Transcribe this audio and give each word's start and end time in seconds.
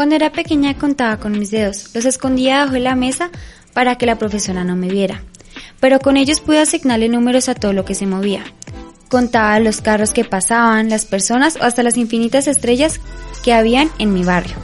Cuando 0.00 0.14
era 0.14 0.32
pequeña 0.32 0.78
contaba 0.78 1.18
con 1.18 1.38
mis 1.38 1.50
dedos, 1.50 1.90
los 1.92 2.06
escondía 2.06 2.54
debajo 2.54 2.72
de 2.72 2.80
la 2.80 2.94
mesa 2.94 3.28
para 3.74 3.96
que 3.96 4.06
la 4.06 4.16
profesora 4.16 4.64
no 4.64 4.74
me 4.74 4.88
viera. 4.88 5.22
Pero 5.78 6.00
con 6.00 6.16
ellos 6.16 6.40
pude 6.40 6.58
asignarle 6.58 7.10
números 7.10 7.50
a 7.50 7.54
todo 7.54 7.74
lo 7.74 7.84
que 7.84 7.94
se 7.94 8.06
movía. 8.06 8.42
Contaba 9.10 9.60
los 9.60 9.82
carros 9.82 10.14
que 10.14 10.24
pasaban, 10.24 10.88
las 10.88 11.04
personas 11.04 11.56
o 11.56 11.64
hasta 11.64 11.82
las 11.82 11.98
infinitas 11.98 12.46
estrellas 12.46 12.98
que 13.44 13.52
habían 13.52 13.90
en 13.98 14.14
mi 14.14 14.24
barrio. 14.24 14.56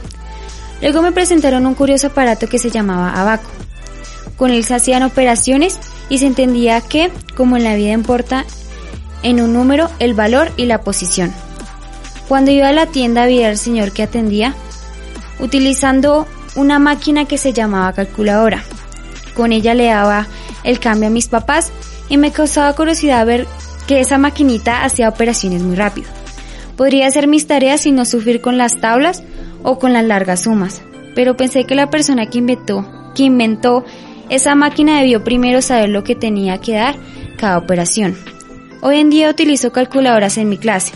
Luego 0.81 1.03
me 1.03 1.11
presentaron 1.11 1.67
un 1.67 1.75
curioso 1.75 2.07
aparato 2.07 2.49
que 2.49 2.57
se 2.57 2.71
llamaba 2.71 3.11
abaco. 3.11 3.51
Con 4.37 4.49
él 4.49 4.63
se 4.63 4.73
hacían 4.73 5.03
operaciones 5.03 5.79
y 6.09 6.17
se 6.17 6.25
entendía 6.25 6.81
que, 6.81 7.11
como 7.35 7.57
en 7.57 7.63
la 7.63 7.75
vida 7.75 7.91
importa, 7.91 8.43
en 9.21 9.39
un 9.39 9.53
número 9.53 9.91
el 9.99 10.15
valor 10.15 10.51
y 10.57 10.65
la 10.65 10.81
posición. 10.81 11.31
Cuando 12.27 12.49
iba 12.49 12.69
a 12.69 12.73
la 12.73 12.87
tienda 12.87 13.27
vi 13.27 13.43
al 13.43 13.59
señor 13.59 13.91
que 13.91 14.01
atendía, 14.01 14.55
utilizando 15.39 16.27
una 16.55 16.79
máquina 16.79 17.25
que 17.25 17.37
se 17.37 17.53
llamaba 17.53 17.93
calculadora. 17.93 18.63
Con 19.35 19.51
ella 19.51 19.73
le 19.73 19.85
daba 19.85 20.27
el 20.63 20.79
cambio 20.79 21.07
a 21.07 21.11
mis 21.11 21.27
papás 21.27 21.71
y 22.09 22.17
me 22.17 22.31
causaba 22.31 22.73
curiosidad 22.73 23.25
ver 23.25 23.47
que 23.87 23.99
esa 23.99 24.17
maquinita 24.17 24.83
hacía 24.83 25.09
operaciones 25.09 25.61
muy 25.61 25.75
rápido. 25.75 26.09
Podría 26.75 27.07
hacer 27.07 27.27
mis 27.27 27.47
tareas 27.47 27.81
sin 27.81 27.95
no 27.95 28.05
sufrir 28.05 28.41
con 28.41 28.57
las 28.57 28.79
tablas 28.79 29.23
o 29.63 29.79
con 29.79 29.93
las 29.93 30.05
largas 30.05 30.43
sumas, 30.43 30.81
pero 31.15 31.37
pensé 31.37 31.65
que 31.65 31.75
la 31.75 31.89
persona 31.89 32.27
que 32.27 32.37
inventó, 32.37 32.85
que 33.15 33.23
inventó 33.23 33.85
esa 34.29 34.55
máquina 34.55 34.99
debió 34.99 35.23
primero 35.23 35.61
saber 35.61 35.89
lo 35.89 36.03
que 36.03 36.15
tenía 36.15 36.59
que 36.59 36.73
dar 36.73 36.95
cada 37.37 37.57
operación. 37.57 38.15
Hoy 38.81 38.97
en 38.97 39.09
día 39.09 39.29
utilizo 39.29 39.71
calculadoras 39.71 40.37
en 40.37 40.49
mi 40.49 40.57
clase. 40.57 40.93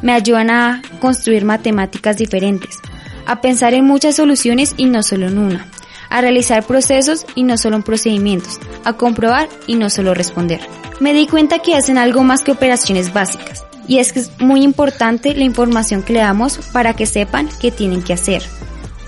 Me 0.00 0.12
ayudan 0.12 0.50
a 0.50 0.82
construir 1.00 1.44
matemáticas 1.44 2.16
diferentes, 2.16 2.80
a 3.26 3.40
pensar 3.40 3.74
en 3.74 3.84
muchas 3.84 4.16
soluciones 4.16 4.74
y 4.76 4.86
no 4.86 5.02
solo 5.02 5.28
en 5.28 5.38
una, 5.38 5.68
a 6.10 6.20
realizar 6.20 6.64
procesos 6.64 7.26
y 7.34 7.42
no 7.42 7.56
solo 7.56 7.76
en 7.76 7.82
procedimientos, 7.82 8.58
a 8.84 8.94
comprobar 8.94 9.48
y 9.66 9.76
no 9.76 9.90
solo 9.90 10.14
responder. 10.14 10.60
Me 11.00 11.14
di 11.14 11.26
cuenta 11.26 11.60
que 11.60 11.74
hacen 11.74 11.98
algo 11.98 12.22
más 12.22 12.42
que 12.42 12.52
operaciones 12.52 13.12
básicas, 13.12 13.64
y 13.88 13.98
es 13.98 14.12
que 14.12 14.20
es 14.20 14.30
muy 14.38 14.62
importante 14.62 15.34
la 15.34 15.44
información 15.44 16.02
que 16.02 16.12
le 16.12 16.20
damos 16.20 16.58
para 16.72 16.94
que 16.94 17.06
sepan 17.06 17.48
qué 17.60 17.70
tienen 17.70 18.02
que 18.02 18.12
hacer. 18.12 18.42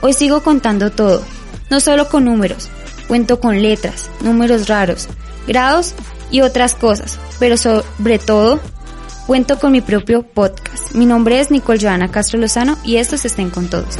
Hoy 0.01 0.12
sigo 0.12 0.42
contando 0.42 0.91
todo, 0.91 1.25
no 1.70 1.81
solo 1.81 2.09
con 2.09 2.25
números, 2.25 2.69
cuento 3.09 3.41
con 3.41 3.62
letras, 3.62 4.11
números 4.20 4.69
raros, 4.69 5.09
grados 5.47 5.95
y 6.31 6.41
otras 6.41 6.75
cosas, 6.75 7.19
pero 7.39 7.57
sobre 7.57 8.19
todo 8.19 8.61
cuento 9.27 9.58
con 9.58 9.72
mi 9.72 9.80
propio 9.80 10.22
podcast. 10.22 10.94
Mi 10.94 11.06
nombre 11.06 11.41
es 11.41 11.50
Nicole 11.50 11.78
Joana 11.80 12.11
Castro 12.11 12.39
Lozano 12.39 12.77
y 12.84 12.97
estos 12.97 13.25
estén 13.25 13.50
con 13.50 13.69
todos. 13.69 13.98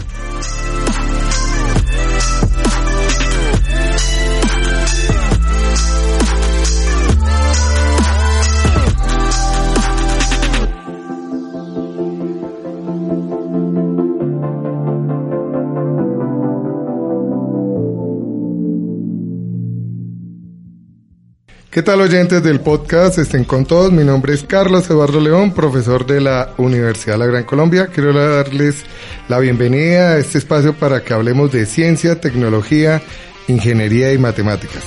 ¿Qué 21.75 21.83
tal 21.83 22.01
oyentes 22.03 22.41
del 22.41 22.61
podcast? 22.61 23.19
Estén 23.19 23.43
con 23.43 23.67
todos. 23.67 23.91
Mi 23.91 24.05
nombre 24.05 24.33
es 24.33 24.45
Carlos 24.45 24.89
Eduardo 24.89 25.19
León, 25.19 25.53
profesor 25.53 26.07
de 26.07 26.21
la 26.21 26.55
Universidad 26.57 27.15
de 27.15 27.19
la 27.19 27.27
Gran 27.27 27.43
Colombia. 27.43 27.89
Quiero 27.89 28.13
darles 28.13 28.85
la 29.27 29.41
bienvenida 29.41 30.11
a 30.11 30.19
este 30.19 30.39
espacio 30.39 30.75
para 30.75 31.03
que 31.03 31.15
hablemos 31.15 31.51
de 31.51 31.67
ciencia, 31.67 32.21
tecnología, 32.21 33.03
ingeniería 33.49 34.13
y 34.13 34.19
matemáticas. 34.19 34.85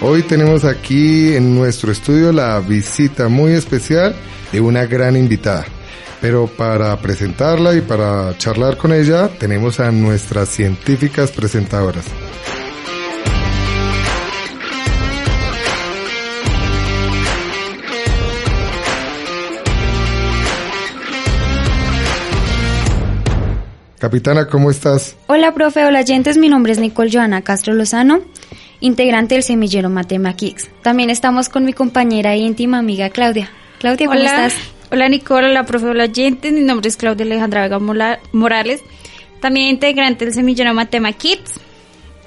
Hoy 0.00 0.22
tenemos 0.22 0.64
aquí 0.64 1.34
en 1.34 1.54
nuestro 1.54 1.92
estudio 1.92 2.32
la 2.32 2.58
visita 2.60 3.28
muy 3.28 3.52
especial 3.52 4.14
de 4.50 4.62
una 4.62 4.86
gran 4.86 5.14
invitada. 5.14 5.66
Pero 6.22 6.46
para 6.46 6.96
presentarla 6.98 7.74
y 7.74 7.80
para 7.80 8.38
charlar 8.38 8.76
con 8.76 8.92
ella 8.92 9.28
tenemos 9.40 9.80
a 9.80 9.90
nuestras 9.90 10.48
científicas 10.48 11.32
presentadoras. 11.32 12.06
Capitana, 23.98 24.46
¿cómo 24.46 24.70
estás? 24.70 25.16
Hola, 25.26 25.54
profe, 25.54 25.84
hola, 25.84 26.00
oyentes. 26.00 26.38
Mi 26.38 26.48
nombre 26.48 26.72
es 26.72 26.78
Nicole 26.78 27.10
Joana 27.12 27.42
Castro 27.42 27.74
Lozano, 27.74 28.20
integrante 28.78 29.34
del 29.34 29.42
semillero 29.42 29.90
Matema 29.90 30.34
Kicks. 30.34 30.68
También 30.82 31.10
estamos 31.10 31.48
con 31.48 31.64
mi 31.64 31.72
compañera 31.72 32.34
e 32.34 32.38
íntima 32.38 32.78
amiga 32.78 33.10
Claudia. 33.10 33.50
Claudia, 33.80 34.06
¿cómo 34.06 34.20
Hola. 34.20 34.46
estás? 34.46 34.81
Hola 34.92 35.08
Nicole, 35.08 35.46
hola 35.46 35.64
profe, 35.64 35.86
hola 35.86 36.04
oyentes. 36.04 36.52
Mi 36.52 36.60
nombre 36.60 36.86
es 36.86 36.98
Claudia 36.98 37.24
Alejandra 37.24 37.62
Vega 37.62 37.78
Morales, 37.78 38.82
también 39.40 39.68
integrante 39.68 40.26
del 40.26 40.34
semillero 40.34 40.74
Matema 40.74 41.14
Kids 41.14 41.54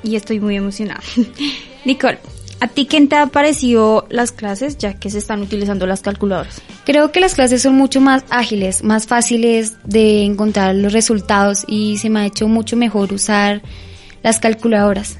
y 0.01 0.15
estoy 0.15 0.39
muy 0.39 0.55
emocionada. 0.55 1.01
Nicole, 1.85 2.17
¿a 2.59 2.67
ti 2.67 2.87
qué 2.87 3.05
te 3.05 3.17
ha 3.17 3.27
parecido 3.27 4.07
las 4.09 4.31
clases 4.31 4.79
ya 4.79 4.95
que 4.95 5.11
se 5.11 5.19
están 5.19 5.43
utilizando 5.43 5.85
las 5.85 6.01
calculadoras? 6.01 6.59
Creo 6.85 7.11
que 7.11 7.19
las 7.19 7.35
clases 7.35 7.61
son 7.61 7.75
mucho 7.75 8.01
más 8.01 8.25
ágiles, 8.31 8.83
más 8.83 9.05
fáciles 9.05 9.75
de 9.83 10.23
encontrar 10.23 10.73
los 10.73 10.91
resultados 10.91 11.65
y 11.67 11.99
se 11.99 12.09
me 12.09 12.21
ha 12.21 12.25
hecho 12.25 12.47
mucho 12.47 12.75
mejor 12.75 13.13
usar 13.13 13.61
las 14.23 14.39
calculadoras. 14.39 15.19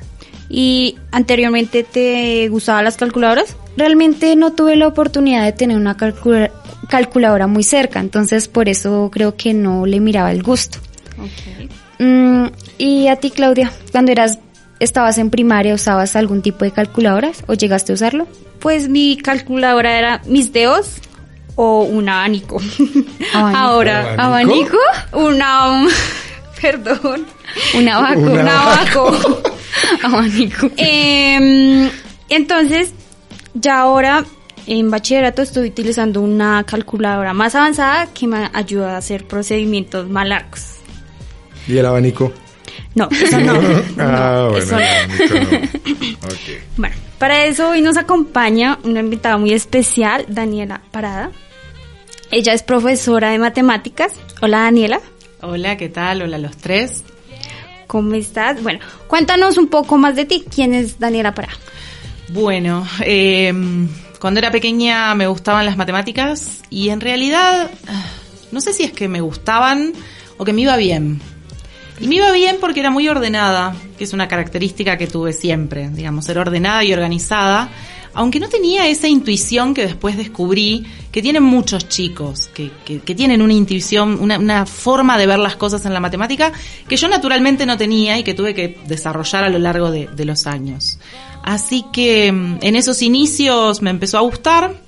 ¿Y 0.49 0.97
anteriormente 1.11 1.83
te 1.83 2.49
gustaban 2.49 2.85
las 2.85 2.97
calculadoras? 2.97 3.55
Realmente 3.77 4.35
no 4.35 4.53
tuve 4.53 4.75
la 4.75 4.87
oportunidad 4.87 5.43
de 5.43 5.51
tener 5.51 5.77
una 5.77 5.97
calcula- 5.97 6.51
calculadora 6.89 7.47
muy 7.47 7.63
cerca, 7.63 7.99
entonces 7.99 8.47
por 8.47 8.69
eso 8.69 9.09
creo 9.11 9.35
que 9.35 9.53
no 9.53 9.85
le 9.85 9.99
miraba 9.99 10.31
el 10.31 10.43
gusto. 10.43 10.77
Mm, 11.99 12.45
y 12.77 13.07
a 13.07 13.15
ti, 13.17 13.31
Claudia, 13.31 13.71
cuando 13.91 14.11
eras, 14.11 14.39
estabas 14.79 15.17
en 15.17 15.29
primaria, 15.29 15.73
¿usabas 15.73 16.15
algún 16.15 16.41
tipo 16.41 16.65
de 16.65 16.71
calculadoras 16.71 17.43
o 17.47 17.53
llegaste 17.53 17.91
a 17.91 17.95
usarlo? 17.95 18.27
Pues 18.59 18.89
mi 18.89 19.17
calculadora 19.17 19.97
era 19.97 20.21
mis 20.25 20.51
dedos 20.51 20.95
o 21.55 21.83
un 21.83 22.09
abanico. 22.09 22.57
Abanico. 23.33 23.57
Ahora, 23.57 24.15
¿Abanico? 24.17 24.77
Una, 25.13 25.85
perdón, 26.61 27.25
Un 27.77 27.87
abaco. 27.89 28.19
Un 28.19 28.29
un 28.39 28.47
abaco. 28.47 29.11
abanico. 30.03 30.69
Em, 30.77 31.89
entonces, 32.29 32.91
ya 33.55 33.79
ahora 33.79 34.23
en 34.67 34.91
bachillerato 34.91 35.41
estoy 35.41 35.69
utilizando 35.69 36.21
una 36.21 36.63
calculadora 36.63 37.33
más 37.33 37.55
avanzada 37.55 38.07
que 38.07 38.27
me 38.27 38.49
ayuda 38.53 38.95
a 38.95 38.97
hacer 38.97 39.25
procedimientos 39.25 40.07
más 40.09 40.27
largos. 40.27 40.65
¿Y 41.67 41.77
el 41.77 41.85
abanico? 41.85 42.31
No, 42.93 43.09
eso 43.11 43.39
no. 43.39 43.53
ah, 43.97 44.35
no, 44.37 44.49
bueno, 44.51 44.57
eso 44.57 44.77
el 44.77 44.85
no. 44.85 44.87
abanico 44.87 45.33
no. 45.33 45.85
Ok. 46.25 46.61
Bueno, 46.77 46.95
para 47.17 47.45
eso 47.45 47.69
hoy 47.69 47.81
nos 47.81 47.97
acompaña 47.97 48.79
una 48.83 48.99
invitada 48.99 49.37
muy 49.37 49.53
especial, 49.53 50.25
Daniela 50.27 50.81
Parada. 50.91 51.31
Ella 52.31 52.53
es 52.53 52.63
profesora 52.63 53.29
de 53.29 53.39
matemáticas. 53.39 54.13
Hola 54.41 54.59
Daniela, 54.61 54.99
Hola, 55.41 55.77
¿qué 55.77 55.89
tal? 55.89 56.23
Hola 56.23 56.37
a 56.37 56.39
los 56.39 56.57
tres. 56.57 57.03
¿cómo 57.87 58.15
estás? 58.15 58.61
Bueno, 58.61 58.79
cuéntanos 59.07 59.57
un 59.57 59.67
poco 59.67 59.97
más 59.97 60.15
de 60.15 60.25
ti. 60.25 60.43
¿Quién 60.53 60.73
es 60.73 60.99
Daniela 60.99 61.33
Parada? 61.33 61.53
Bueno, 62.29 62.87
eh, 63.01 63.53
cuando 64.19 64.39
era 64.39 64.51
pequeña 64.51 65.13
me 65.13 65.27
gustaban 65.27 65.65
las 65.65 65.77
matemáticas 65.77 66.63
y 66.69 66.89
en 66.89 66.99
realidad 66.99 67.69
ah, 67.87 68.05
no 68.51 68.61
sé 68.61 68.73
si 68.73 68.83
es 68.83 68.91
que 68.91 69.07
me 69.07 69.21
gustaban 69.21 69.93
o 70.37 70.45
que 70.45 70.53
me 70.53 70.61
iba 70.61 70.77
bien. 70.77 71.21
Y 71.99 72.07
me 72.07 72.15
iba 72.15 72.31
bien 72.31 72.57
porque 72.59 72.81
era 72.81 72.89
muy 72.89 73.07
ordenada, 73.07 73.75
que 73.97 74.03
es 74.03 74.13
una 74.13 74.27
característica 74.27 74.97
que 74.97 75.07
tuve 75.07 75.31
siempre, 75.31 75.89
digamos, 75.89 76.25
ser 76.25 76.37
ordenada 76.37 76.83
y 76.83 76.91
organizada. 76.91 77.69
aunque 78.17 78.39
no 78.39 78.47
tenía 78.47 78.87
esa 78.87 79.09
intuición 79.09 79.73
que 79.73 79.85
después 79.85 80.15
descubrí 80.15 80.85
que 81.11 81.21
tienen 81.21 81.43
muchos 81.43 81.89
chicos, 81.89 82.49
que, 82.53 82.69
tienen 83.13 83.41
una 83.41 83.51
intuición, 83.51 84.17
una, 84.21 84.65
forma 84.65 85.17
de 85.17 85.27
ver 85.27 85.39
las 85.39 85.57
cosas 85.57 85.85
en 85.85 85.93
la 85.93 85.99
matemática 85.99 86.53
que 86.87 86.95
yo 86.95 87.09
naturalmente 87.09 87.65
no 87.65 87.77
tenía 87.77 88.17
y 88.17 88.23
que 88.23 88.33
tuve 88.33 88.53
que 88.53 88.79
desarrollar 88.87 89.43
a 89.43 89.49
lo 89.49 89.59
largo 89.59 89.91
de 89.91 90.25
los 90.25 90.47
años. 90.47 90.97
Así 91.45 91.85
que 91.93 92.31
mm, 92.31 92.57
en 92.61 92.75
esos 92.75 93.03
inicios 93.03 93.83
me 93.83 93.91
empezó 93.91 94.17
a 94.17 94.21
gustar 94.21 94.81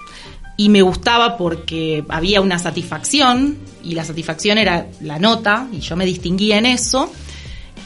y 0.58 0.70
me 0.70 0.82
gustaba 0.82 1.38
porque 1.38 2.04
había 2.10 2.42
una 2.42 2.58
satisfacción 2.58 3.58
y 3.84 3.94
la 3.94 4.04
satisfacción 4.04 4.58
era 4.58 4.88
la 5.00 5.20
nota 5.20 5.68
y 5.72 5.80
yo 5.80 5.96
me 5.96 6.06
distinguía 6.06 6.58
en 6.58 6.66
eso. 6.66 7.12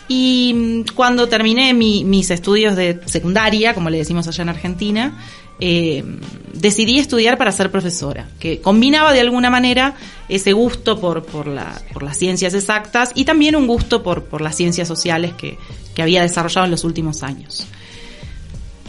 Y 0.08 0.54
mm, 0.56 0.96
cuando 0.96 1.28
terminé 1.28 1.74
mis 1.74 2.32
estudios 2.32 2.78
de 2.78 3.02
secundaria, 3.08 3.74
como 3.74 3.90
le 3.90 3.98
decimos 3.98 4.26
allá 4.30 4.44
en 4.44 4.50
Argentina, 4.50 5.20
eh, 5.60 6.06
decidí 6.54 6.98
estudiar 6.98 7.38
para 7.38 7.52
ser 7.52 7.72
profesora, 7.72 8.30
que 8.40 8.62
combinaba 8.62 9.12
de 9.12 9.20
alguna 9.20 9.50
manera 9.50 9.96
ese 10.30 10.54
gusto 10.54 10.98
por, 10.98 11.26
por, 11.26 11.46
la, 11.46 11.82
por 11.92 12.04
las 12.04 12.18
ciencias 12.18 12.54
exactas 12.54 13.12
y 13.16 13.26
también 13.26 13.58
un 13.58 13.68
gusto 13.68 14.02
por, 14.02 14.40
las 14.42 14.56
ciencias 14.56 14.88
sociales 14.88 15.34
que 15.34 15.58
había 16.02 16.22
desarrollado 16.22 16.64
en 16.64 16.72
los 16.72 16.86
últimos 16.86 17.22
años. 17.22 17.68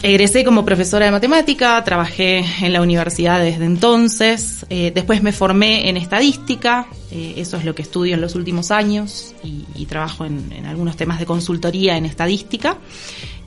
Egresé 0.05 0.43
como 0.43 0.65
profesora 0.65 1.07
de 1.07 1.13
matemática, 1.13 1.83
trabajé 1.85 2.45
en 2.61 2.73
la 2.73 2.83
universidad 2.83 3.41
desde 3.41 3.67
entonces, 3.67 4.67
eh, 4.69 4.91
después 4.93 5.23
me 5.23 5.31
formé 5.31 5.89
en 5.89 5.97
estadística, 5.97 6.89
eh, 7.13 7.35
eso 7.37 7.57
es 7.57 7.65
lo 7.65 7.73
que 7.77 7.83
estudio 7.83 8.15
en 8.15 8.21
los 8.21 8.35
últimos 8.35 8.73
años 8.73 9.33
y, 9.45 9.87
trabajo 9.87 10.25
en, 10.25 10.67
algunos 10.67 10.97
temas 10.97 11.21
de 11.21 11.27
consultoría 11.27 11.97
en 11.97 12.07
estadística. 12.07 12.79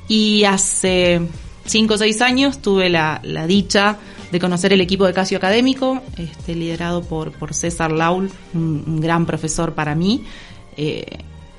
Y 0.07 0.45
hace 0.45 1.27
cinco 1.65 1.95
o 1.95 1.97
seis 1.97 2.21
años 2.21 2.61
tuve 2.61 2.89
la, 2.89 3.19
dicha 3.47 3.97
de 4.31 4.39
conocer 4.39 4.71
el 4.71 4.79
equipo 4.79 5.05
de 5.05 5.11
Casio 5.11 5.37
Académico, 5.37 6.01
este, 6.17 6.55
liderado 6.55 7.03
por, 7.03 7.33
por 7.33 7.53
César 7.53 7.91
Laul, 7.91 8.31
un, 8.53 9.01
gran 9.01 9.25
profesor 9.25 9.73
para 9.73 9.93
mí. 9.93 10.23
Eh, 10.77 11.05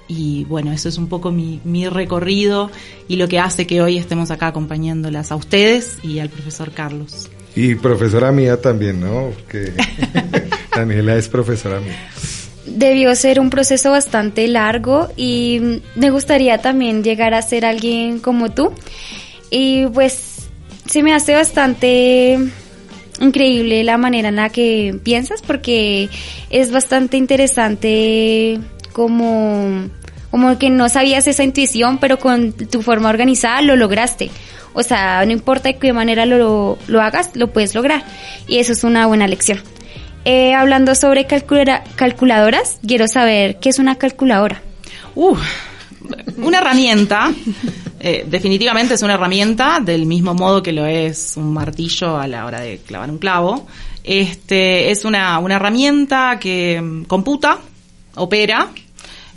y 0.09 0.45
bueno, 0.45 0.73
eso 0.73 0.89
es 0.89 0.99
un 0.99 1.09
poco 1.09 1.33
mi, 1.33 1.61
mi 1.65 1.89
recorrido 1.89 2.71
y 3.09 3.17
lo 3.17 3.29
que 3.29 3.39
hace 3.39 3.67
que 3.67 3.83
hoy 3.83 3.99
estemos 3.99 4.31
acá 4.31 4.49
acompañándolas 4.49 5.33
a 5.33 5.37
ustedes 5.37 5.99
y 6.03 6.19
al 6.19 6.29
profesor 6.29 6.73
Carlos. 6.73 7.29
Y 7.55 7.75
profesora 7.75 8.33
mía 8.33 8.61
también, 8.61 9.01
¿no? 9.01 9.33
Que 9.49 9.73
Daniela 10.77 11.17
es 11.17 11.29
profesora 11.29 11.81
mía. 11.81 11.97
Debió 12.67 13.15
ser 13.15 13.41
un 13.41 13.49
proceso 13.49 13.91
bastante 13.91 14.47
largo 14.49 15.09
y 15.17 15.81
me 15.95 16.11
gustaría 16.11 16.59
también 16.59 17.03
llegar 17.03 17.33
a 17.33 17.41
ser 17.43 17.65
alguien 17.65 18.19
como 18.19 18.51
tú. 18.51 18.73
Y 19.51 19.87
pues 19.87 20.49
se 20.87 21.03
me 21.03 21.15
hace 21.15 21.35
bastante 21.35 22.39
increíble 23.21 23.83
la 23.85 23.97
manera 23.97 24.29
en 24.29 24.37
la 24.37 24.51
que 24.51 24.99
piensas 25.03 25.41
porque 25.43 26.11
es 26.51 26.71
bastante 26.71 27.17
interesante 27.17 28.61
como, 28.97 29.91
como 30.31 30.59
que 30.59 30.71
no 30.71 30.89
sabías 30.89 31.27
esa 31.27 31.45
intuición, 31.45 31.99
pero 31.99 32.19
con 32.19 32.55
tu 32.55 32.81
forma 32.81 33.11
organizada 33.11 33.61
lo 33.61 33.77
lograste. 33.77 34.31
O 34.73 34.83
sea, 34.83 35.23
no 35.27 35.33
importa 35.33 35.69
de 35.69 35.77
qué 35.77 35.93
manera 35.93 36.25
lo, 36.25 36.79
lo 36.87 37.03
hagas, 37.03 37.33
lo 37.35 37.53
puedes 37.53 37.75
lograr. 37.75 38.07
Y 38.49 38.57
eso 38.57 38.73
es 38.73 38.85
una 38.85 39.07
buena 39.07 39.29
lección. 39.29 39.61
Eh, 40.25 40.55
hablando 40.55 40.95
sobre 40.95 41.27
calculadoras, 41.27 42.79
quiero 42.87 43.07
saber 43.07 43.59
qué 43.59 43.69
es 43.69 43.79
una 43.79 43.97
calculadora. 43.97 44.63
Uh, 45.15 45.37
una 46.39 46.61
herramienta, 46.61 47.35
eh, 48.01 48.25
definitivamente 48.27 48.95
es 48.95 49.03
una 49.03 49.13
herramienta 49.13 49.81
del 49.81 50.07
mismo 50.07 50.33
modo 50.33 50.63
que 50.63 50.73
lo 50.73 50.87
es 50.87 51.35
un 51.37 51.53
martillo 51.53 52.17
a 52.17 52.27
la 52.27 52.47
hora 52.47 52.63
de 52.63 52.79
clavar 52.79 53.11
un 53.11 53.19
clavo. 53.19 53.67
Este 54.05 54.91
es 54.91 55.05
una, 55.05 55.39
una 55.39 55.57
herramienta 55.57 56.39
que 56.41 57.03
computa, 57.07 57.59
opera 58.15 58.71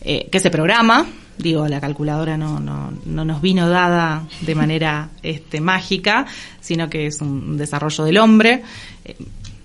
eh, 0.01 0.29
que 0.31 0.39
se 0.39 0.49
programa, 0.49 1.05
digo, 1.37 1.67
la 1.67 1.81
calculadora 1.81 2.37
no, 2.37 2.59
no, 2.59 2.91
no 3.05 3.25
nos 3.25 3.41
vino 3.41 3.69
dada 3.69 4.25
de 4.41 4.55
manera 4.55 5.09
este, 5.23 5.59
mágica, 5.59 6.25
sino 6.61 6.89
que 6.89 7.07
es 7.07 7.21
un 7.21 7.57
desarrollo 7.57 8.05
del 8.05 8.17
hombre, 8.17 8.63
eh, 9.03 9.15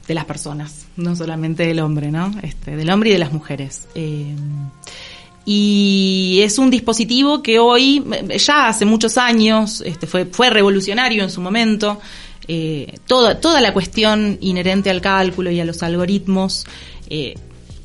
de 0.09 0.15
las 0.15 0.25
personas, 0.25 0.87
no 0.97 1.15
solamente 1.15 1.67
del 1.67 1.79
hombre, 1.81 2.11
¿no? 2.11 2.33
Este, 2.43 2.77
del 2.77 2.91
hombre 2.91 3.11
y 3.11 3.13
de 3.13 3.19
las 3.19 3.33
mujeres. 3.33 3.87
Eh, 3.95 4.35
y 5.47 6.41
es 6.43 6.59
un 6.59 6.71
dispositivo 6.71 7.43
que 7.43 7.59
hoy, 7.59 8.05
ya 8.45 8.69
hace 8.69 8.85
muchos 8.85 9.17
años, 9.17 9.83
este, 9.87 10.07
fue, 10.07 10.27
fue 10.27 10.51
revolucionario 10.51 11.23
en 11.23 11.31
su 11.31 11.41
momento, 11.41 12.01
toda, 13.07 13.41
toda 13.41 13.61
la 13.61 13.73
cuestión 13.73 14.39
inherente 14.41 14.91
al 14.91 15.01
cálculo 15.01 15.51
y 15.51 15.61
a 15.61 15.65
los 15.65 15.83
algoritmos, 15.83 16.67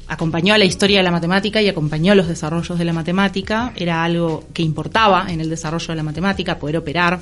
acompañó 0.09 0.55
a 0.55 0.57
la 0.57 0.65
historia 0.65 0.97
de 0.97 1.03
la 1.03 1.11
matemática 1.11 1.61
y 1.61 1.69
acompañó 1.69 2.15
los 2.15 2.27
desarrollos 2.27 2.77
de 2.77 2.83
la 2.83 2.93
matemática, 2.93 3.71
era 3.75 4.03
algo 4.03 4.43
que 4.53 4.63
importaba 4.63 5.27
en 5.29 5.39
el 5.39 5.49
desarrollo 5.49 5.87
de 5.87 5.95
la 5.95 6.03
matemática, 6.03 6.57
poder 6.57 6.77
operar. 6.77 7.19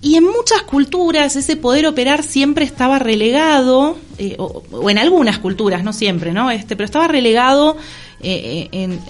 Y 0.00 0.14
en 0.16 0.24
muchas 0.24 0.62
culturas 0.62 1.34
ese 1.34 1.56
poder 1.56 1.86
operar 1.86 2.22
siempre 2.22 2.64
estaba 2.64 2.98
relegado, 2.98 3.96
eh, 4.18 4.36
o, 4.38 4.62
en 4.88 4.98
algunas 4.98 5.38
culturas, 5.38 5.82
no 5.82 5.92
siempre, 5.92 6.32
¿no? 6.32 6.50
Este, 6.50 6.76
pero 6.76 6.84
estaba 6.84 7.08
relegado 7.08 7.76
eh, 8.20 8.68
en, 8.70 9.00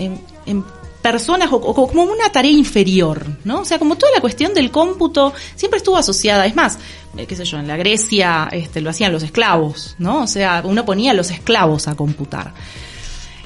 en 0.46 0.62
personas 1.02 1.48
o, 1.52 1.60
como 1.60 2.02
una 2.02 2.30
tarea 2.30 2.50
inferior, 2.50 3.24
¿no? 3.44 3.60
O 3.60 3.64
sea, 3.64 3.78
como 3.78 3.96
toda 3.96 4.12
la 4.12 4.20
cuestión 4.20 4.54
del 4.54 4.70
cómputo 4.70 5.32
siempre 5.54 5.78
estuvo 5.78 5.96
asociada, 5.96 6.46
es 6.46 6.56
más, 6.56 6.78
eh, 7.16 7.26
qué 7.26 7.36
sé 7.36 7.44
yo, 7.44 7.58
en 7.58 7.68
la 7.68 7.76
Grecia 7.76 8.48
este, 8.52 8.80
lo 8.80 8.90
hacían 8.90 9.12
los 9.12 9.22
esclavos, 9.22 9.94
¿no? 9.98 10.22
O 10.22 10.26
sea, 10.26 10.62
uno 10.64 10.84
ponía 10.84 11.12
a 11.12 11.14
los 11.14 11.30
esclavos 11.30 11.88
a 11.88 11.94
computar. 11.94 12.52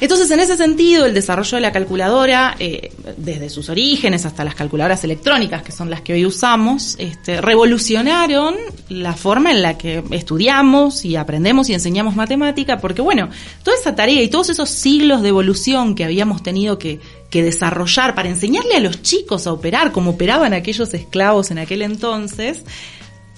Entonces, 0.02 0.28
en 0.32 0.40
ese 0.40 0.56
sentido, 0.56 1.06
el 1.06 1.14
desarrollo 1.14 1.58
de 1.58 1.60
la 1.60 1.70
calculadora, 1.70 2.56
eh, 2.58 2.90
desde 3.18 3.48
sus 3.48 3.68
orígenes 3.68 4.26
hasta 4.26 4.42
las 4.42 4.56
calculadoras 4.56 5.04
electrónicas, 5.04 5.62
que 5.62 5.70
son 5.70 5.90
las 5.90 6.00
que 6.00 6.12
hoy 6.12 6.26
usamos, 6.26 6.96
este, 6.98 7.40
revolucionaron 7.40 8.56
la 8.88 9.12
forma 9.12 9.52
en 9.52 9.62
la 9.62 9.78
que 9.78 10.02
estudiamos 10.10 11.04
y 11.04 11.14
aprendemos 11.14 11.68
y 11.68 11.74
enseñamos 11.74 12.16
matemática, 12.16 12.80
porque 12.80 13.00
bueno, 13.00 13.30
toda 13.62 13.76
esa 13.76 13.94
tarea 13.94 14.20
y 14.20 14.26
todos 14.26 14.50
esos 14.50 14.70
siglos 14.70 15.22
de 15.22 15.28
evolución 15.28 15.94
que 15.94 16.02
habíamos 16.02 16.42
tenido 16.42 16.80
que, 16.80 16.98
que 17.30 17.44
desarrollar 17.44 18.16
para 18.16 18.28
enseñarle 18.28 18.74
a 18.74 18.80
los 18.80 19.02
chicos 19.02 19.46
a 19.46 19.52
operar 19.52 19.92
como 19.92 20.10
operaban 20.10 20.52
aquellos 20.52 20.92
esclavos 20.94 21.52
en 21.52 21.58
aquel 21.58 21.80
entonces, 21.80 22.64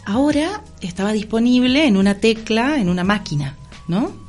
ahora 0.06 0.64
estaba 0.80 1.12
disponible 1.12 1.86
en 1.86 1.98
una 1.98 2.14
tecla, 2.20 2.78
en 2.78 2.88
una 2.88 3.04
máquina, 3.04 3.58
¿no? 3.86 4.23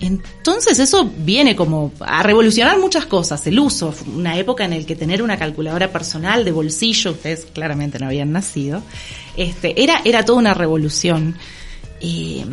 Entonces 0.00 0.78
eso 0.78 1.10
viene 1.18 1.54
como 1.54 1.92
a 2.00 2.22
revolucionar 2.22 2.78
muchas 2.78 3.04
cosas, 3.04 3.46
el 3.46 3.58
uso, 3.58 3.94
una 4.16 4.38
época 4.38 4.64
en 4.64 4.70
la 4.70 4.86
que 4.86 4.96
tener 4.96 5.22
una 5.22 5.38
calculadora 5.38 5.92
personal 5.92 6.42
de 6.42 6.52
bolsillo, 6.52 7.10
ustedes 7.10 7.46
claramente 7.52 7.98
no 7.98 8.06
habían 8.06 8.32
nacido, 8.32 8.82
este, 9.36 9.82
era, 9.82 10.00
era 10.04 10.24
toda 10.24 10.38
una 10.38 10.54
revolución. 10.54 11.36
Eh, 12.00 12.46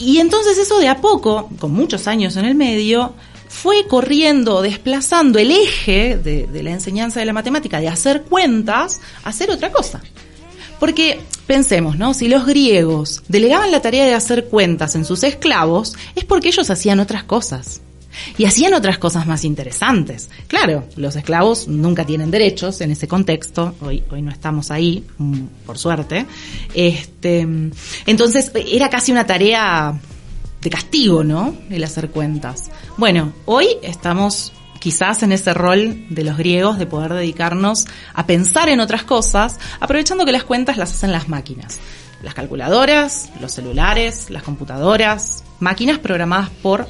y, 0.00 0.18
entonces 0.18 0.58
eso 0.58 0.80
de 0.80 0.88
a 0.88 1.00
poco, 1.00 1.48
con 1.60 1.72
muchos 1.72 2.08
años 2.08 2.36
en 2.36 2.44
el 2.44 2.56
medio, 2.56 3.14
fue 3.48 3.86
corriendo, 3.86 4.60
desplazando 4.60 5.38
el 5.38 5.52
eje 5.52 6.18
de, 6.18 6.48
de 6.48 6.62
la 6.64 6.72
enseñanza 6.72 7.20
de 7.20 7.26
la 7.26 7.32
matemática, 7.32 7.78
de 7.78 7.86
hacer 7.86 8.22
cuentas, 8.22 9.00
a 9.22 9.28
hacer 9.28 9.48
otra 9.52 9.70
cosa. 9.70 10.02
Porque 10.78 11.20
pensemos, 11.46 11.98
¿no? 11.98 12.14
Si 12.14 12.28
los 12.28 12.46
griegos 12.46 13.22
delegaban 13.28 13.70
la 13.70 13.82
tarea 13.82 14.04
de 14.04 14.14
hacer 14.14 14.46
cuentas 14.46 14.94
en 14.94 15.04
sus 15.04 15.22
esclavos, 15.22 15.94
es 16.14 16.24
porque 16.24 16.48
ellos 16.48 16.70
hacían 16.70 17.00
otras 17.00 17.24
cosas. 17.24 17.80
Y 18.38 18.44
hacían 18.44 18.74
otras 18.74 18.98
cosas 18.98 19.26
más 19.26 19.44
interesantes. 19.44 20.28
Claro, 20.46 20.84
los 20.96 21.16
esclavos 21.16 21.66
nunca 21.66 22.06
tienen 22.06 22.30
derechos 22.30 22.80
en 22.80 22.92
ese 22.92 23.08
contexto. 23.08 23.74
Hoy, 23.80 24.04
hoy 24.10 24.22
no 24.22 24.30
estamos 24.30 24.70
ahí, 24.70 25.04
mm, 25.18 25.40
por 25.66 25.78
suerte. 25.78 26.24
Este, 26.74 27.46
entonces 28.06 28.52
era 28.54 28.88
casi 28.88 29.10
una 29.10 29.26
tarea 29.26 29.98
de 30.62 30.70
castigo, 30.70 31.24
¿no? 31.24 31.54
El 31.70 31.84
hacer 31.84 32.10
cuentas. 32.10 32.70
Bueno, 32.96 33.32
hoy 33.46 33.66
estamos 33.82 34.52
quizás 34.84 35.22
en 35.22 35.32
ese 35.32 35.54
rol 35.54 36.04
de 36.10 36.24
los 36.24 36.36
griegos 36.36 36.78
de 36.78 36.84
poder 36.84 37.14
dedicarnos 37.14 37.86
a 38.12 38.26
pensar 38.26 38.68
en 38.68 38.80
otras 38.80 39.02
cosas, 39.02 39.58
aprovechando 39.80 40.26
que 40.26 40.32
las 40.32 40.44
cuentas 40.44 40.76
las 40.76 40.92
hacen 40.92 41.10
las 41.10 41.26
máquinas. 41.26 41.80
Las 42.22 42.34
calculadoras, 42.34 43.30
los 43.40 43.50
celulares, 43.50 44.28
las 44.28 44.42
computadoras, 44.42 45.42
máquinas 45.58 45.98
programadas 46.00 46.50
por 46.50 46.86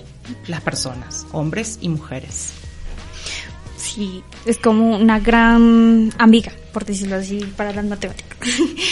las 0.49 0.61
personas, 0.61 1.25
hombres 1.31 1.79
y 1.83 1.89
mujeres. 1.89 2.55
Sí, 3.77 4.25
es 4.45 4.59
como 4.59 4.97
una 4.97 5.21
gran 5.21 6.13
amiga, 6.19 6.51
por 6.73 6.85
decirlo 6.85 7.15
así, 7.15 7.45
para 7.57 7.73
las 7.73 7.85
matemáticas. 7.85 8.37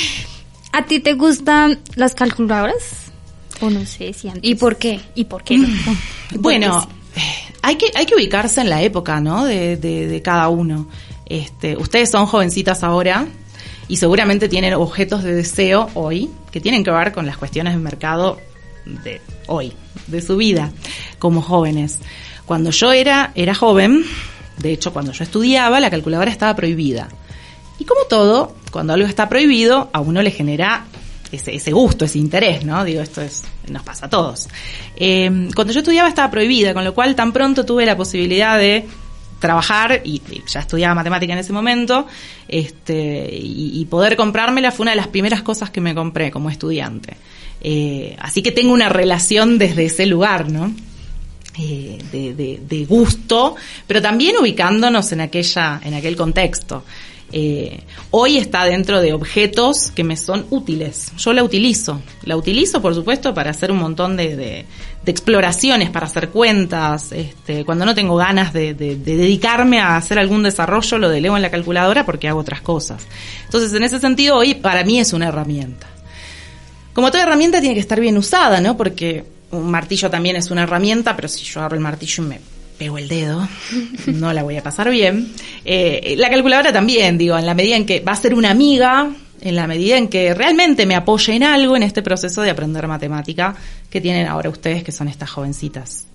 ¿A 0.73 0.85
ti 0.85 1.01
te 1.01 1.15
gustan 1.15 1.81
las 1.97 2.15
calculadoras? 2.15 3.11
O 3.61 3.69
no 3.69 3.85
sé 3.85 4.13
si 4.13 4.31
¿Y 4.43 4.55
por 4.55 4.77
qué? 4.77 5.01
¿Y 5.17 5.25
por 5.25 5.43
qué? 5.43 5.59
bueno, 6.39 6.87
hay 7.63 7.77
que, 7.77 7.87
hay 7.95 8.07
que 8.07 8.15
ubicarse 8.15 8.61
en 8.61 8.69
la 8.69 8.83
época, 8.83 9.21
¿no? 9.21 9.45
De, 9.45 9.77
de, 9.77 10.23
cada 10.23 10.49
uno. 10.49 10.89
Este, 11.27 11.77
ustedes 11.77 12.11
son 12.11 12.27
jovencitas 12.27 12.83
ahora 12.83 13.27
y 13.89 13.97
seguramente 13.97 14.49
tienen 14.49 14.75
objetos 14.75 15.23
de 15.23 15.35
deseo 15.35 15.89
hoy 15.95 16.29
que 16.51 16.61
tienen 16.61 16.85
que 16.85 16.91
ver 16.91 17.13
con 17.13 17.25
las 17.25 17.39
cuestiones 17.39 17.73
del 17.73 17.83
mercado 17.83 18.39
de 18.85 19.21
hoy, 19.47 19.73
de 20.09 20.21
su 20.21 20.37
vida 20.37 20.73
como 21.19 21.41
jóvenes. 21.41 22.01
Cuando 22.45 22.71
yo 22.71 22.93
era, 22.93 23.33
era 23.35 23.55
joven, 23.55 24.05
de 24.59 24.73
hecho 24.73 24.93
cuando 24.93 25.13
yo 25.13 25.23
estudiaba, 25.23 25.81
la 25.81 25.91
calculadora 25.91 26.31
estaba 26.31 26.55
prohibida. 26.57 27.09
Y 27.79 27.85
como 27.85 28.03
todo, 28.05 28.55
cuando 28.71 28.93
algo 28.93 29.07
está 29.07 29.29
prohibido, 29.29 29.89
a 29.93 30.01
uno 30.01 30.21
le 30.23 30.31
genera 30.31 30.85
ese, 31.33 31.55
ese 31.55 31.73
gusto, 31.73 32.05
ese 32.05 32.19
interés, 32.19 32.65
¿no? 32.65 32.85
Digo, 32.85 33.01
esto 33.01 33.23
es, 33.23 33.43
nos 33.69 33.83
pasa 33.83 34.07
a 34.07 34.11
todos. 34.11 34.49
Eh, 34.97 35.49
cuando 35.55 35.73
yo 35.73 35.81
estudiaba 35.81 36.09
estaba 36.09 36.31
prohibida, 36.31 36.75
con 36.75 36.85
lo 36.85 36.95
cual 36.95 37.15
tan 37.17 37.33
pronto 37.33 37.65
tuve 37.65 37.87
la 37.87 37.97
posibilidad 37.97 38.59
de 38.59 38.87
trabajar 39.43 40.01
y, 40.05 40.23
ya 40.47 40.61
estudiaba 40.61 40.95
matemática 40.95 41.33
en 41.33 41.41
ese 41.41 41.53
momento 41.53 42.07
este 42.47 43.29
y, 43.33 43.73
y, 43.81 43.85
poder 43.87 44.17
comprármela 44.17 44.71
fue 44.71 44.85
una 44.85 44.93
de 44.93 44.97
las 44.97 45.09
primeras 45.09 45.43
cosas 45.43 45.69
que 45.71 45.81
me 45.81 45.97
compré 45.97 46.31
como 46.31 46.49
estudiante 46.49 47.17
eh, 47.61 48.17
así 48.21 48.41
que 48.41 48.53
tengo 48.53 48.73
una 48.73 48.89
relación 48.89 49.59
desde 49.59 49.87
ese 49.87 50.07
lugar 50.07 50.49
no 50.49 50.73
eh, 51.59 51.99
de, 52.13 52.35
de, 52.35 52.61
de, 52.67 52.85
gusto 52.87 53.57
pero 53.87 54.01
también 54.01 54.37
ubicándonos 54.41 55.11
en 55.11 55.23
aquella 55.23 55.81
en 55.85 55.95
aquel 55.95 56.15
contexto 56.15 56.85
eh, 57.33 57.81
hoy 58.11 58.37
está 58.37 58.65
dentro 58.65 59.01
de 59.01 59.15
objetos 59.15 59.91
que 59.91 60.05
me 60.05 60.17
son 60.17 60.47
útiles. 60.51 61.13
Yo 61.17 61.33
la 61.33 61.43
utilizo. 61.43 62.01
La 62.25 62.37
utilizo, 62.37 62.83
por 62.83 62.95
supuesto, 62.95 63.33
para 63.33 63.51
hacer 63.51 63.73
un 63.73 63.79
montón 63.79 64.17
de, 64.17 64.67
exploraciones, 65.07 65.91
para 65.91 66.07
hacer 66.07 66.29
cuentas. 66.29 67.11
Este, 67.13 67.65
cuando 67.65 67.87
no 67.87 67.95
tengo 67.95 68.17
ganas 68.17 68.53
de, 68.53 68.75
de, 68.75 68.97
dedicarme 68.97 69.81
a 69.81 69.97
hacer 69.97 70.19
algún 70.19 70.43
desarrollo, 70.43 70.99
lo 70.99 71.09
delego 71.09 71.37
en 71.37 71.43
la 71.43 71.51
calculadora 71.51 72.05
porque 72.05 72.29
hago 72.29 72.41
otras 72.41 72.61
cosas. 72.61 73.07
Entonces, 73.47 73.73
en 73.73 73.83
ese 73.83 73.99
sentido, 73.99 74.37
hoy 74.37 74.55
para 74.55 74.85
mí 74.85 75.01
es 75.01 75.13
una 75.13 75.29
herramienta. 75.29 75.87
Como 76.93 77.11
toda 77.11 77.23
herramienta 77.23 77.61
tiene 77.61 77.75
que 77.75 77.81
estar 77.81 77.99
bien 77.99 78.19
usada, 78.19 78.61
¿no? 78.61 78.77
Porque 78.77 79.25
un 79.51 79.71
martillo 79.71 80.11
también 80.11 80.37
es 80.37 80.51
una 80.51 80.65
herramienta, 80.65 81.17
pero 81.17 81.29
si 81.29 81.45
yo 81.45 81.61
agarro 81.61 81.77
el 81.77 81.83
martillo 81.83 82.25
y 82.25 82.27
me 82.27 82.52
pego 82.79 82.99
el 82.99 83.09
dedo, 83.09 83.49
no 84.07 84.33
la 84.33 84.43
voy 84.43 84.57
a 84.57 84.63
pasar 84.63 84.91
bien. 84.91 85.33
Eh, 85.65 86.15
la 86.19 86.31
calculadora 86.31 86.73
también, 86.73 87.19
digo, 87.19 87.39
en 87.39 87.47
la 87.47 87.55
medida 87.55 87.77
en 87.77 87.87
que 87.87 88.01
va 88.01 88.13
a 88.13 88.17
ser 88.17 88.35
una 88.35 88.51
amiga, 88.51 89.11
en 89.41 89.57
la 89.57 89.67
medida 89.67 89.99
en 89.99 90.09
que 90.09 90.35
realmente 90.35 90.87
me 90.87 90.95
apoye 90.95 91.35
en 91.35 91.43
algo 91.43 91.77
en 91.77 91.83
este 91.83 92.03
proceso 92.03 92.43
de 92.43 92.51
aprender 92.51 92.87
matemática 92.87 93.55
que 93.91 94.01
tienen 94.01 94.27
ahora 94.27 94.51
ustedes, 94.51 94.85
que 94.85 94.93
son 94.93 95.09
estas 95.09 95.31
jovencitas. 95.31 96.07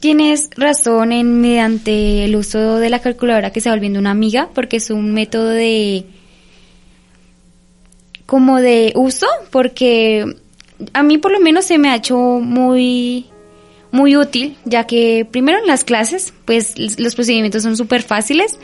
Tienes 0.00 0.50
razón 0.56 1.12
en 1.12 1.40
mediante 1.40 2.24
el 2.24 2.36
uso 2.36 2.76
de 2.76 2.90
la 2.90 3.00
calculadora 3.00 3.50
que 3.50 3.60
se 3.60 3.68
va 3.68 3.74
volviendo 3.74 3.98
una 3.98 4.10
amiga, 4.10 4.50
porque 4.54 4.76
es 4.76 4.90
un 4.90 5.12
método 5.12 5.48
de 5.48 6.04
como 8.26 8.60
de 8.60 8.92
uso, 8.96 9.26
porque 9.50 10.36
a 10.92 11.02
mí 11.02 11.18
por 11.18 11.32
lo 11.32 11.40
menos 11.40 11.64
se 11.64 11.78
me 11.78 11.88
ha 11.88 11.96
hecho 11.96 12.16
muy 12.16 13.26
muy 13.92 14.16
útil, 14.16 14.56
ya 14.64 14.84
que 14.84 15.26
primero 15.30 15.58
en 15.58 15.66
las 15.66 15.84
clases, 15.84 16.32
pues 16.44 16.74
los 16.98 17.14
procedimientos 17.14 17.62
son 17.62 17.76
súper 17.76 18.02
fáciles. 18.02 18.58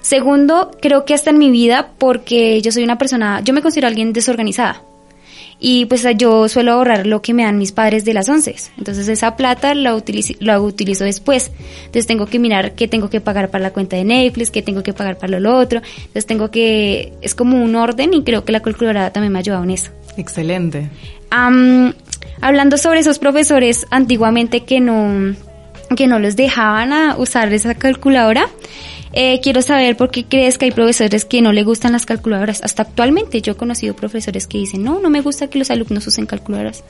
Segundo, 0.00 0.70
creo 0.80 1.04
que 1.04 1.14
hasta 1.14 1.30
en 1.30 1.38
mi 1.38 1.50
vida, 1.50 1.90
porque 1.98 2.62
yo 2.62 2.72
soy 2.72 2.84
una 2.84 2.98
persona, 2.98 3.42
yo 3.44 3.52
me 3.52 3.62
considero 3.62 3.88
alguien 3.88 4.12
desorganizada. 4.12 4.82
Y 5.62 5.84
pues 5.84 6.06
yo 6.16 6.48
suelo 6.48 6.72
ahorrar 6.72 7.06
lo 7.06 7.20
que 7.20 7.34
me 7.34 7.42
dan 7.42 7.58
mis 7.58 7.72
padres 7.72 8.06
de 8.06 8.14
las 8.14 8.30
once. 8.30 8.56
Entonces 8.78 9.08
esa 9.08 9.36
plata 9.36 9.74
la 9.74 9.94
utilizo, 9.94 10.32
la 10.40 10.58
utilizo 10.58 11.04
después. 11.04 11.52
Entonces 11.80 12.06
tengo 12.06 12.24
que 12.24 12.38
mirar 12.38 12.74
qué 12.74 12.88
tengo 12.88 13.10
que 13.10 13.20
pagar 13.20 13.50
para 13.50 13.64
la 13.64 13.70
cuenta 13.70 13.96
de 13.96 14.04
Netflix, 14.04 14.50
qué 14.50 14.62
tengo 14.62 14.82
que 14.82 14.94
pagar 14.94 15.18
para 15.18 15.38
lo 15.38 15.58
otro. 15.58 15.82
Entonces 15.98 16.24
tengo 16.24 16.50
que, 16.50 17.12
es 17.20 17.34
como 17.34 17.62
un 17.62 17.76
orden 17.76 18.14
y 18.14 18.24
creo 18.24 18.42
que 18.46 18.52
la 18.52 18.60
calculadora 18.60 19.12
también 19.12 19.34
me 19.34 19.38
ha 19.38 19.40
ayudado 19.40 19.64
en 19.64 19.72
eso. 19.72 19.90
Excelente. 20.16 20.88
Um, 21.30 21.92
hablando 22.40 22.76
sobre 22.78 23.00
esos 23.00 23.18
profesores 23.18 23.86
antiguamente 23.90 24.64
que 24.64 24.80
no, 24.80 25.34
que 25.96 26.06
no 26.06 26.18
los 26.18 26.36
dejaban 26.36 26.92
a 26.92 27.16
usar 27.16 27.52
esa 27.52 27.74
calculadora, 27.74 28.48
eh, 29.12 29.40
quiero 29.42 29.60
saber 29.60 29.96
por 29.96 30.10
qué 30.10 30.24
crees 30.24 30.56
que 30.56 30.66
hay 30.66 30.70
profesores 30.70 31.24
que 31.24 31.42
no 31.42 31.52
le 31.52 31.64
gustan 31.64 31.92
las 31.92 32.06
calculadoras. 32.06 32.62
Hasta 32.62 32.82
actualmente 32.82 33.42
yo 33.42 33.52
he 33.52 33.56
conocido 33.56 33.94
profesores 33.94 34.46
que 34.46 34.58
dicen, 34.58 34.84
no, 34.84 35.00
no 35.00 35.10
me 35.10 35.20
gusta 35.20 35.48
que 35.48 35.58
los 35.58 35.70
alumnos 35.70 36.06
usen 36.06 36.26
calculadoras. 36.26 36.84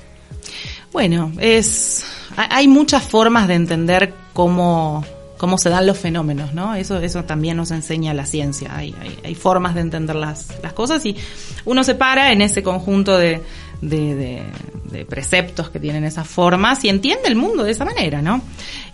Bueno, 0.92 1.32
es, 1.38 2.04
hay 2.36 2.68
muchas 2.68 3.04
formas 3.04 3.48
de 3.48 3.54
entender 3.54 4.12
cómo, 4.32 5.04
cómo 5.38 5.56
se 5.56 5.70
dan 5.70 5.86
los 5.86 5.96
fenómenos, 5.96 6.52
¿no? 6.52 6.74
Eso, 6.74 6.98
eso 6.98 7.24
también 7.24 7.56
nos 7.56 7.70
enseña 7.70 8.12
la 8.12 8.26
ciencia. 8.26 8.76
Hay, 8.76 8.94
hay, 9.00 9.16
hay 9.24 9.34
formas 9.34 9.74
de 9.74 9.82
entender 9.82 10.16
las, 10.16 10.48
las 10.62 10.72
cosas 10.72 11.06
y 11.06 11.16
uno 11.64 11.84
se 11.84 11.94
para 11.94 12.32
en 12.32 12.42
ese 12.42 12.62
conjunto 12.62 13.16
de, 13.16 13.40
de, 13.80 14.14
de, 14.14 14.42
de, 14.90 15.04
preceptos 15.04 15.70
que 15.70 15.80
tienen 15.80 16.04
esas 16.04 16.28
formas 16.28 16.84
y 16.84 16.88
entiende 16.88 17.28
el 17.28 17.36
mundo 17.36 17.64
de 17.64 17.72
esa 17.72 17.84
manera, 17.84 18.20
¿no? 18.22 18.42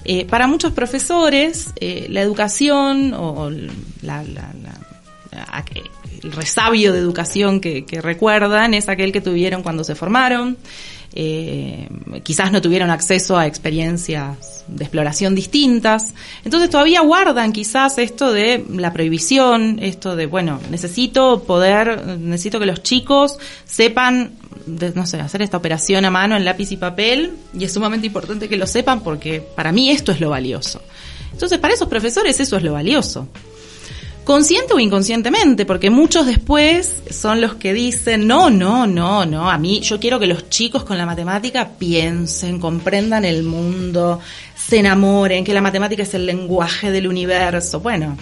Eh, 0.05 0.25
para 0.27 0.47
muchos 0.47 0.73
profesores, 0.73 1.73
eh, 1.81 2.07
la 2.11 2.21
educación 2.21 3.13
o 3.15 3.51
la, 3.51 4.23
la, 4.23 4.53
la, 4.63 5.65
el 6.23 6.33
resabio 6.33 6.93
de 6.93 6.99
educación 6.99 7.61
que, 7.61 7.85
que, 7.85 8.01
recuerdan 8.01 8.75
es 8.75 8.89
aquel 8.89 9.13
que 9.13 9.21
tuvieron 9.21 9.63
cuando 9.63 9.85
se 9.85 9.95
formaron. 9.95 10.57
Eh, 11.19 11.89
quizás 12.23 12.53
no 12.53 12.61
tuvieron 12.61 12.91
acceso 12.91 13.39
a 13.39 13.47
experiencias 13.47 14.65
de 14.69 14.85
exploración 14.85 15.35
distintas. 15.35 16.13
Entonces 16.45 16.69
todavía 16.69 17.01
guardan 17.01 17.53
quizás 17.53 17.97
esto 17.97 18.35
de 18.35 18.63
la 18.69 18.93
prohibición, 18.93 19.79
esto 19.81 20.15
de, 20.15 20.27
bueno, 20.27 20.61
necesito 20.71 21.43
poder, 21.45 22.19
necesito 22.19 22.61
que 22.61 22.67
los 22.67 22.83
chicos 22.83 23.39
sepan 23.65 24.33
de, 24.67 24.91
no 24.91 25.07
sé, 25.07 25.19
hacer 25.19 25.41
esta 25.41 25.57
operación 25.57 26.05
a 26.05 26.11
mano 26.11 26.37
en 26.37 26.45
lápiz 26.45 26.71
y 26.73 26.77
papel 26.77 27.33
y 27.59 27.65
es 27.65 27.73
sumamente 27.73 28.09
importante 28.09 28.47
que 28.47 28.59
lo 28.59 28.67
sepan 28.67 29.01
porque 29.01 29.41
para 29.41 29.73
mí 29.73 29.89
esto 29.89 30.13
es 30.13 30.21
lo 30.21 30.29
valioso. 30.29 30.83
Entonces, 31.33 31.59
para 31.59 31.73
esos 31.73 31.89
profesores 31.89 32.39
eso 32.41 32.59
es 32.59 32.63
lo 32.63 32.75
valioso. 32.75 33.27
Consciente 34.27 34.75
o 34.75 34.81
inconscientemente, 34.81 35.65
porque 35.65 35.89
muchos 35.89 36.27
después 36.27 36.97
son 37.13 37.41
los 37.41 37.55
que 37.55 37.73
dicen, 37.73 38.27
no, 38.27 38.51
no, 38.51 38.85
no, 38.85 39.25
no, 39.25 39.49
a 39.49 39.57
mí 39.57 39.79
yo 39.83 40.01
quiero 40.01 40.19
que 40.19 40.27
los 40.27 40.51
chicos 40.51 40.83
con 40.83 40.99
la 40.99 41.07
matemática 41.07 41.69
piensen, 41.79 42.59
comprendan 42.59 43.25
el 43.25 43.45
mundo, 43.45 44.19
se 44.57 44.81
enamoren, 44.81 45.45
que 45.45 45.55
la 45.55 45.61
matemática 45.61 46.03
es 46.03 46.13
el 46.15 46.27
lenguaje 46.27 46.91
del 46.91 47.07
universo. 47.07 47.79
Bueno, 47.79 48.19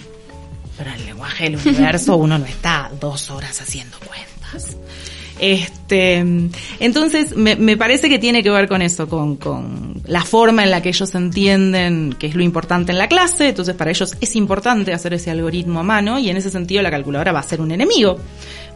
pero 0.77 0.93
el 0.93 1.07
lenguaje 1.07 1.45
del 1.45 1.55
universo 1.65 2.17
uno 2.17 2.37
no 2.37 2.45
está 2.45 2.91
dos 3.01 3.31
horas 3.31 3.59
haciendo 3.59 3.97
cuentas. 3.97 4.77
Este, 5.39 6.23
entonces, 6.79 7.35
me, 7.35 7.77
parece 7.77 8.07
que 8.07 8.19
tiene 8.19 8.41
que 8.41 8.49
ver 8.49 8.67
con 8.67 8.81
eso, 8.81 9.07
con, 9.07 10.01
la 10.05 10.23
forma 10.23 10.63
en 10.63 10.71
la 10.71 10.81
que 10.81 10.89
ellos 10.89 11.13
entienden 11.13 12.15
que 12.17 12.27
es 12.27 12.35
lo 12.35 12.43
importante 12.43 12.91
en 12.91 12.97
la 12.97 13.07
clase. 13.07 13.49
Entonces, 13.49 13.75
para 13.75 13.91
ellos 13.91 14.15
es 14.21 14.35
importante 14.35 14.93
hacer 14.93 15.13
ese 15.13 15.31
algoritmo 15.31 15.81
a 15.81 15.83
mano 15.83 16.19
y 16.19 16.29
en 16.29 16.37
ese 16.37 16.49
sentido 16.49 16.81
la 16.81 16.91
calculadora 16.91 17.31
va 17.31 17.39
a 17.39 17.43
ser 17.43 17.61
un 17.61 17.71
enemigo, 17.71 18.17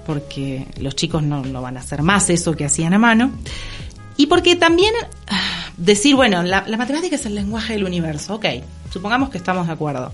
porque 0.05 0.65
los 0.79 0.95
chicos 0.95 1.23
no, 1.23 1.43
van 1.61 1.77
a 1.77 1.79
hacer 1.79 2.01
más 2.01 2.29
eso 2.29 2.53
que 2.55 2.65
hacían 2.65 2.93
a 2.93 2.99
mano. 2.99 3.31
Y 4.17 4.27
porque 4.27 4.57
también 4.57 4.93
decir, 5.77 6.15
bueno, 6.15 6.43
la, 6.43 6.65
la 6.67 6.75
matemática 6.75 7.15
es 7.15 7.25
el 7.25 7.35
lenguaje 7.35 7.73
del 7.73 7.85
universo, 7.85 8.35
ok, 8.35 8.45
supongamos 8.91 9.29
que 9.29 9.37
estamos 9.37 9.67
de 9.67 9.73
acuerdo. 9.73 10.11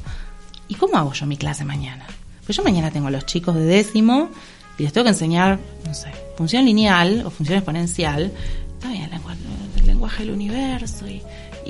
¿Y 0.68 0.76
cómo 0.76 0.98
hago 0.98 1.14
yo 1.14 1.26
mi 1.26 1.38
clase 1.38 1.66
mañana? 1.66 2.06
Pues 2.46 2.56
yo 2.56 2.64
mañana 2.64 2.92
tengo 2.92 3.08
a 3.08 3.12
los 3.12 3.26
chicos 3.26 3.56
de 3.56 3.66
décimo 3.66 4.30
y 4.78 4.84
les 4.84 4.94
tengo 4.94 5.06
que 5.06 5.10
enseñar, 5.10 5.60
no 5.86 5.94
sé, 5.94 6.12
función 6.36 6.66
lineal 6.66 7.24
o 7.26 7.30
función 7.30 7.58
exponencial, 7.58 8.32
está 8.74 8.90
bien, 8.90 9.10
el 9.78 9.86
lenguaje 9.88 10.24
del 10.24 10.34
universo, 10.34 11.08
y, 11.08 11.22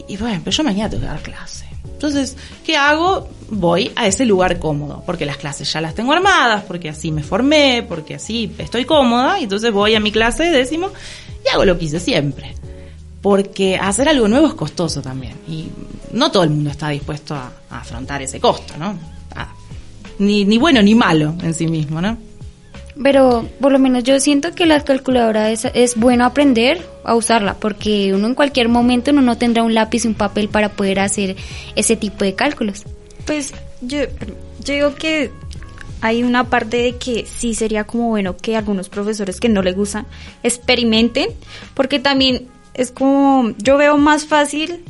y, 0.08 0.18
bueno, 0.18 0.42
pero 0.44 0.56
yo 0.56 0.64
mañana 0.64 0.90
tengo 0.90 1.02
que 1.02 1.08
dar 1.08 1.22
clase. 1.22 1.66
Entonces, 1.86 2.36
¿qué 2.66 2.76
hago? 2.76 3.30
Voy 3.50 3.92
a 3.96 4.08
ese 4.08 4.26
lugar 4.26 4.60
cómodo, 4.60 5.04
porque 5.06 5.26
las 5.26 5.38
clases 5.38 5.72
ya 5.72 5.82
las 5.82 5.96
tengo 5.96 6.12
armadas, 6.14 6.64
porque 6.64 6.90
así 6.90 7.12
me 7.12 7.24
formé, 7.24 7.84
porque 7.88 8.16
así 8.16 8.54
estoy 8.58 8.86
cómoda, 8.86 9.40
y 9.40 9.44
entonces 9.44 9.72
voy 9.72 9.96
a 9.96 10.00
mi 10.00 10.12
clase 10.12 10.44
de 10.44 10.52
décimo 10.52 10.90
y 11.46 11.50
hago 11.50 11.64
lo 11.64 11.78
que 11.78 11.86
hice 11.86 12.00
siempre. 12.00 12.56
Porque 13.22 13.78
hacer 13.78 14.10
algo 14.10 14.28
nuevo 14.28 14.48
es 14.48 14.54
costoso 14.54 15.02
también, 15.02 15.36
y 15.48 15.70
no 16.12 16.32
todo 16.32 16.44
el 16.44 16.50
mundo 16.50 16.70
está 16.70 16.90
dispuesto 16.90 17.36
a, 17.36 17.52
a 17.70 17.80
afrontar 17.80 18.22
ese 18.22 18.40
costo, 18.40 18.76
¿no? 18.78 18.98
Ah, 19.36 19.54
ni, 20.20 20.46
ni 20.46 20.58
bueno 20.58 20.82
ni 20.82 20.96
malo 20.96 21.36
en 21.42 21.54
sí 21.54 21.68
mismo, 21.68 22.02
¿no? 22.02 22.18
Pero 23.02 23.48
por 23.60 23.72
lo 23.72 23.80
menos 23.80 24.04
yo 24.04 24.20
siento 24.20 24.54
que 24.54 24.66
la 24.66 24.80
calculadora 24.82 25.52
es, 25.52 25.96
bueno 25.96 26.26
aprender 26.26 26.82
a 27.04 27.16
usarla, 27.16 27.56
porque 27.56 28.14
uno 28.14 28.28
en 28.28 28.36
cualquier 28.36 28.70
momento 28.70 29.12
uno 29.12 29.22
no 29.22 29.38
tendrá 29.38 29.64
un 29.64 29.74
lápiz 29.74 30.06
y 30.06 30.08
un 30.08 30.14
papel 30.14 30.48
para 30.48 30.70
poder 30.70 31.00
hacer 31.00 31.36
ese 31.76 31.96
tipo 31.96 32.24
de 32.24 32.36
cálculos. 32.36 32.84
Pues 33.26 33.54
yo, 33.82 34.00
yo 34.64 34.74
digo 34.74 34.96
que 34.96 35.32
hay 36.02 36.24
una 36.24 36.50
parte 36.50 36.78
de 36.78 36.98
que 36.98 37.26
sí 37.26 37.54
sería 37.54 37.84
como 37.84 38.10
bueno 38.10 38.38
que 38.38 38.56
algunos 38.56 38.90
profesores 38.90 39.40
que 39.40 39.50
no 39.50 39.62
les 39.62 39.76
gustan 39.76 40.06
experimenten, 40.44 41.30
porque 41.74 42.00
también 42.00 42.48
es 42.74 42.92
como, 42.92 43.54
yo 43.58 43.78
veo 43.78 43.98
más 43.98 44.26
fácil, 44.26 44.84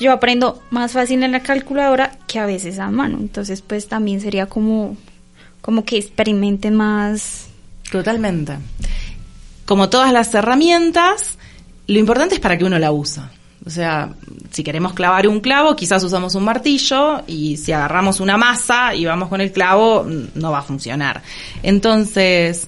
yo 0.00 0.12
aprendo 0.12 0.62
más 0.70 0.92
fácil 0.92 1.22
en 1.22 1.32
la 1.32 1.42
calculadora 1.42 2.18
que 2.26 2.38
a 2.38 2.46
veces 2.46 2.78
a 2.78 2.90
mano, 2.90 3.18
entonces 3.20 3.62
pues 3.62 3.88
también 3.88 4.20
sería 4.20 4.46
como 4.46 4.96
como 5.60 5.84
que 5.84 5.98
experimenten 5.98 6.74
más. 6.74 7.48
Totalmente. 7.90 8.54
Como 9.64 9.88
todas 9.88 10.12
las 10.12 10.34
herramientas, 10.34 11.38
lo 11.86 11.98
importante 11.98 12.34
es 12.34 12.40
para 12.40 12.56
que 12.56 12.64
uno 12.64 12.78
la 12.78 12.92
usa. 12.92 13.30
O 13.66 13.70
sea, 13.70 14.14
si 14.50 14.64
queremos 14.64 14.94
clavar 14.94 15.28
un 15.28 15.40
clavo, 15.40 15.76
quizás 15.76 16.02
usamos 16.02 16.34
un 16.34 16.44
martillo 16.44 17.22
y 17.26 17.56
si 17.56 17.72
agarramos 17.72 18.20
una 18.20 18.38
masa 18.38 18.94
y 18.94 19.04
vamos 19.04 19.28
con 19.28 19.40
el 19.40 19.52
clavo, 19.52 20.06
no 20.34 20.50
va 20.50 20.60
a 20.60 20.62
funcionar. 20.62 21.22
Entonces, 21.62 22.66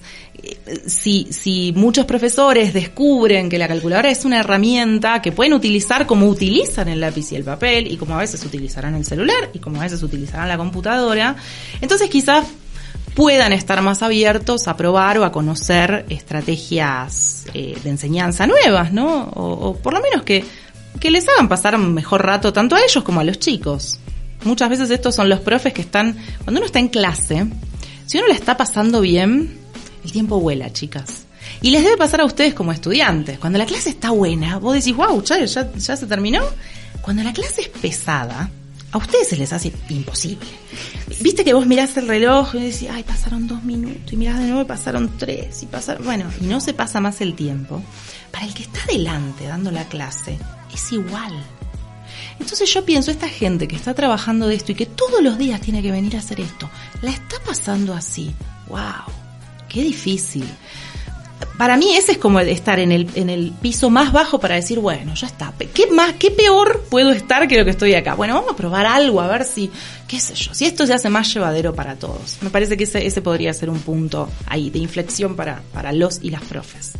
si, 0.85 1.27
si 1.31 1.73
muchos 1.75 2.05
profesores 2.05 2.73
descubren 2.73 3.49
que 3.49 3.57
la 3.57 3.67
calculadora 3.67 4.09
es 4.09 4.25
una 4.25 4.39
herramienta 4.39 5.21
que 5.21 5.31
pueden 5.31 5.53
utilizar 5.53 6.05
como 6.05 6.27
utilizan 6.27 6.87
el 6.87 6.99
lápiz 6.99 7.31
y 7.31 7.35
el 7.35 7.43
papel 7.43 7.91
y 7.91 7.97
como 7.97 8.15
a 8.15 8.19
veces 8.19 8.43
utilizarán 8.43 8.95
el 8.95 9.05
celular 9.05 9.49
y 9.53 9.59
como 9.59 9.79
a 9.79 9.83
veces 9.83 10.03
utilizarán 10.03 10.47
la 10.47 10.57
computadora, 10.57 11.35
entonces 11.79 12.09
quizás 12.09 12.45
puedan 13.15 13.53
estar 13.53 13.81
más 13.81 14.01
abiertos 14.01 14.67
a 14.67 14.77
probar 14.77 15.17
o 15.17 15.25
a 15.25 15.31
conocer 15.31 16.05
estrategias 16.09 17.45
eh, 17.53 17.77
de 17.83 17.89
enseñanza 17.89 18.47
nuevas, 18.47 18.93
¿no? 18.93 19.23
O, 19.35 19.75
por 19.75 19.93
lo 19.93 20.01
menos 20.01 20.23
que, 20.23 20.45
que 20.99 21.11
les 21.11 21.27
hagan 21.27 21.49
pasar 21.49 21.75
un 21.75 21.93
mejor 21.93 22.25
rato 22.25 22.53
tanto 22.53 22.75
a 22.75 22.81
ellos 22.81 23.03
como 23.03 23.19
a 23.19 23.23
los 23.23 23.39
chicos. 23.39 23.99
Muchas 24.43 24.69
veces 24.69 24.89
estos 24.89 25.13
son 25.15 25.29
los 25.29 25.39
profes 25.39 25.73
que 25.73 25.81
están, 25.81 26.17
cuando 26.43 26.59
uno 26.59 26.65
está 26.65 26.79
en 26.79 26.87
clase, 26.87 27.45
si 28.05 28.17
uno 28.17 28.27
le 28.27 28.33
está 28.33 28.57
pasando 28.57 29.01
bien, 29.01 29.57
el 30.03 30.11
tiempo 30.11 30.39
vuela, 30.39 30.71
chicas. 30.71 31.23
Y 31.61 31.69
les 31.71 31.83
debe 31.83 31.97
pasar 31.97 32.21
a 32.21 32.25
ustedes 32.25 32.53
como 32.53 32.71
estudiantes. 32.71 33.37
Cuando 33.39 33.59
la 33.59 33.65
clase 33.65 33.89
está 33.89 34.11
buena, 34.11 34.57
vos 34.57 34.73
decís, 34.73 34.95
wow, 34.95 35.23
ya, 35.23 35.43
ya 35.45 35.95
se 35.95 36.07
terminó. 36.07 36.41
Cuando 37.01 37.23
la 37.23 37.33
clase 37.33 37.61
es 37.61 37.69
pesada, 37.69 38.49
a 38.91 38.97
ustedes 38.97 39.29
se 39.29 39.37
les 39.37 39.53
hace 39.53 39.71
imposible. 39.89 40.47
Viste 41.21 41.43
que 41.43 41.53
vos 41.53 41.65
mirás 41.65 41.95
el 41.97 42.07
reloj 42.07 42.55
y 42.55 42.59
decís, 42.59 42.87
ay, 42.91 43.03
pasaron 43.03 43.47
dos 43.47 43.63
minutos, 43.63 44.11
y 44.11 44.17
mirás 44.17 44.39
de 44.39 44.45
nuevo 44.45 44.61
y 44.61 44.65
pasaron 44.65 45.17
tres, 45.17 45.63
y 45.63 45.65
pasaron, 45.65 46.03
bueno, 46.03 46.25
y 46.41 46.45
no 46.45 46.59
se 46.59 46.73
pasa 46.73 46.99
más 46.99 47.21
el 47.21 47.33
tiempo. 47.35 47.81
Para 48.31 48.45
el 48.45 48.53
que 48.53 48.63
está 48.63 48.83
adelante 48.83 49.45
dando 49.45 49.71
la 49.71 49.85
clase, 49.85 50.37
es 50.73 50.91
igual. 50.91 51.33
Entonces 52.39 52.73
yo 52.73 52.83
pienso, 52.83 53.11
esta 53.11 53.29
gente 53.29 53.67
que 53.67 53.75
está 53.75 53.93
trabajando 53.93 54.47
de 54.47 54.55
esto 54.55 54.71
y 54.71 54.75
que 54.75 54.85
todos 54.85 55.21
los 55.21 55.37
días 55.37 55.61
tiene 55.61 55.81
que 55.81 55.91
venir 55.91 56.15
a 56.15 56.19
hacer 56.19 56.41
esto, 56.41 56.69
la 57.01 57.11
está 57.11 57.37
pasando 57.45 57.93
así. 57.93 58.33
¡Wow! 58.67 59.13
¡Qué 59.69 59.83
difícil! 59.83 60.45
Para 61.57 61.77
mí 61.77 61.93
ese 61.95 62.13
es 62.13 62.17
como 62.17 62.39
estar 62.39 62.79
en 62.79 62.91
el, 62.91 63.09
en 63.15 63.29
el 63.29 63.51
piso 63.61 63.89
más 63.89 64.11
bajo 64.11 64.39
para 64.39 64.55
decir, 64.55 64.79
bueno, 64.79 65.13
ya 65.13 65.27
está. 65.27 65.53
¿Qué 65.73 65.87
más, 65.91 66.13
qué 66.13 66.31
peor 66.31 66.85
puedo 66.89 67.11
estar 67.11 67.47
que 67.47 67.57
lo 67.57 67.65
que 67.65 67.71
estoy 67.71 67.93
acá? 67.93 68.15
Bueno, 68.15 68.33
vamos 68.33 68.53
a 68.53 68.55
probar 68.55 68.85
algo, 68.85 69.21
a 69.21 69.27
ver 69.27 69.45
si, 69.45 69.69
qué 70.07 70.19
sé 70.19 70.33
yo, 70.35 70.53
si 70.53 70.65
esto 70.65 70.85
se 70.85 70.93
hace 70.93 71.09
más 71.09 71.33
llevadero 71.33 71.73
para 71.73 71.95
todos. 71.95 72.37
Me 72.41 72.49
parece 72.49 72.77
que 72.77 72.85
ese, 72.85 73.05
ese 73.05 73.21
podría 73.21 73.53
ser 73.53 73.69
un 73.69 73.79
punto 73.79 74.29
ahí 74.47 74.69
de 74.69 74.79
inflexión 74.79 75.35
para, 75.35 75.61
para 75.73 75.91
los 75.91 76.19
y 76.21 76.29
las 76.29 76.41
profes. 76.43 76.93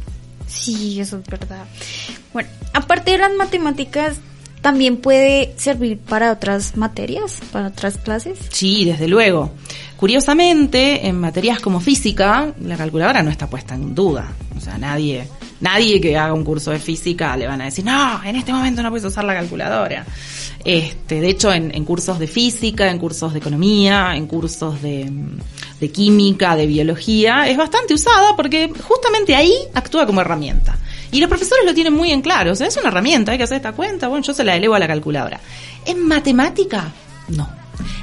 Sí, 0.48 1.00
eso 1.00 1.18
es 1.18 1.26
verdad. 1.28 1.66
Bueno, 2.34 2.50
aparte 2.74 3.12
de 3.12 3.18
las 3.18 3.34
matemáticas, 3.34 4.18
también 4.62 4.98
puede 4.98 5.54
servir 5.58 5.98
para 5.98 6.32
otras 6.32 6.78
materias, 6.78 7.40
para 7.52 7.68
otras 7.68 7.98
clases. 7.98 8.38
Sí, 8.50 8.86
desde 8.86 9.08
luego. 9.08 9.52
Curiosamente, 9.98 11.08
en 11.08 11.20
materias 11.20 11.60
como 11.60 11.80
física, 11.80 12.54
la 12.62 12.78
calculadora 12.78 13.22
no 13.22 13.30
está 13.30 13.48
puesta 13.48 13.76
en 13.76 13.94
duda. 13.94 14.32
O 14.58 14.60
sea, 14.60 14.78
nadie, 14.78 15.28
nadie 15.60 16.00
que 16.00 16.18
haga 16.18 16.34
un 16.34 16.44
curso 16.44 16.72
de 16.72 16.80
física 16.80 17.36
le 17.38 17.48
van 17.48 17.62
a 17.62 17.66
decir, 17.66 17.86
no, 17.86 18.24
en 18.24 18.36
este 18.36 18.52
momento 18.52 18.82
no 18.82 18.90
puedes 18.90 19.06
usar 19.06 19.24
la 19.24 19.34
calculadora. 19.34 20.06
Este, 20.64 21.22
de 21.22 21.30
hecho, 21.30 21.52
en, 21.52 21.84
cursos 21.86 22.20
de 22.20 22.28
física, 22.28 22.90
en 22.90 23.00
cursos 23.00 23.34
de 23.34 23.40
economía, 23.40 24.16
en 24.16 24.28
cursos 24.28 24.82
de, 24.82 25.12
de 25.80 25.92
química, 25.92 26.56
de 26.56 26.68
biología, 26.68 27.48
es 27.48 27.58
bastante 27.58 27.96
usada 27.96 28.36
porque 28.36 28.72
justamente 28.82 29.36
ahí 29.36 29.54
actúa 29.74 30.06
como 30.06 30.22
herramienta. 30.22 30.78
Y 31.12 31.20
los 31.20 31.30
profesores 31.30 31.66
lo 31.66 31.74
tienen 31.74 31.94
muy 31.94 32.12
en 32.12 32.22
claro. 32.22 32.52
O 32.52 32.56
sea, 32.56 32.68
es 32.68 32.78
una 32.78 32.90
herramienta, 32.90 33.32
hay 33.32 33.38
que 33.38 33.44
hacer 33.44 33.58
esta 33.58 33.74
cuenta, 33.74 34.08
bueno, 34.08 34.26
yo 34.26 34.34
se 34.34 34.44
la 34.44 34.56
elevo 34.56 34.76
a 34.76 34.80
la 34.80 34.88
calculadora. 34.88 35.40
En 35.86 36.08
matemática, 36.08 36.92
no. 37.30 37.50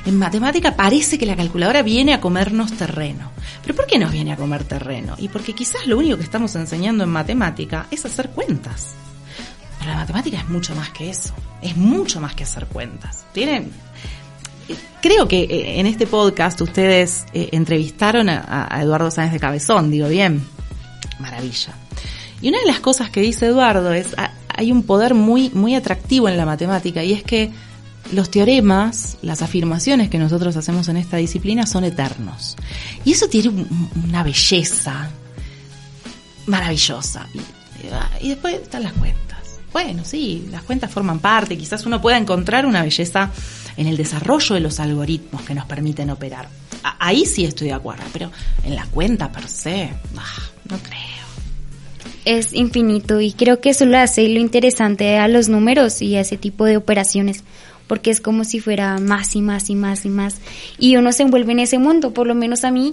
En 0.05 0.19
matemática 0.19 0.75
parece 0.77 1.19
que 1.19 1.27
la 1.27 1.37
calculadora 1.37 1.83
viene 1.83 2.15
a 2.15 2.21
comernos 2.21 2.73
terreno. 2.73 3.31
¿Pero 3.63 3.75
por 3.75 3.87
qué 3.87 3.99
nos 3.99 4.13
viene 4.13 4.33
a 4.33 4.37
comer 4.37 4.65
terreno? 4.65 5.15
Y 5.19 5.29
porque 5.29 5.55
quizás 5.55 5.87
lo 5.87 5.99
único 5.99 6.17
que 6.17 6.23
estamos 6.23 6.55
enseñando 6.57 7.05
en 7.05 7.11
matemática 7.11 7.87
es 7.91 8.05
hacer 8.05 8.31
cuentas. 8.31 8.95
Pero 9.79 9.91
la 9.93 9.99
matemática 9.99 10.39
es 10.39 10.49
mucho 10.49 10.75
más 10.75 10.91
que 10.91 11.11
eso. 11.11 11.35
Es 11.63 11.77
mucho 11.77 12.21
más 12.21 12.35
que 12.35 12.45
hacer 12.45 12.67
cuentas. 12.67 13.27
Tienen 13.33 13.71
creo 15.01 15.29
que 15.29 15.43
eh, 15.43 15.81
en 15.81 15.87
este 15.87 16.07
podcast 16.07 16.61
ustedes 16.61 17.27
eh, 17.33 17.51
entrevistaron 17.53 18.29
a, 18.29 18.69
Eduardo 18.81 19.11
Sáenz 19.11 19.33
de 19.33 19.41
Cabezón, 19.41 19.91
digo 19.91 20.09
bien, 20.09 20.45
maravilla. 21.19 21.75
Y 22.41 22.49
una 22.49 22.59
de 22.61 22.67
las 22.67 22.81
cosas 22.81 23.11
que 23.11 23.21
dice 23.21 23.47
Eduardo 23.47 23.93
es, 23.93 24.15
hay 24.49 24.73
un 24.73 24.83
poder 24.83 25.15
muy, 25.15 25.51
muy 25.51 25.75
atractivo 25.75 26.29
en 26.29 26.37
la 26.37 26.47
matemática 26.47 27.03
y 27.03 27.13
es 27.13 27.23
que 27.23 27.51
los 28.13 28.31
teoremas, 28.31 29.19
las 29.23 29.43
afirmaciones 29.43 30.09
que 30.09 30.19
nosotros 30.19 30.57
hacemos 30.57 30.89
en 30.89 30.97
esta 30.97 31.17
disciplina 31.17 31.67
son 31.67 31.85
eternos. 31.85 32.57
Y 33.05 33.13
eso 33.13 33.29
tiene 33.29 33.67
una 34.05 34.23
belleza 34.23 35.11
maravillosa. 36.47 37.27
Y, 38.21 38.29
después 38.29 38.55
están 38.55 38.85
las 38.85 38.93
cuentas. 38.95 39.39
Bueno, 39.73 40.05
sí, 40.05 40.49
las 40.51 40.63
cuentas 40.63 40.91
forman 40.91 41.19
parte, 41.19 41.59
quizás 41.59 41.85
uno 41.85 42.01
pueda 42.01 42.17
encontrar 42.17 42.65
una 42.67 42.83
belleza 42.83 43.31
en 43.77 43.87
el 43.87 43.97
desarrollo 43.97 44.55
de 44.55 44.61
los 44.61 44.81
algoritmos 44.81 45.43
que 45.43 45.55
nos 45.55 45.67
permiten 45.67 46.11
operar. 46.11 46.49
ahí 46.99 47.27
sí 47.27 47.45
estoy 47.45 47.69
de 47.69 47.75
acuerdo, 47.75 48.05
pero 48.13 48.33
en 48.65 48.75
la 48.75 48.87
cuenta 48.87 49.31
per 49.31 49.49
se, 49.49 49.91
no 50.69 50.79
creo 50.79 51.18
es 52.29 52.53
infinito 52.53 53.21
y 53.21 53.33
creo 53.33 53.61
que 53.61 53.71
eso 53.71 53.87
lo 53.87 53.97
hace 53.97 54.29
lo 54.29 54.39
interesante 54.39 55.17
a 55.17 55.29
los 55.29 55.49
números 55.49 56.03
y 56.03 56.17
a 56.17 56.21
ese 56.21 56.37
tipo 56.37 56.67
de 56.67 56.77
operaciones 56.77 57.43
porque 57.87 58.11
es 58.11 58.21
como 58.21 58.45
si 58.45 58.61
fuera 58.61 58.99
más 58.99 59.35
y 59.35 59.41
más 59.41 59.71
y 59.71 59.75
más 59.75 60.05
y 60.05 60.11
más. 60.11 60.41
Y 60.79 60.97
uno 60.97 61.11
se 61.11 61.23
envuelve 61.23 61.53
en 61.53 61.61
ese 61.61 61.79
mundo, 61.79 62.13
por 62.13 62.27
lo 62.27 62.35
menos 62.35 62.65
a 62.65 62.71
mí. 62.71 62.93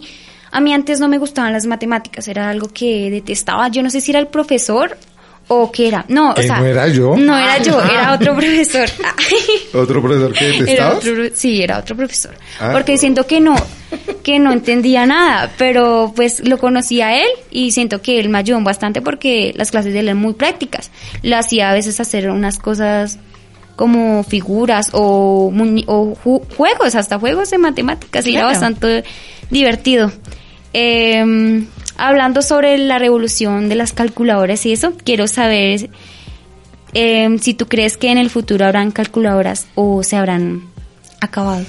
A 0.51 0.61
mí 0.61 0.73
antes 0.73 1.01
no 1.01 1.09
me 1.09 1.17
gustaban 1.17 1.51
las 1.51 1.65
matemáticas, 1.65 2.29
era 2.29 2.49
algo 2.49 2.69
que 2.69 3.11
detestaba. 3.11 3.67
Yo 3.67 3.83
no 3.83 3.89
sé 3.89 3.99
si 3.99 4.11
era 4.11 4.21
el 4.21 4.27
profesor 4.27 4.97
o 5.47 5.71
qué 5.71 5.88
era. 5.88 6.05
No, 6.08 6.31
o 6.31 6.39
eh, 6.39 6.43
sea. 6.43 6.60
¿No 6.60 6.65
era 6.65 6.88
yo? 6.88 7.15
No 7.15 7.38
era 7.38 7.62
yo, 7.62 7.81
era 7.81 8.13
otro 8.13 8.36
profesor. 8.36 8.89
¿Otro 9.73 10.01
profesor 10.01 10.34
que 10.34 10.45
detestabas? 10.45 11.03
sí, 11.34 11.62
era 11.62 11.79
otro 11.79 11.95
profesor. 11.95 12.36
Ah. 12.60 12.69
Porque 12.71 12.97
siento 12.97 13.27
que 13.27 13.39
no, 13.39 13.55
que 14.23 14.39
no 14.39 14.51
entendía 14.51 15.05
nada, 15.05 15.51
pero 15.58 16.12
pues 16.15 16.47
lo 16.47 16.58
conocí 16.58 17.01
a 17.01 17.17
él 17.17 17.27
y 17.51 17.71
siento 17.71 18.01
que 18.01 18.19
él 18.19 18.29
me 18.29 18.39
ayudó 18.39 18.60
bastante 18.62 19.01
porque 19.01 19.53
las 19.55 19.71
clases 19.71 19.93
de 19.93 19.99
él 19.99 20.08
eran 20.08 20.17
muy 20.17 20.34
prácticas. 20.34 20.91
Lo 21.21 21.38
hacía 21.38 21.69
a 21.69 21.73
veces 21.73 21.99
hacer 21.99 22.29
unas 22.29 22.58
cosas 22.58 23.19
como 23.75 24.23
figuras 24.23 24.89
o, 24.93 25.51
juegos, 26.55 26.95
hasta 26.95 27.19
juegos 27.19 27.49
de 27.49 27.58
matemáticas, 27.58 28.25
y 28.25 28.36
era 28.36 28.45
bastante 28.45 29.03
divertido. 29.49 30.12
Em, 30.73 31.67
hablando 31.97 32.41
sobre 32.41 32.77
la 32.77 32.99
revolución 32.99 33.69
de 33.69 33.75
las 33.75 33.93
calculadoras 33.93 34.65
y 34.65 34.73
eso, 34.73 34.93
quiero 35.03 35.27
saber 35.27 35.89
em, 36.93 37.39
si 37.39 37.53
tú 37.53 37.67
crees 37.67 37.97
que 37.97 38.12
en 38.12 38.17
el 38.17 38.29
futuro 38.29 38.65
habrán 38.65 38.91
calculadoras 38.91 39.67
o 39.75 40.03
se 40.03 40.15
habrán 40.15 40.63
acabado. 41.21 41.65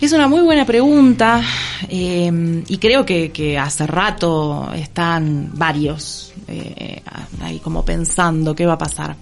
Es 0.00 0.12
una 0.12 0.26
muy 0.26 0.40
buena 0.40 0.64
pregunta 0.66 1.42
em, 1.88 2.64
y 2.66 2.78
creo 2.78 3.06
que, 3.06 3.58
hace 3.58 3.86
rato 3.86 4.70
están 4.74 5.50
varios 5.54 6.32
eh, 6.48 7.00
ahí 7.40 7.60
como 7.60 7.84
pensando 7.84 8.54
qué 8.54 8.66
va 8.66 8.74
a 8.74 8.78
pasar. 8.78 9.16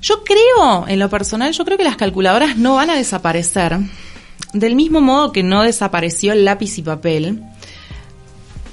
Yo 0.00 0.22
creo, 0.24 0.86
en 0.88 0.98
lo 0.98 1.08
personal, 1.08 1.52
yo 1.52 1.64
creo 1.64 1.78
que 1.78 1.84
las 1.84 1.96
calculadoras 1.96 2.56
no 2.56 2.76
van 2.76 2.90
a 2.90 2.94
desaparecer, 2.94 3.78
del 4.52 4.76
mismo 4.76 5.00
modo 5.00 5.32
que 5.32 5.42
no 5.42 5.62
desapareció 5.62 6.32
el 6.32 6.44
lápiz 6.44 6.78
y 6.78 6.82
papel, 6.82 7.42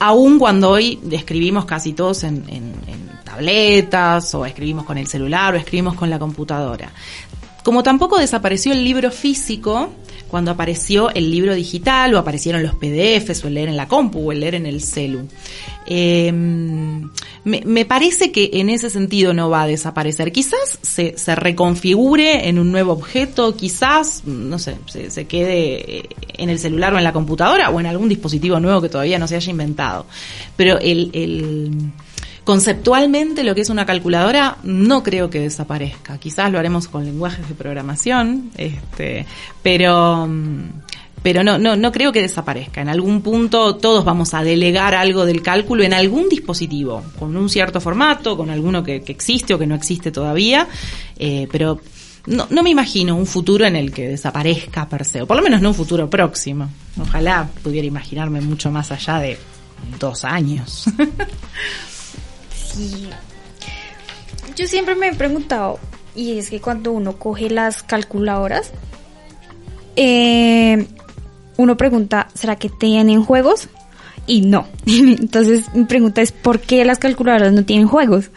aun 0.02 0.40
cuando 0.40 0.72
hoy 0.72 1.00
escribimos 1.12 1.66
casi 1.66 1.94
todos 1.94 2.24
en, 2.24 2.44
tabletas, 3.24 4.34
o 4.34 4.46
escribimos 4.46 4.84
con 4.84 4.98
el 4.98 5.06
celular, 5.08 5.54
o 5.54 5.58
escribimos 5.58 5.94
con 5.94 6.10
la 6.10 6.18
computadora. 6.18 6.92
Como 7.63 7.84
tampoco 7.84 8.17
desapareció 8.17 8.74
el 8.74 8.84
libro 8.84 9.12
físico, 9.12 9.91
cuando 10.32 10.50
apareció 10.50 11.10
el 11.12 11.30
libro 11.30 11.54
digital 11.54 12.13
o 12.13 12.17
aparecieron 12.17 12.63
los 12.63 12.74
PDFs 12.76 13.43
o 13.43 13.50
el 13.50 13.56
leer 13.56 13.67
en 13.67 13.76
la 13.76 13.89
compu 13.89 14.30
o 14.30 14.32
el 14.32 14.39
leer 14.39 14.56
en 14.56 14.65
el 14.65 14.82
celu. 14.82 15.28
Em, 15.86 17.10
me, 17.43 17.86
parece 17.86 18.32
que 18.32 18.50
en 18.54 18.69
ese 18.69 18.89
sentido 18.89 19.34
no 19.34 19.50
va 19.50 19.63
a 19.63 19.67
desaparecer. 19.67 20.32
Quizás 20.32 20.80
se, 20.82 21.17
se 21.17 21.36
reconfigure 21.36 22.47
en 22.47 22.60
un 22.60 22.71
nuevo 22.71 22.93
objeto, 22.93 23.58
quizás, 23.58 24.24
no 24.26 24.58
sé, 24.58 24.78
se, 24.88 25.28
quede 25.28 26.08
en 26.38 26.50
el 26.50 26.60
celular 26.60 26.93
o 26.93 26.97
en 26.97 27.04
la 27.04 27.12
computadora 27.12 27.69
o 27.69 27.80
en 27.82 27.88
algún 27.88 28.08
dispositivo 28.08 28.60
nuevo 28.60 28.82
que 28.82 28.89
todavía 28.89 29.19
no 29.19 29.28
se 29.28 29.36
haya 29.36 29.52
inventado. 29.52 30.06
Pero 30.56 30.80
el, 30.80 31.10
el 31.13 31.91
conceptualmente 32.52 33.46
lo 33.46 33.56
que 33.56 33.62
es 33.62 33.70
una 33.70 33.86
calculadora 33.86 34.58
no 34.64 35.04
creo 35.04 35.30
que 35.30 35.40
desaparezca. 35.40 36.18
Quizás 36.18 36.52
lo 36.52 36.60
haremos 36.60 36.90
con 36.90 37.06
lenguajes 37.06 37.48
de 37.48 37.56
programación, 37.56 38.52
este, 38.58 39.26
pero 39.64 40.28
pero 41.24 41.46
no, 41.46 41.58
no, 41.58 41.78
no 41.78 41.94
creo 41.94 42.12
que 42.12 42.22
desaparezca. 42.22 42.82
En 42.82 42.90
algún 42.90 43.22
punto 43.22 43.78
todos 43.78 44.04
vamos 44.04 44.34
a 44.34 44.44
delegar 44.44 44.96
algo 44.96 45.26
del 45.26 45.42
cálculo 45.42 45.84
en 45.84 45.94
algún 45.94 46.28
dispositivo, 46.28 47.06
con 47.18 47.38
un 47.38 47.48
cierto 47.48 47.80
formato, 47.80 48.36
con 48.36 48.50
alguno 48.50 48.84
que, 48.84 48.98
existe 48.98 49.54
o 49.54 49.58
que 49.58 49.66
no 49.66 49.76
existe 49.76 50.12
todavía, 50.12 50.68
eh, 51.18 51.48
pero 51.54 51.80
no, 52.26 52.48
no 52.50 52.64
me 52.64 52.70
imagino 52.70 53.16
un 53.16 53.28
futuro 53.28 53.66
en 53.66 53.78
el 53.78 53.94
que 53.94 54.10
desaparezca 54.10 54.90
per 54.90 55.06
se, 55.06 55.22
o 55.22 55.26
por 55.26 55.38
lo 55.38 55.44
menos 55.44 55.62
no 55.62 55.70
un 55.70 55.76
futuro 55.76 56.10
próximo. 56.10 56.68
Ojalá 57.00 57.48
pudiera 57.64 57.88
imaginarme 57.88 58.42
mucho 58.42 58.72
más 58.72 58.92
allá 58.92 59.20
de 59.20 59.38
dos 60.02 60.26
años. 60.26 60.84
Yo 64.56 64.68
siempre 64.68 64.96
me 64.96 65.10
he 65.10 65.14
preguntado, 65.14 65.80
y 66.16 66.38
es 66.38 66.50
que 66.50 66.60
cuando 66.60 66.92
uno 66.92 67.18
coge 67.18 67.50
las 67.50 67.84
calculadoras, 67.84 68.72
eh, 69.96 70.88
uno 71.58 71.78
pregunta, 71.78 72.28
¿será 72.34 72.56
que 72.56 72.70
tienen 72.70 73.24
juegos? 73.24 73.70
Y 74.28 74.42
no. 74.42 74.68
Entonces 74.86 75.74
mi 75.74 75.86
pregunta 75.86 76.22
es, 76.22 76.32
¿por 76.32 76.60
qué 76.60 76.84
las 76.86 77.00
calculadoras 77.00 77.54
no 77.54 77.66
tienen 77.66 77.88
juegos? 77.88 78.30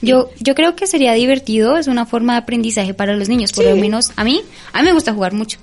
Yo, 0.00 0.30
yo 0.40 0.56
creo 0.56 0.74
que 0.74 0.88
sería 0.88 1.12
divertido, 1.12 1.76
es 1.76 1.86
una 1.86 2.06
forma 2.06 2.32
de 2.32 2.40
aprendizaje 2.40 2.92
para 2.92 3.14
los 3.14 3.28
niños, 3.28 3.52
por 3.52 3.64
lo 3.64 3.76
menos 3.76 4.10
a 4.16 4.24
mí, 4.24 4.42
a 4.72 4.80
mí 4.80 4.86
me 4.86 4.94
gusta 4.94 5.14
jugar 5.14 5.32
mucho. 5.32 5.58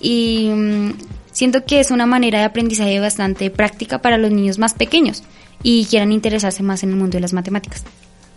Y 0.00 0.50
mm, 0.52 0.94
siento 1.30 1.64
que 1.64 1.78
es 1.78 1.92
una 1.92 2.04
manera 2.04 2.40
de 2.40 2.44
aprendizaje 2.44 2.98
bastante 2.98 3.50
práctica 3.50 4.02
para 4.02 4.18
los 4.18 4.32
niños 4.32 4.58
más 4.58 4.74
pequeños 4.74 5.22
y 5.64 5.86
quieran 5.86 6.12
interesarse 6.12 6.62
más 6.62 6.84
en 6.84 6.90
el 6.90 6.96
mundo 6.96 7.16
de 7.16 7.20
las 7.20 7.32
matemáticas. 7.32 7.82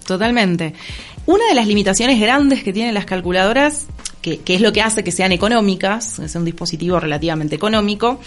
Totalmente. 0.08 0.74
Una 1.28 1.46
de 1.50 1.54
las 1.54 1.68
limitaciones 1.68 2.20
grandes 2.20 2.64
que 2.64 2.74
tienen 2.74 2.96
las 2.96 3.06
calculadoras, 3.06 3.86
que, 4.22 4.42
es 4.46 4.62
lo 4.62 4.74
que 4.74 4.82
hace 4.82 5.04
que 5.04 5.12
sean 5.12 5.32
económicas, 5.32 6.18
es 6.18 6.34
un 6.36 6.46
dispositivo 6.46 7.00
relativamente 7.00 7.56
económico, 7.56 8.20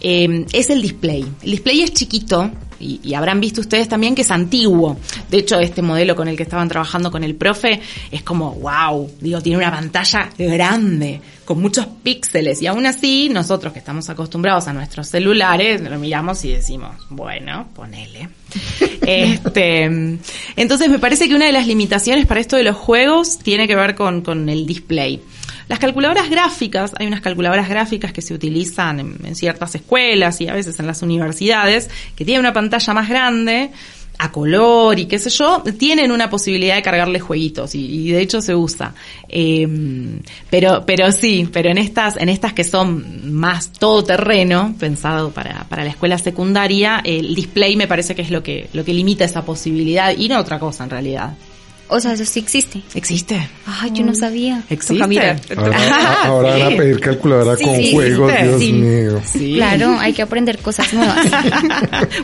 eh, 0.00 0.44
es 0.52 0.68
el 0.68 0.82
display. 0.82 1.24
El 1.42 1.50
display 1.52 1.82
es 1.82 1.94
chiquito, 1.94 2.50
y, 2.80 3.14
habrán 3.14 3.40
visto 3.40 3.60
ustedes 3.60 3.88
también 3.88 4.14
que 4.14 4.22
es 4.22 4.30
antiguo. 4.30 4.96
De 5.30 5.38
hecho, 5.38 5.60
este 5.60 5.82
modelo 5.82 6.16
con 6.16 6.28
el 6.28 6.36
que 6.36 6.42
estaban 6.42 6.68
trabajando 6.68 7.10
con 7.10 7.22
el 7.22 7.34
profe 7.34 7.80
es 8.10 8.22
como, 8.22 8.54
wow, 8.54 9.10
digo, 9.20 9.40
tiene 9.40 9.58
una 9.58 9.70
pantalla 9.70 10.30
grande, 10.36 11.20
con 11.50 11.60
muchos 11.60 11.84
píxeles. 12.04 12.62
Y 12.62 12.68
aún 12.68 12.86
así, 12.86 13.28
nosotros 13.28 13.72
que 13.72 13.80
estamos 13.80 14.08
acostumbrados 14.08 14.68
a 14.68 14.72
nuestros 14.72 15.08
celulares, 15.08 15.80
lo 15.80 15.98
miramos 15.98 16.44
y 16.44 16.52
decimos, 16.52 16.94
bueno, 17.08 17.66
ponele. 17.74 18.28
este, 19.04 19.82
entonces 20.54 20.88
me 20.88 21.00
parece 21.00 21.28
que 21.28 21.34
una 21.34 21.46
de 21.46 21.52
las 21.52 21.66
limitaciones 21.66 22.26
para 22.26 22.38
esto 22.38 22.56
de 22.56 22.62
los 22.62 22.76
juegos 22.76 23.40
tiene 23.40 23.66
que 23.66 23.74
ver 23.74 23.96
con, 23.96 24.20
con 24.20 24.48
el 24.48 24.64
display. 24.64 25.20
Las 25.66 25.80
calculadoras 25.80 26.30
gráficas, 26.30 26.92
hay 26.96 27.08
unas 27.08 27.20
calculadoras 27.20 27.68
gráficas 27.68 28.12
que 28.12 28.22
se 28.22 28.32
utilizan 28.32 29.00
en, 29.00 29.34
ciertas 29.34 29.74
escuelas 29.74 30.40
y 30.40 30.46
a 30.46 30.54
veces 30.54 30.78
en 30.78 30.86
las 30.86 31.02
universidades, 31.02 31.90
que 32.14 32.24
tienen 32.24 32.40
una 32.40 32.52
pantalla 32.52 32.94
más 32.94 33.08
grande, 33.08 33.72
a 34.22 34.30
color 34.30 34.98
y 34.98 35.06
qué 35.06 35.18
sé 35.18 35.30
yo, 35.30 35.62
tienen 35.78 36.12
una 36.12 36.28
posibilidad 36.28 36.76
de 36.76 36.82
cargarle 36.82 37.20
jueguitos 37.20 37.74
y, 37.74 38.10
de 38.10 38.20
hecho 38.20 38.42
se 38.42 38.54
usa. 38.54 38.94
Em, 39.28 40.20
pero, 40.50 40.84
pero 40.84 41.10
sí, 41.10 41.48
pero 41.50 41.70
en 41.70 41.78
estas, 41.78 42.18
en 42.18 42.28
estas 42.28 42.52
que 42.52 42.62
son 42.62 43.32
más 43.32 43.72
todoterreno, 43.72 44.74
pensado 44.78 45.30
para, 45.30 45.64
para 45.70 45.84
la 45.84 45.90
escuela 45.90 46.18
secundaria, 46.18 47.00
el 47.02 47.34
display 47.34 47.76
me 47.76 47.86
parece 47.86 48.14
que 48.14 48.20
es 48.20 48.30
lo 48.30 48.42
que, 48.42 48.68
lo 48.74 48.84
que 48.84 48.92
limita 48.92 49.24
esa 49.24 49.42
posibilidad 49.42 50.14
y 50.16 50.28
no 50.28 50.38
otra 50.38 50.58
cosa 50.58 50.84
en 50.84 50.90
realidad. 50.90 51.32
O 51.92 51.98
sea, 51.98 52.12
eso 52.12 52.24
sí 52.24 52.38
existe. 52.38 52.82
Existe. 52.94 53.48
Ay, 53.66 53.90
yo 53.92 54.04
no 54.04 54.14
sabía. 54.14 54.62
Existe. 54.70 55.02
Ahora, 56.24 56.56
van 56.56 56.72
a 56.72 56.76
pedir 56.76 57.00
calculadora 57.00 57.56
con 57.56 57.74
juegos, 57.90 58.32
Dios 58.42 58.60
mío. 58.60 59.20
Claro, 59.56 59.98
hay 59.98 60.12
que 60.12 60.22
aprender 60.22 60.58
cosas 60.58 60.92
nuevas. 60.94 61.26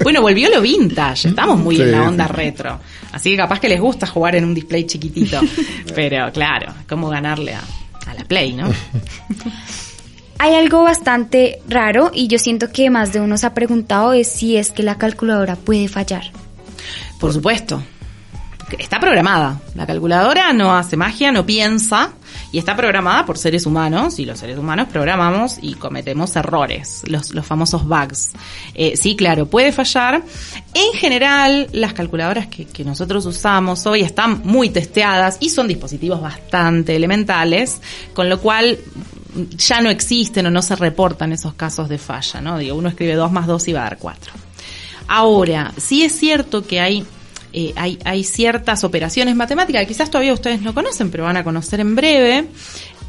bueno, 0.04 0.22
volvió 0.22 0.48
lo 0.50 0.60
vintage. 0.60 1.28
Estamos 1.28 1.58
muy 1.58 1.80
en 1.80 1.90
la 1.90 2.08
onda 2.08 2.28
retro. 2.28 2.78
Así 3.10 3.30
que 3.30 3.36
capaz 3.36 3.58
que 3.58 3.68
les 3.68 3.80
gusta 3.80 4.06
jugar 4.06 4.36
en 4.36 4.44
un 4.44 4.54
display 4.54 4.86
chiquitito. 4.86 5.40
Pero 5.94 6.30
claro, 6.32 6.72
cómo 6.88 7.08
ganarle 7.08 7.54
a, 7.54 7.62
a 8.06 8.14
la 8.14 8.24
Play, 8.24 8.52
¿no? 8.52 8.72
Hay 10.38 10.54
algo 10.54 10.84
bastante 10.84 11.60
raro 11.68 12.12
y 12.14 12.28
yo 12.28 12.38
siento 12.38 12.70
que 12.70 12.88
más 12.88 13.12
de 13.12 13.20
uno 13.20 13.36
se 13.36 13.46
ha 13.46 13.54
preguntado 13.54 14.12
es 14.12 14.28
si 14.28 14.56
es 14.56 14.70
que 14.70 14.84
la 14.84 14.96
calculadora 14.96 15.56
puede 15.56 15.88
fallar. 15.88 16.30
Por 17.18 17.32
supuesto 17.32 17.82
está 18.78 18.98
programada. 18.98 19.60
La 19.74 19.86
calculadora 19.86 20.52
no 20.52 20.76
hace 20.76 20.96
magia, 20.96 21.30
no 21.32 21.46
piensa 21.46 22.12
y 22.52 22.58
está 22.58 22.76
programada 22.76 23.24
por 23.24 23.38
seres 23.38 23.66
humanos 23.66 24.18
y 24.18 24.24
los 24.24 24.38
seres 24.38 24.58
humanos 24.58 24.88
programamos 24.90 25.58
y 25.60 25.74
cometemos 25.74 26.34
errores, 26.36 27.02
los, 27.06 27.32
los 27.32 27.46
famosos 27.46 27.86
bugs. 27.86 28.32
Eh, 28.74 28.96
sí, 28.96 29.14
claro, 29.14 29.46
puede 29.46 29.72
fallar. 29.72 30.22
En 30.74 30.92
general, 30.98 31.68
las 31.72 31.92
calculadoras 31.92 32.48
que, 32.48 32.66
que 32.66 32.84
nosotros 32.84 33.24
usamos 33.26 33.86
hoy 33.86 34.02
están 34.02 34.42
muy 34.44 34.70
testeadas 34.70 35.38
y 35.40 35.50
son 35.50 35.68
dispositivos 35.68 36.20
bastante 36.20 36.96
elementales, 36.96 37.80
con 38.14 38.28
lo 38.28 38.40
cual 38.40 38.78
ya 39.56 39.80
no 39.80 39.90
existen 39.90 40.46
o 40.46 40.50
no 40.50 40.62
se 40.62 40.76
reportan 40.76 41.32
esos 41.32 41.54
casos 41.54 41.88
de 41.88 41.98
falla, 41.98 42.40
¿no? 42.40 42.58
Digo, 42.58 42.76
uno 42.76 42.88
escribe 42.88 43.14
2 43.14 43.30
más 43.30 43.46
2 43.46 43.68
y 43.68 43.72
va 43.72 43.80
a 43.80 43.84
dar 43.84 43.98
4. 43.98 44.32
Ahora, 45.08 45.72
sí 45.76 46.02
es 46.02 46.18
cierto 46.18 46.66
que 46.66 46.80
hay 46.80 47.06
eh, 47.58 47.72
hay, 47.74 48.22
ciertas 48.22 48.84
operaciones 48.84 49.34
matemáticas 49.34 49.80
que 49.80 49.88
quizás 49.88 50.10
todavía 50.10 50.34
ustedes 50.34 50.60
no 50.60 50.74
conocen, 50.74 51.10
pero 51.10 51.24
van 51.24 51.38
a 51.38 51.42
conocer 51.42 51.80
en 51.80 51.96
breve, 51.96 52.48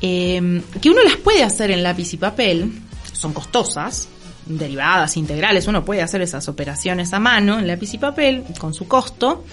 eh, 0.01 0.61
que 0.79 0.89
uno 0.89 1.03
las 1.03 1.17
puede 1.17 1.43
hacer 1.43 1.69
en 1.69 1.83
lápiz 1.83 2.13
y 2.13 2.17
papel, 2.17 2.71
son 3.11 3.33
costosas, 3.33 4.07
derivadas, 4.45 5.17
integrales, 5.17 5.67
uno 5.67 5.83
puede 5.83 6.01
hacer 6.01 6.21
esas 6.21 6.47
operaciones 6.47 7.11
a 7.11 7.19
mano 7.19 7.59
en 7.59 7.67
lápiz 7.67 7.93
y 7.93 7.97
papel 7.97 8.45
con 8.57 8.73
su 8.73 8.87
costo. 8.87 9.43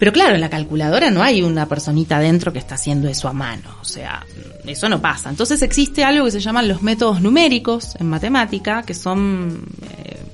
Pero 0.00 0.12
claro, 0.12 0.34
en 0.34 0.40
la 0.40 0.50
calculadora 0.50 1.12
no 1.12 1.22
hay 1.22 1.42
una 1.42 1.66
personita 1.66 2.18
dentro 2.18 2.52
que 2.52 2.58
está 2.58 2.74
haciendo 2.74 3.08
eso 3.08 3.28
a 3.28 3.32
mano, 3.32 3.76
o 3.80 3.84
sea, 3.84 4.26
eso 4.66 4.88
no 4.88 5.00
pasa. 5.00 5.30
Entonces 5.30 5.62
existe 5.62 6.02
algo 6.02 6.24
que 6.24 6.32
se 6.32 6.40
llaman 6.40 6.66
los 6.66 6.82
métodos 6.82 7.20
numéricos 7.20 7.94
en 8.00 8.08
matemática, 8.08 8.82
que 8.82 8.94
son 8.94 9.64
eh, 9.96 10.25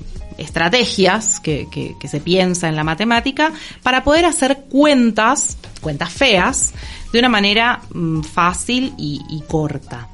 estrategias 0.43 1.41
que, 1.41 1.69
que, 1.71 2.09
se 2.09 2.21
piensa 2.21 2.69
en 2.69 2.77
la 2.77 2.85
matemática 2.85 3.53
para 3.83 4.05
poder 4.05 4.25
hacer 4.25 4.65
cuentas, 4.69 5.57
cuentas 5.81 6.13
feas, 6.13 6.73
de 7.13 7.19
una 7.19 7.29
manera 7.29 7.83
mm, 7.93 8.23
fácil 8.23 8.95
y 8.99 9.43
corta. 9.49 10.09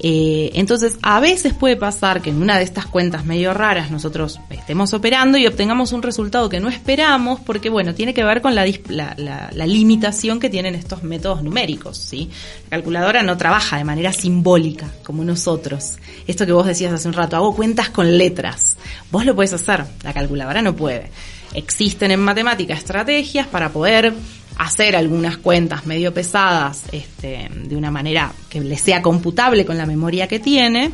Eh, 0.00 0.52
entonces, 0.54 0.96
a 1.02 1.18
veces 1.18 1.54
puede 1.54 1.76
pasar 1.76 2.22
que 2.22 2.30
en 2.30 2.40
una 2.40 2.56
de 2.56 2.64
estas 2.64 2.86
cuentas 2.86 3.24
medio 3.24 3.52
raras 3.52 3.90
nosotros 3.90 4.38
estemos 4.48 4.94
operando 4.94 5.38
y 5.38 5.46
obtengamos 5.46 5.92
un 5.92 6.02
resultado 6.02 6.48
que 6.48 6.60
no 6.60 6.68
esperamos 6.68 7.40
porque, 7.40 7.68
bueno, 7.68 7.94
tiene 7.94 8.14
que 8.14 8.22
ver 8.22 8.40
con 8.40 8.54
la, 8.54 8.64
la, 8.86 9.66
limitación 9.66 10.38
que 10.38 10.50
tienen 10.50 10.76
estos 10.76 11.02
métodos 11.02 11.42
numéricos, 11.42 11.98
¿sí? 11.98 12.30
La 12.70 12.76
calculadora 12.76 13.22
no 13.24 13.36
trabaja 13.36 13.76
de 13.76 13.84
manera 13.84 14.12
simbólica 14.12 14.88
como 15.02 15.24
nosotros. 15.24 15.98
Esto 16.28 16.46
que 16.46 16.52
vos 16.52 16.66
decías 16.66 16.92
hace 16.92 17.08
un 17.08 17.14
rato, 17.14 17.36
hago 17.36 17.56
cuentas 17.56 17.90
con 17.90 18.16
letras. 18.16 18.76
Vos 19.10 19.24
lo 19.24 19.34
puedes 19.34 19.52
hacer, 19.52 19.84
la 20.04 20.12
calculadora 20.12 20.62
no 20.62 20.76
puede. 20.76 21.10
Existen 21.54 22.12
en 22.12 22.20
matemática 22.20 22.74
estrategias 22.74 23.46
para 23.46 23.70
poder 23.70 24.12
hacer 24.58 24.96
algunas 24.96 25.38
cuentas 25.38 25.86
medio 25.86 26.12
pesadas 26.12 26.82
este, 26.92 27.48
de 27.54 27.76
una 27.76 27.90
manera 27.90 28.32
que 28.48 28.60
le 28.60 28.76
sea 28.76 29.00
computable 29.00 29.64
con 29.64 29.78
la 29.78 29.86
memoria 29.86 30.26
que 30.26 30.40
tiene, 30.40 30.90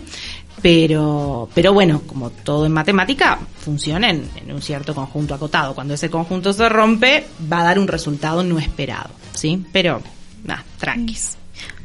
pero, 0.62 1.48
pero 1.54 1.72
bueno, 1.72 2.02
como 2.06 2.30
todo 2.30 2.66
en 2.66 2.72
matemática, 2.72 3.38
funciona 3.58 4.10
en, 4.10 4.28
un 4.48 4.62
cierto 4.62 4.94
conjunto 4.94 5.34
acotado. 5.34 5.74
Cuando 5.74 5.94
ese 5.94 6.10
conjunto 6.10 6.52
se 6.52 6.68
rompe, 6.68 7.26
va 7.52 7.60
a 7.60 7.64
dar 7.64 7.78
un 7.78 7.88
resultado 7.88 8.42
no 8.44 8.58
esperado, 8.58 9.10
¿sí? 9.32 9.64
Pero, 9.72 10.02
nada, 10.44 10.64
tranquis. 10.78 11.36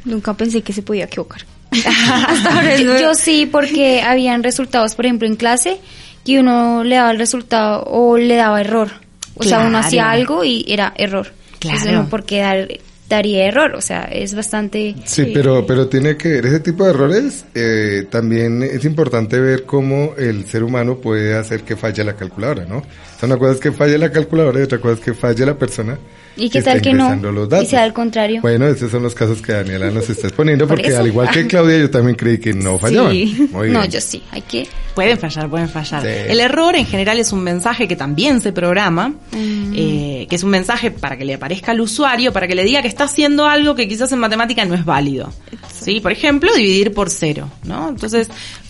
Nunca 0.06 0.34
pensé 0.34 0.62
que 0.62 0.74
se 0.74 0.82
podía 0.82 1.06
equivocar. 1.06 1.46
yo, 3.02 3.14
sí, 3.16 3.46
porque 3.46 4.02
habían 4.02 4.44
resultados, 4.44 4.96
por 4.96 5.06
ejemplo, 5.06 5.28
en 5.28 5.36
clase, 5.36 5.80
que 6.26 6.40
uno 6.40 6.84
le 6.84 6.96
daba 6.96 7.12
el 7.12 7.18
resultado 7.18 7.84
o 7.84 8.18
le 8.18 8.36
daba 8.36 8.60
error. 8.62 8.92
O 9.36 9.44
sea, 9.44 9.60
uno 9.60 9.78
hacía 9.78 10.12
algo 10.12 10.44
y 10.44 10.66
era 10.68 10.94
error. 10.98 11.39
Claro. 11.60 12.08
porque 12.10 12.40
dar, 12.40 12.68
daría 13.10 13.46
error, 13.46 13.76
o 13.76 13.82
sea, 13.82 14.04
es 14.04 14.36
bastante... 14.36 14.96
Sí, 15.06 15.32
pero, 15.34 15.66
pero 15.66 15.88
tiene 15.88 16.16
que 16.16 16.30
ver, 16.30 16.46
ese 16.46 16.60
tipo 16.60 16.84
de 16.86 16.92
errores, 16.92 17.46
eh, 17.56 18.06
también 18.10 18.64
es 18.64 18.86
importante 18.86 19.40
ver 19.40 19.66
cómo 19.66 20.14
el 20.18 20.46
ser 20.46 20.64
humano 20.64 20.98
puede 20.98 21.36
hacer 21.36 21.64
que 21.64 21.76
falle 21.76 22.04
la 22.04 22.16
calculadora, 22.16 22.66
¿no? 22.66 22.78
O 22.78 23.20
sea, 23.20 23.28
una 23.28 23.38
cosa 23.38 23.54
es 23.54 23.60
que 23.60 23.72
falle 23.72 23.98
la 23.98 24.12
calculadora 24.12 24.60
y 24.60 24.64
otra 24.64 24.80
cosa 24.80 24.94
es 24.94 25.00
que 25.00 25.14
falle 25.14 25.46
la 25.46 25.58
persona 25.58 25.98
¿Y 26.36 26.50
qué 26.50 26.62
tal 26.62 26.82
que 26.82 26.94
no? 26.94 27.20
Y 27.62 27.66
sea 27.66 27.84
al 27.84 27.94
contrario. 27.94 28.42
Bueno, 28.42 28.68
esos 28.68 28.92
son 28.92 29.04
los 29.04 29.16
casos 29.16 29.42
que 29.42 29.54
Daniela 29.54 29.92
nos 29.92 30.10
está 30.10 30.28
exponiendo, 30.28 30.68
porque 30.68 30.96
al 30.96 31.08
igual 31.08 31.30
que 31.30 31.48
Claudia, 31.48 31.78
yo 31.80 31.90
también 31.90 32.16
creí 32.16 32.38
que 32.38 32.54
no 32.54 32.78
fallaban. 32.78 33.12
Sí. 33.12 33.50
No, 33.52 33.86
yo 33.86 34.02
sí, 34.02 34.24
hay 34.32 34.42
que... 34.42 34.68
Pueden 34.96 35.18
fallar, 35.18 35.50
pueden 35.50 35.70
fallar. 35.70 36.06
El 36.06 36.40
error 36.40 36.76
en 36.76 36.86
general 36.86 37.20
es 37.20 37.32
un 37.32 37.42
mensaje 37.42 37.88
que 37.88 37.96
también 37.96 38.42
se 38.42 38.52
programa, 38.52 39.10
mm. 39.10 39.74
eh, 39.76 40.28
que 40.30 40.36
es 40.36 40.44
un 40.44 40.50
mensaje 40.50 40.92
para 40.92 41.18
que 41.18 41.26
le 41.26 41.36
aparezca 41.36 41.72
al 41.72 41.80
usuario, 41.82 42.34
para 42.34 42.48
que 42.48 42.56
le 42.56 42.64
diga 42.64 42.82
que 42.82 42.88
está 42.88 43.06
haciendo 43.06 43.46
algo 43.46 43.76
que 43.76 43.88
quizás 43.88 44.12
en 44.12 44.20
matemática 44.20 44.66
no 44.66 44.76
es 44.76 44.84
válido. 44.84 45.32
¿Sí? 45.80 46.00
Por 46.00 46.12
ejemplo, 46.12 46.54
dividir 46.54 46.94
por 46.94 47.10
cero, 47.10 47.50
¿no? 47.64 47.90
Entonces, 47.90 48.30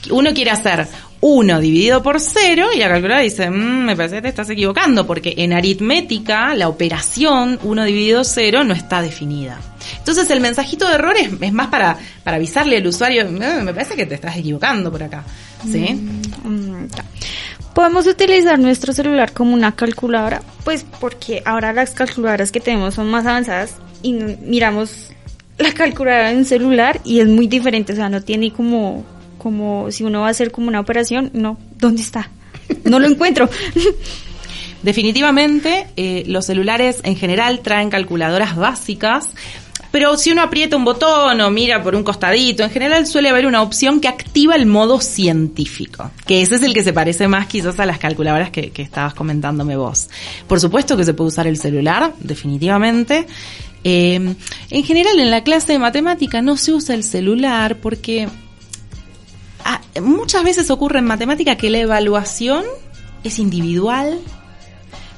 uno 0.10 0.34
quiere 0.34 0.52
hacer 0.52 0.88
1 1.22 1.60
dividido 1.60 2.02
por 2.02 2.20
0 2.20 2.70
y 2.74 2.80
la 2.80 2.88
calculadora 2.88 3.22
dice, 3.22 3.50
mm, 3.50 3.86
me 3.86 3.96
parece 3.96 4.16
que 4.16 4.22
te 4.24 4.28
estás 4.30 4.50
equivocando 4.50 5.06
porque 5.06 5.34
en 5.38 5.54
aritmética 5.54 6.56
la 6.56 6.70
operación 6.70 7.60
1 7.64 7.84
dividido 7.84 8.24
0 8.24 8.64
no 8.64 8.74
está 8.74 9.02
definida. 9.02 9.60
Entonces 9.98 10.30
el 10.30 10.40
mensajito 10.40 10.88
de 10.88 10.96
error 10.96 11.16
es, 11.18 11.52
más 11.52 11.68
para, 11.68 11.98
para 12.24 12.38
avisarle 12.38 12.78
al 12.78 12.88
usuario, 12.88 13.26
mm, 13.26 13.64
me 13.64 13.74
parece 13.74 13.96
que 13.96 14.06
te 14.06 14.16
estás 14.16 14.38
equivocando 14.38 14.92
por 14.92 15.04
acá. 15.04 15.24
¿Sí? 15.70 15.94
Mm, 16.44 16.86
¿Podemos 17.74 18.08
utilizar 18.08 18.58
nuestro 18.58 18.94
celular 18.94 19.34
como 19.34 19.54
una 19.54 19.76
calculadora? 19.76 20.42
Pues 20.64 20.86
porque 21.00 21.42
ahora 21.46 21.74
las 21.74 21.92
calculadoras 21.92 22.52
que 22.52 22.60
tenemos 22.60 22.96
son 22.96 23.10
más 23.10 23.26
avanzadas 23.26 23.76
y 24.02 24.14
miramos 24.14 25.12
la 25.60 25.74
calculadora 25.74 26.32
en 26.32 26.46
celular 26.46 27.02
y 27.04 27.20
es 27.20 27.28
muy 27.28 27.48
diferente, 27.48 27.94
o 27.94 27.96
sea, 27.96 28.10
no 28.10 28.22
tiene 28.22 28.52
como 28.52 29.06
como 29.40 29.90
si 29.90 30.04
uno 30.04 30.22
va 30.22 30.28
a 30.28 30.32
hacer 30.32 30.52
como 30.52 30.68
una 30.68 30.80
operación, 30.80 31.32
no, 31.34 31.58
¿dónde 31.78 32.02
está? 32.02 32.30
No 32.84 33.00
lo 33.00 33.08
encuentro. 33.08 33.50
Definitivamente, 34.84 35.88
eh, 35.98 36.24
los 36.28 36.46
celulares 36.46 37.00
en 37.04 37.16
general 37.16 37.62
traen 37.62 37.90
calculadoras 37.90 38.56
básicas, 38.56 39.34
pero 39.92 40.16
si 40.18 40.32
uno 40.32 40.44
aprieta 40.44 40.78
un 40.78 40.86
botón 40.86 41.42
o 41.42 41.50
mira 41.50 41.82
por 41.82 41.96
un 41.96 42.04
costadito, 42.04 42.64
en 42.64 42.70
general 42.70 43.08
suele 43.08 43.30
haber 43.30 43.48
una 43.48 43.62
opción 43.62 44.00
que 44.00 44.08
activa 44.08 44.56
el 44.56 44.68
modo 44.68 45.02
científico, 45.02 46.12
que 46.28 46.42
ese 46.42 46.56
es 46.56 46.64
el 46.64 46.74
que 46.74 46.84
se 46.84 46.94
parece 46.94 47.28
más 47.28 47.48
quizás 47.48 47.80
a 47.80 47.86
las 47.86 47.98
calculadoras 47.98 48.52
que, 48.52 48.70
que 48.70 48.84
estabas 48.84 49.16
comentándome 49.16 49.76
vos. 49.76 50.10
Por 50.48 50.60
supuesto 50.60 50.96
que 50.96 51.06
se 51.06 51.14
puede 51.14 51.30
usar 51.30 51.48
el 51.48 51.58
celular, 51.58 52.14
definitivamente. 52.20 53.26
Eh, 53.84 54.36
en 54.70 54.84
general 54.84 55.20
en 55.20 55.32
la 55.32 55.44
clase 55.44 55.72
de 55.72 55.80
matemática 55.80 56.42
no 56.42 56.58
se 56.58 56.74
usa 56.74 56.96
el 56.96 57.04
celular 57.04 57.78
porque 57.78 58.28
Ah, 59.66 59.82
muchas 60.02 60.44
veces 60.44 60.70
ocurre 60.72 61.00
en 61.00 61.06
matemática 61.06 61.56
que 61.56 61.70
la 61.70 61.80
evaluación 61.80 62.64
es 63.24 63.40
individual, 63.40 64.20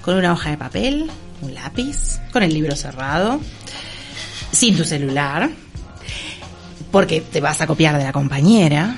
con 0.02 0.16
una 0.16 0.34
hoja 0.34 0.50
de 0.50 0.58
papel, 0.58 1.12
un 1.42 1.54
lápiz, 1.54 2.20
con 2.34 2.44
el 2.44 2.54
libro 2.54 2.76
cerrado, 2.76 3.40
sin 4.52 4.76
tu 4.76 4.84
celular, 4.84 5.50
porque 6.92 7.22
te 7.22 7.40
vas 7.40 7.62
a 7.62 7.68
copiar 7.68 7.98
de 7.98 8.04
la 8.04 8.12
compañera. 8.12 8.98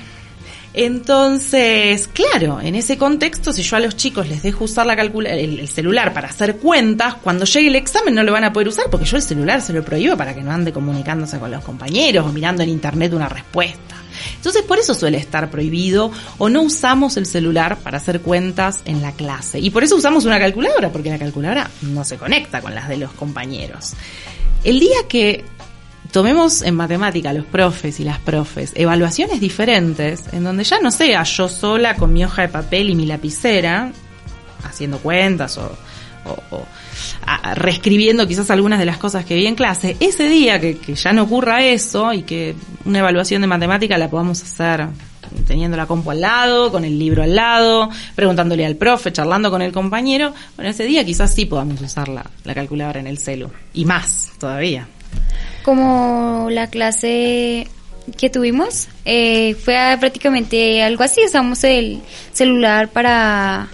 Entonces, 0.74 2.08
claro, 2.08 2.60
en 2.60 2.74
ese 2.74 2.98
contexto, 2.98 3.54
si 3.54 3.62
yo 3.62 3.76
a 3.76 3.80
los 3.80 3.96
chicos 3.96 4.28
les 4.28 4.42
dejo 4.42 4.64
usar 4.64 4.88
la 4.88 4.94
el, 4.94 5.60
el, 5.60 5.68
celular 5.68 6.14
para 6.14 6.30
hacer 6.30 6.58
cuentas, 6.58 7.16
cuando 7.16 7.46
llegue 7.46 7.68
el 7.68 7.76
examen 7.76 8.16
no 8.16 8.24
lo 8.24 8.32
van 8.32 8.44
a 8.44 8.52
poder 8.52 8.70
usar 8.70 8.86
porque 8.90 9.06
yo 9.06 9.18
el 9.18 9.22
celular 9.22 9.62
se 9.62 9.72
lo 9.72 9.84
prohíbo 9.84 10.18
para 10.18 10.34
que 10.34 10.42
no 10.42 10.52
ande 10.52 10.74
comunicándose 10.74 11.38
con 11.38 11.52
los 11.52 11.64
compañeros 11.64 12.26
o 12.26 12.34
mirando 12.34 12.64
en 12.64 12.70
internet 12.70 13.14
una 13.14 13.30
respuesta. 13.30 13.98
Entonces 14.36 14.64
por 14.64 14.80
eso 14.80 14.96
suele 14.96 15.18
estar 15.18 15.50
prohibido 15.52 16.12
o 16.40 16.50
no 16.50 16.64
usamos 16.64 17.18
el 17.18 17.28
celular 17.28 17.78
para 17.78 17.98
hacer 17.98 18.22
cuentas 18.22 18.82
en 18.86 19.02
la 19.02 19.12
clase. 19.12 19.60
Y 19.60 19.70
por 19.70 19.84
eso 19.84 19.96
usamos 19.96 20.26
una 20.26 20.40
calculadora, 20.40 20.92
porque 20.92 21.10
la 21.10 21.20
calculadora 21.20 21.70
no 21.82 22.04
se 22.04 22.18
conecta 22.18 22.62
con 22.62 22.74
las 22.74 22.90
de 22.90 22.98
los 22.98 23.12
compañeros. 23.14 23.94
El 24.64 24.80
día 24.80 25.08
que 25.08 25.46
tomemos 26.14 26.62
en 26.62 26.76
matemática 26.76 27.34
los 27.34 27.46
profes 27.46 28.00
y 28.00 28.06
las 28.06 28.20
profes 28.20 28.72
evaluaciones 28.76 29.42
diferentes, 29.42 30.24
en 30.32 30.46
donde 30.46 30.64
ya 30.64 30.80
no 30.80 30.92
sea 30.92 31.24
yo 31.24 31.50
sola 31.50 31.96
con 31.96 32.14
mi 32.14 32.24
hoja 32.24 32.44
de 32.44 32.48
papel 32.48 32.90
y 32.90 32.96
mi 32.96 33.06
lapicera, 33.06 33.92
haciendo 34.64 35.00
cuentas 35.00 35.58
o, 35.58 35.76
o 36.52 36.66
reescribiendo 37.56 38.28
quizás 38.28 38.50
algunas 38.50 38.80
de 38.80 38.86
las 38.86 38.98
cosas 38.98 39.26
que 39.26 39.36
vi 39.36 39.48
en 39.48 39.56
clase, 39.56 39.98
ese 40.00 40.28
día 40.28 40.60
que, 40.60 40.78
ya 40.96 41.14
no 41.14 41.24
ocurra 41.24 41.64
eso 41.64 42.14
y 42.14 42.24
que 42.24 42.56
una 42.86 43.00
evaluación 43.00 43.42
de 43.42 43.48
matemática 43.48 43.98
la 43.98 44.10
podamos 44.10 44.42
hacer 44.42 44.88
teniendo 45.48 45.76
la 45.76 45.88
compu 45.88 46.12
al 46.12 46.22
lado, 46.22 46.72
con 46.72 46.86
el 46.86 47.00
libro 47.00 47.24
al 47.24 47.36
lado, 47.36 47.90
preguntándole 48.14 48.66
al 48.66 48.76
profe, 48.76 49.12
charlando 49.12 49.50
con 49.50 49.64
el 49.64 49.72
compañero, 49.72 50.32
bueno, 50.56 50.70
ese 50.70 50.86
día 50.86 51.04
quizás 51.04 51.34
sí 51.34 51.46
podamos 51.46 51.82
usar 51.82 52.08
la, 52.08 52.24
calculadora 52.54 53.00
en 53.00 53.08
el 53.08 53.18
celu. 53.18 53.50
Y 53.74 53.86
más 53.86 54.32
todavía. 54.38 54.88
Como 55.64 56.50
la 56.52 56.68
clase 56.68 57.68
que 58.18 58.30
tuvimos, 58.30 58.90
eh, 59.06 59.56
fue 59.56 59.76
prácticamente 60.00 60.84
algo 60.84 61.04
así, 61.04 61.22
usamos 61.26 61.64
el 61.64 62.02
celular 62.34 62.90
para 62.90 63.70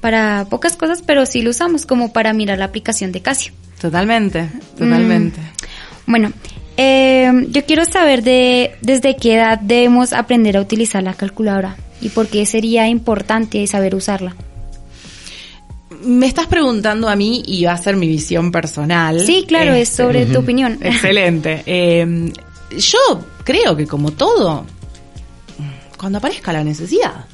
para 0.00 0.46
pocas 0.48 0.76
cosas, 0.76 1.02
pero 1.02 1.26
sí 1.26 1.42
lo 1.42 1.50
usamos 1.50 1.86
como 1.86 2.12
para 2.12 2.32
mirar 2.32 2.58
la 2.58 2.64
aplicación 2.64 3.12
de 3.12 3.20
Casio. 3.20 3.52
Totalmente, 3.80 4.48
totalmente. 4.76 5.40
Mm, 5.40 6.10
bueno, 6.10 6.32
eh, 6.76 7.30
yo 7.48 7.64
quiero 7.64 7.84
saber 7.84 8.22
de 8.22 8.72
desde 8.80 9.16
qué 9.16 9.34
edad 9.34 9.58
debemos 9.58 10.12
aprender 10.12 10.56
a 10.56 10.60
utilizar 10.60 11.02
la 11.02 11.14
calculadora 11.14 11.76
y 12.00 12.08
por 12.08 12.28
qué 12.28 12.46
sería 12.46 12.88
importante 12.88 13.66
saber 13.66 13.94
usarla. 13.94 14.34
Me 16.02 16.26
estás 16.26 16.46
preguntando 16.46 17.08
a 17.08 17.16
mí 17.16 17.42
y 17.46 17.64
va 17.64 17.72
a 17.72 17.78
ser 17.78 17.96
mi 17.96 18.08
visión 18.08 18.50
personal. 18.50 19.20
Sí, 19.20 19.44
claro, 19.46 19.72
es 19.72 19.90
este, 19.90 20.02
sobre 20.02 20.26
tu 20.26 20.38
opinión. 20.38 20.78
Excelente. 20.82 21.62
Eh, 21.66 22.32
yo 22.76 22.98
creo 23.44 23.76
que 23.76 23.86
como 23.86 24.12
todo, 24.12 24.64
cuando 25.96 26.18
aparezca 26.18 26.52
la 26.52 26.64
necesidad, 26.64 27.26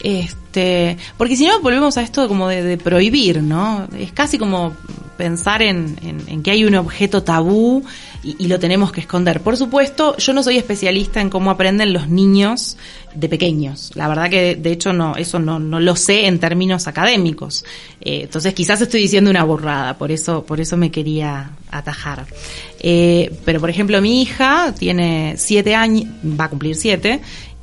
este, 0.00 0.96
porque 1.16 1.36
si 1.36 1.46
no 1.46 1.60
volvemos 1.60 1.96
a 1.96 2.02
esto 2.02 2.28
como 2.28 2.48
de, 2.48 2.76
prohibir, 2.78 3.42
¿no? 3.42 3.88
Es 3.98 4.12
casi 4.12 4.38
como 4.38 4.74
pensar 5.16 5.62
en, 5.62 5.96
que 6.42 6.50
hay 6.50 6.64
un 6.64 6.76
objeto 6.76 7.22
tabú 7.22 7.84
y, 8.38 8.46
lo 8.46 8.58
tenemos 8.58 8.92
que 8.92 9.00
esconder. 9.00 9.40
Por 9.40 9.56
supuesto, 9.56 10.16
yo 10.16 10.32
no 10.32 10.42
soy 10.42 10.56
especialista 10.56 11.20
en 11.20 11.30
cómo 11.30 11.50
aprenden 11.50 11.92
los 11.92 12.08
niños 12.08 12.76
de 13.14 13.28
pequeños. 13.28 13.92
La 13.94 14.08
verdad 14.08 14.28
que 14.28 14.56
de 14.56 14.72
hecho 14.72 14.92
no, 14.92 15.16
eso 15.16 15.38
no, 15.38 15.58
no 15.58 15.80
lo 15.80 15.96
sé 15.96 16.26
en 16.26 16.38
términos 16.38 16.86
académicos. 16.86 17.64
Eh, 18.00 18.22
entonces 18.24 18.54
quizás 18.54 18.80
estoy 18.80 19.02
diciendo 19.02 19.30
una 19.30 19.44
borrada, 19.44 19.96
por 19.96 20.10
eso, 20.10 20.44
por 20.44 20.60
eso 20.60 20.76
me 20.76 20.90
quería 20.90 21.52
atajar. 21.70 22.26
Eh, 22.80 23.32
pero 23.44 23.60
por 23.60 23.70
ejemplo 23.70 24.00
mi 24.00 24.22
hija 24.22 24.74
tiene 24.78 25.34
siete 25.36 25.74
años, 25.74 26.04
va 26.38 26.44
a 26.44 26.50
cumplir 26.50 26.76
siete, 26.76 27.20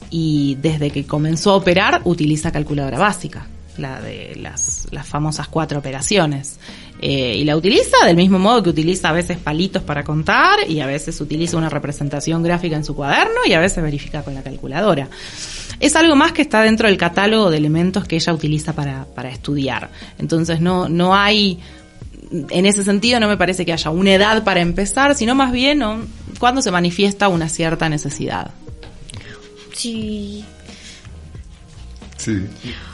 y 0.10 0.56
desde 0.62 0.92
que 0.92 1.06
comenzó 1.06 1.52
a 1.52 1.56
operar 1.56 2.02
utiliza 2.06 2.52
calculadora 2.52 2.98
básica, 2.98 3.48
la 3.78 4.02
de 4.02 4.38
las, 4.42 4.88
las 4.92 5.08
famosas 5.08 5.48
cuatro 5.48 5.80
operaciones. 5.80 6.60
Eh, 7.02 7.36
y 7.38 7.44
la 7.44 7.58
utiliza 7.58 8.06
del 8.06 8.16
mismo 8.16 8.40
modo 8.40 8.64
que 8.64 8.70
utiliza 8.70 9.10
a 9.10 9.12
veces 9.12 9.38
palitos 9.38 9.84
para 9.84 10.04
contar 10.04 10.60
y 10.68 10.80
a 10.80 10.86
veces 10.86 11.20
utiliza 11.20 11.58
una 11.58 11.70
representación 11.70 12.42
gráfica 12.42 12.78
en 12.78 12.86
su 12.86 12.96
cuaderno 12.96 13.42
y 13.46 13.54
a 13.54 13.60
veces 13.60 13.84
verifica 13.84 14.24
con 14.24 14.34
la 14.34 14.42
calculadora. 14.42 15.10
Es 15.80 15.96
algo 15.96 16.16
más 16.16 16.32
que 16.32 16.42
está 16.42 16.62
dentro 16.62 16.88
del 16.88 16.98
catálogo 16.98 17.52
de 17.52 17.58
elementos 17.58 18.06
que 18.06 18.16
ella 18.16 18.34
utiliza 18.34 18.74
para, 18.74 19.06
para 19.14 19.30
estudiar. 19.30 19.90
Entonces 20.18 20.62
no, 20.62 20.88
no 20.88 21.14
hay 21.16 21.60
en 22.32 22.66
ese 22.66 22.84
sentido 22.84 23.20
no 23.20 23.28
me 23.28 23.38
parece 23.38 23.66
que 23.66 23.74
haya 23.74 23.92
una 23.92 24.14
edad 24.14 24.44
para 24.44 24.62
empezar, 24.62 25.16
sino 25.16 25.36
más 25.36 25.52
bien 25.52 25.82
cuando 26.40 26.62
se 26.62 26.72
manifiesta 26.72 27.28
una 27.28 27.50
cierta 27.50 27.90
necesidad. 27.90 28.52
Sí. 29.74 30.44
Sí. 32.18 32.46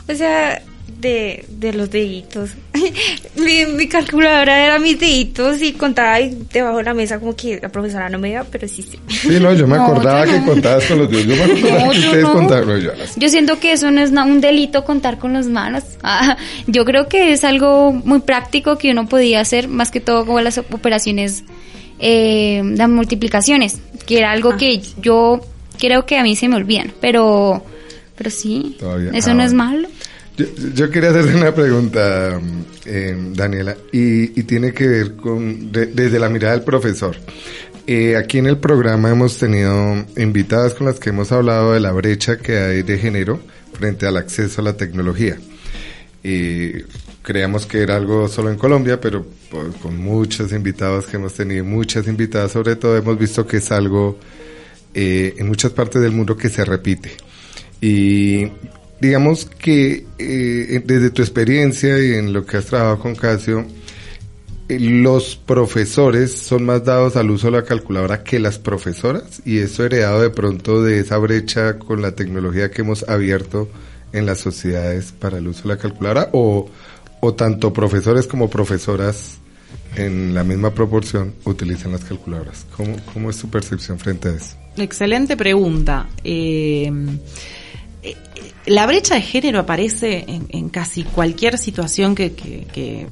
O 0.09 0.15
sea, 0.15 0.61
de, 1.01 1.45
de 1.49 1.73
los 1.73 1.89
deditos. 1.89 2.51
mi, 3.35 3.87
calculadora 3.87 4.65
era 4.65 4.79
mis 4.79 4.99
deditos 4.99 5.61
y 5.61 5.73
contaba 5.73 6.19
debajo 6.19 6.77
de 6.77 6.83
la 6.83 6.93
mesa 6.93 7.19
como 7.19 7.35
que 7.35 7.59
la 7.61 7.69
profesora 7.69 8.09
no 8.09 8.19
me 8.19 8.29
iba, 8.29 8.43
pero 8.43 8.67
sí, 8.67 8.83
sí. 8.83 8.99
Sí, 9.07 9.39
no, 9.39 9.53
yo 9.53 9.67
me 9.67 9.75
acordaba 9.81 10.25
que 10.25 10.41
contabas 10.43 10.85
con 10.85 10.99
los 10.99 11.09
dedos. 11.09 11.25
Yo 11.25 11.35
me 11.35 11.43
acordaba 11.43 11.91
que 11.91 11.99
ustedes 11.99 12.25
contaban. 12.25 12.79
Yo, 12.79 12.91
yo, 13.17 13.29
siento 13.29 13.59
que 13.59 13.73
eso 13.73 13.89
no 13.91 14.01
es 14.01 14.11
un 14.11 14.39
delito 14.39 14.85
contar 14.85 15.17
con 15.17 15.33
las 15.33 15.47
manos. 15.47 15.83
Ah, 16.03 16.37
yo 16.67 16.85
creo 16.85 17.07
que 17.07 17.33
es 17.33 17.43
algo 17.43 17.91
muy 17.91 18.19
práctico 18.19 18.77
que 18.77 18.91
uno 18.91 19.07
podía 19.07 19.41
hacer, 19.41 19.67
más 19.67 19.91
que 19.91 19.99
todo 19.99 20.25
como 20.25 20.39
las 20.41 20.57
operaciones 20.59 21.43
eh, 21.99 22.61
de 22.63 22.87
multiplicaciones, 22.87 23.79
que 24.05 24.19
era 24.19 24.31
algo 24.31 24.51
ah. 24.53 24.57
que 24.57 24.81
yo 25.01 25.41
creo 25.79 26.05
que 26.05 26.17
a 26.17 26.23
mí 26.23 26.35
se 26.35 26.47
me 26.47 26.55
olvidan, 26.55 26.93
pero, 27.01 27.63
pero 28.15 28.29
sí, 28.29 28.77
eso 29.13 29.33
no 29.33 29.43
es 29.43 29.53
malo. 29.53 29.87
Yo, 30.37 30.89
quería 30.89 31.09
hacerte 31.09 31.35
una 31.35 31.53
pregunta, 31.53 32.39
eh, 32.85 33.15
Daniela, 33.33 33.75
y, 33.91 34.27
tiene 34.43 34.73
que 34.73 34.87
ver 34.87 35.15
con, 35.15 35.71
desde 35.71 36.19
la 36.19 36.29
mirada 36.29 36.55
del 36.55 36.63
profesor. 36.63 37.15
Eh, 37.85 38.15
aquí 38.15 38.37
en 38.37 38.45
el 38.45 38.57
programa 38.57 39.09
hemos 39.09 39.37
tenido 39.37 40.05
invitadas 40.15 40.73
con 40.73 40.87
las 40.87 40.99
que 40.99 41.09
hemos 41.09 41.31
hablado 41.31 41.73
de 41.73 41.79
la 41.79 41.91
brecha 41.91 42.37
que 42.37 42.57
hay 42.57 42.83
de 42.83 42.97
género 42.97 43.39
frente 43.73 44.07
al 44.07 44.17
acceso 44.17 44.61
a 44.61 44.63
la 44.63 44.77
tecnología. 44.77 45.37
Y 46.23 46.71
creíamos 47.21 47.65
que 47.65 47.81
era 47.81 47.97
algo 47.97 48.27
solo 48.27 48.51
en 48.51 48.57
Colombia, 48.57 49.01
pero 49.01 49.25
pues, 49.49 49.75
con 49.81 49.97
muchos 49.97 50.51
invitados 50.53 51.07
que 51.07 51.17
hemos 51.17 51.33
tenido, 51.33 51.65
muchas 51.65 52.07
invitadas 52.07 52.51
sobre 52.51 52.75
todo, 52.75 52.95
hemos 52.95 53.17
visto 53.17 53.45
que 53.45 53.57
es 53.57 53.71
algo 53.71 54.17
eh, 54.93 55.35
en 55.37 55.47
muchas 55.47 55.71
partes 55.71 56.01
del 56.01 56.11
mundo 56.11 56.37
que 56.37 56.49
se 56.49 56.63
repite. 56.63 57.11
Y 57.81 58.47
digamos 59.01 59.45
que 59.45 60.05
eh, 60.19 60.81
desde 60.85 61.09
tu 61.09 61.23
experiencia 61.23 61.99
y 61.99 62.13
en 62.13 62.31
lo 62.31 62.45
que 62.45 62.57
has 62.57 62.67
trabajado 62.67 62.99
con 62.99 63.15
Casio, 63.15 63.65
los 64.69 65.35
profesores 65.35 66.31
son 66.31 66.63
más 66.63 66.85
dados 66.85 67.17
al 67.17 67.29
uso 67.31 67.47
de 67.47 67.57
la 67.57 67.63
calculadora 67.63 68.23
que 68.23 68.39
las 68.39 68.59
profesoras 68.59 69.41
y 69.43 69.57
eso 69.57 69.83
heredado 69.83 70.21
de 70.21 70.29
pronto 70.29 70.83
de 70.83 70.99
esa 70.99 71.17
brecha 71.17 71.77
con 71.77 72.01
la 72.01 72.13
tecnología 72.13 72.71
que 72.71 72.83
hemos 72.83 73.07
abierto 73.09 73.67
en 74.13 74.25
las 74.25 74.39
sociedades 74.39 75.11
para 75.11 75.39
el 75.39 75.47
uso 75.47 75.63
de 75.63 75.69
la 75.69 75.77
calculadora 75.77 76.29
o, 76.31 76.69
o 77.19 77.33
tanto 77.33 77.73
profesores 77.73 78.27
como 78.27 78.49
profesoras 78.49 79.39
en 79.95 80.33
la 80.33 80.43
misma 80.43 80.73
proporción 80.73 81.33
utilizan 81.43 81.91
las 81.91 82.05
calculadoras. 82.05 82.65
¿Cómo, 82.77 82.95
cómo 83.13 83.29
es 83.29 83.35
su 83.35 83.49
percepción 83.49 83.99
frente 83.99 84.29
a 84.29 84.33
eso? 84.33 84.55
Excelente 84.77 85.35
pregunta. 85.35 86.07
Eh, 86.23 86.89
eh, 88.03 88.15
la 88.65 88.85
brecha 88.85 89.15
de 89.15 89.21
género 89.21 89.59
aparece 89.59 90.25
en, 90.27 90.69
casi 90.69 91.03
cualquier 91.03 91.57
situación 91.57 92.13
que, 92.15 92.33
que, 92.33 92.67
que, 92.71 93.07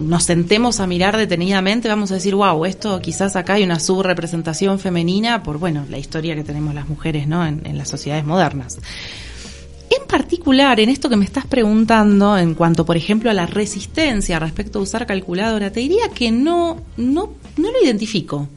nos 0.00 0.24
sentemos 0.24 0.80
a 0.80 0.86
mirar 0.86 1.16
detenidamente, 1.16 1.88
vamos 1.88 2.10
a 2.10 2.14
decir, 2.14 2.34
wow, 2.34 2.64
esto 2.64 3.00
quizás 3.00 3.36
acá 3.36 3.54
hay 3.54 3.64
una 3.64 3.78
subrepresentación 3.78 4.78
femenina 4.78 5.42
por, 5.42 5.58
bueno, 5.58 5.84
la 5.88 5.98
historia 5.98 6.34
que 6.34 6.44
tenemos 6.44 6.74
las 6.74 6.88
mujeres, 6.88 7.28
¿no? 7.28 7.46
En, 7.46 7.62
en 7.64 7.78
las 7.78 7.88
sociedades 7.88 8.24
modernas. 8.24 8.78
En 9.90 10.06
particular, 10.06 10.80
en 10.80 10.90
esto 10.90 11.08
que 11.08 11.16
me 11.16 11.24
estás 11.24 11.46
preguntando, 11.46 12.36
en 12.36 12.54
cuanto, 12.54 12.84
por 12.84 12.96
ejemplo, 12.96 13.30
a 13.30 13.34
la 13.34 13.46
resistencia 13.46 14.38
respecto 14.38 14.78
a 14.78 14.82
usar 14.82 15.06
calculadora, 15.06 15.70
te 15.70 15.80
diría 15.80 16.08
que 16.14 16.30
no, 16.30 16.82
no, 16.96 17.30
no 17.56 17.72
lo 17.72 17.82
identifico. 17.82 18.48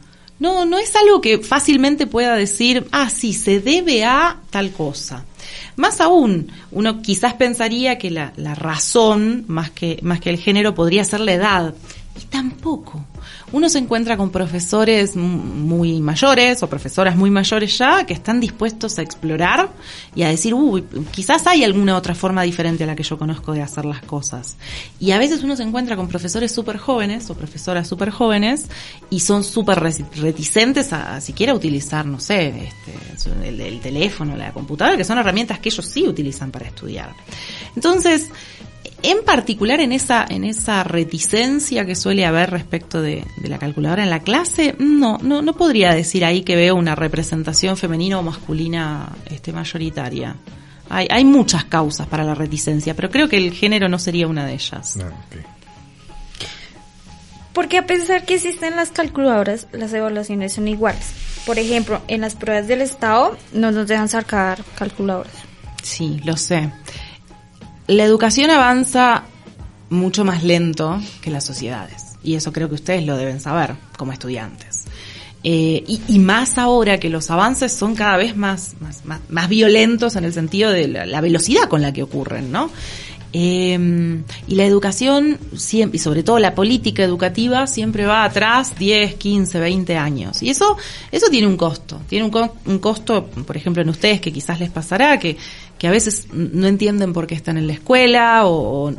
No, 0.41 0.65
no 0.65 0.79
es 0.79 0.95
algo 0.95 1.21
que 1.21 1.37
fácilmente 1.37 2.07
pueda 2.07 2.35
decir, 2.35 2.87
ah, 2.91 3.11
sí, 3.11 3.31
se 3.31 3.59
debe 3.59 4.03
a 4.03 4.39
tal 4.49 4.71
cosa. 4.71 5.23
Más 5.75 6.01
aún, 6.01 6.51
uno 6.71 7.03
quizás 7.03 7.35
pensaría 7.35 7.99
que 7.99 8.09
la, 8.09 8.33
la 8.37 8.55
razón, 8.55 9.45
más 9.47 9.69
que, 9.69 9.99
más 10.01 10.19
que 10.19 10.31
el 10.31 10.39
género, 10.39 10.73
podría 10.73 11.03
ser 11.03 11.19
la 11.19 11.33
edad. 11.33 11.75
Y 12.19 12.25
tampoco 12.25 13.05
uno 13.51 13.69
se 13.69 13.79
encuentra 13.79 14.17
con 14.17 14.29
profesores 14.29 15.15
muy 15.15 15.99
mayores 15.99 16.63
o 16.63 16.67
profesoras 16.67 17.15
muy 17.15 17.29
mayores 17.29 17.77
ya 17.77 18.05
que 18.05 18.13
están 18.13 18.39
dispuestos 18.39 18.97
a 18.99 19.01
explorar 19.01 19.69
y 20.15 20.23
a 20.23 20.29
decir, 20.29 20.53
uy, 20.53 20.83
quizás 21.11 21.45
hay 21.47 21.63
alguna 21.63 21.97
otra 21.97 22.15
forma 22.15 22.43
diferente 22.43 22.83
a 22.83 22.87
la 22.87 22.95
que 22.95 23.03
yo 23.03 23.17
conozco 23.17 23.53
de 23.53 23.61
hacer 23.61 23.85
las 23.85 24.01
cosas. 24.01 24.55
Y 24.99 25.11
a 25.11 25.17
veces 25.17 25.43
uno 25.43 25.55
se 25.55 25.63
encuentra 25.63 25.95
con 25.95 26.07
profesores 26.07 26.51
súper 26.51 26.77
jóvenes 26.77 27.29
o 27.29 27.35
profesoras 27.35 27.87
súper 27.87 28.09
jóvenes 28.09 28.67
y 29.09 29.19
son 29.19 29.43
súper 29.43 29.79
reticentes 29.79 30.93
a, 30.93 31.19
siquiera 31.21 31.53
utilizar, 31.53 32.05
no 32.05 32.19
sé, 32.19 32.69
este, 32.69 33.47
el, 33.47 33.59
el 33.59 33.79
teléfono, 33.79 34.35
la 34.35 34.51
computadora, 34.53 34.97
que 34.97 35.03
son 35.03 35.17
herramientas 35.17 35.59
que 35.59 35.69
ellos 35.69 35.85
sí 35.85 36.07
utilizan 36.07 36.51
para 36.51 36.67
estudiar. 36.67 37.13
Entonces, 37.75 38.29
en 39.03 39.23
particular 39.23 39.79
en 39.79 39.91
esa, 39.91 40.25
en 40.27 40.43
esa 40.43 40.83
reticencia 40.83 41.85
que 41.85 41.95
suele 41.95 42.25
haber 42.25 42.51
respecto 42.51 43.01
de, 43.01 43.25
la 43.43 43.57
calculadora 43.57 44.03
en 44.03 44.09
la 44.09 44.19
clase, 44.19 44.75
no, 44.79 45.17
no, 45.21 45.41
no 45.41 45.53
podría 45.53 45.93
decir 45.93 46.23
ahí 46.23 46.43
que 46.43 46.55
veo 46.55 46.75
una 46.75 46.95
representación 46.95 47.77
femenina 47.77 48.19
o 48.19 48.23
masculina 48.23 49.09
este, 49.29 49.53
mayoritaria. 49.53 50.35
Hay, 50.89 51.07
hay 51.09 51.25
muchas 51.25 51.65
causas 51.65 52.07
para 52.07 52.23
la 52.23 52.35
reticencia, 52.35 52.95
pero 52.95 53.09
creo 53.09 53.29
que 53.29 53.37
el 53.37 53.53
género 53.53 53.87
no 53.87 53.97
sería 53.97 54.27
una 54.27 54.45
de 54.45 54.53
ellas. 54.53 54.97
Ah, 55.01 55.09
Porque 57.53 57.77
a 57.77 57.87
pesar 57.87 58.25
que 58.25 58.35
existen 58.35 58.75
las 58.75 58.91
calculadoras, 58.91 59.67
las 59.71 59.93
evaluaciones 59.93 60.53
son 60.53 60.67
iguales. 60.67 61.13
Por 61.45 61.57
ejemplo, 61.57 62.01
en 62.07 62.21
las 62.21 62.35
pruebas 62.35 62.67
del 62.67 62.81
Estado 62.81 63.37
no 63.53 63.71
nos 63.71 63.87
dejan 63.87 64.09
sacar 64.09 64.63
calculadoras. 64.75 65.33
Sí, 65.81 66.19
lo 66.23 66.37
sé 66.37 66.69
la 67.91 68.03
educación 68.03 68.49
avanza 68.51 69.23
mucho 69.89 70.23
más 70.23 70.43
lento 70.43 70.99
que 71.21 71.29
las 71.29 71.43
sociedades. 71.43 72.17
Y 72.23 72.35
eso 72.35 72.53
creo 72.53 72.69
que 72.69 72.75
ustedes 72.75 73.05
lo 73.05 73.17
deben 73.17 73.39
saber 73.39 73.75
como 73.97 74.13
estudiantes. 74.13 74.85
Eh, 75.43 75.83
y, 76.07 76.19
más 76.19 76.59
ahora 76.59 76.99
que 76.99 77.09
los 77.09 77.31
avances 77.31 77.73
son 77.73 77.95
cada 77.95 78.15
vez 78.15 78.37
más, 78.37 78.75
más, 79.27 79.49
violentos 79.49 80.15
en 80.15 80.23
el 80.23 80.33
sentido 80.33 80.69
de 80.71 80.87
la, 80.87 81.19
velocidad 81.19 81.63
con 81.63 81.81
la 81.81 81.91
que 81.91 82.03
ocurren, 82.03 82.51
¿no? 82.51 82.69
Eh, 83.33 84.21
y 84.47 84.55
la 84.55 84.65
educación, 84.65 85.39
siempre, 85.55 85.95
y 85.95 85.99
sobre 85.99 86.21
todo 86.21 86.37
la 86.37 86.53
política 86.53 87.01
educativa, 87.03 87.65
siempre 87.65 88.05
va 88.05 88.23
atrás 88.23 88.77
10, 88.77 89.15
15, 89.15 89.59
20 89.59 89.97
años. 89.97 90.43
Y 90.43 90.51
eso, 90.51 90.77
eso 91.11 91.27
tiene 91.31 91.47
un 91.47 91.57
costo. 91.57 91.99
Tiene 92.07 92.25
un, 92.25 92.51
un 92.65 92.77
costo, 92.77 93.25
por 93.25 93.57
ejemplo, 93.57 93.81
en 93.81 93.89
ustedes 93.89 94.21
que 94.21 94.31
quizás 94.31 94.59
les 94.59 94.69
pasará, 94.69 95.17
que, 95.17 95.37
que 95.81 95.87
a 95.87 95.91
veces 95.91 96.27
no 96.31 96.67
entienden 96.67 97.11
por 97.11 97.25
qué 97.25 97.33
están 97.33 97.57
en 97.57 97.65
la 97.65 97.73
escuela 97.73 98.45
o, 98.45 98.91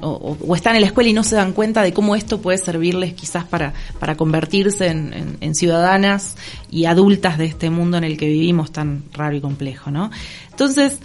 están 0.56 0.74
en 0.74 0.80
la 0.80 0.88
escuela 0.88 1.10
y 1.10 1.12
no 1.12 1.22
se 1.22 1.36
dan 1.36 1.52
cuenta 1.52 1.80
de 1.84 1.92
cómo 1.92 2.16
esto 2.16 2.40
puede 2.42 2.58
servirles 2.58 3.14
quizás 3.14 3.44
para, 3.44 3.72
para 4.00 4.16
convertirse 4.16 4.88
en, 4.88 5.36
en 5.40 5.54
ciudadanas 5.54 6.34
y 6.72 6.86
adultas 6.86 7.38
de 7.38 7.44
este 7.44 7.70
mundo 7.70 7.98
en 7.98 8.02
el 8.02 8.16
que 8.16 8.26
vivimos 8.26 8.72
tan 8.72 9.04
raro 9.12 9.36
y 9.36 9.40
complejo, 9.40 9.92
¿no? 9.92 10.10
Entonces, 10.50 10.98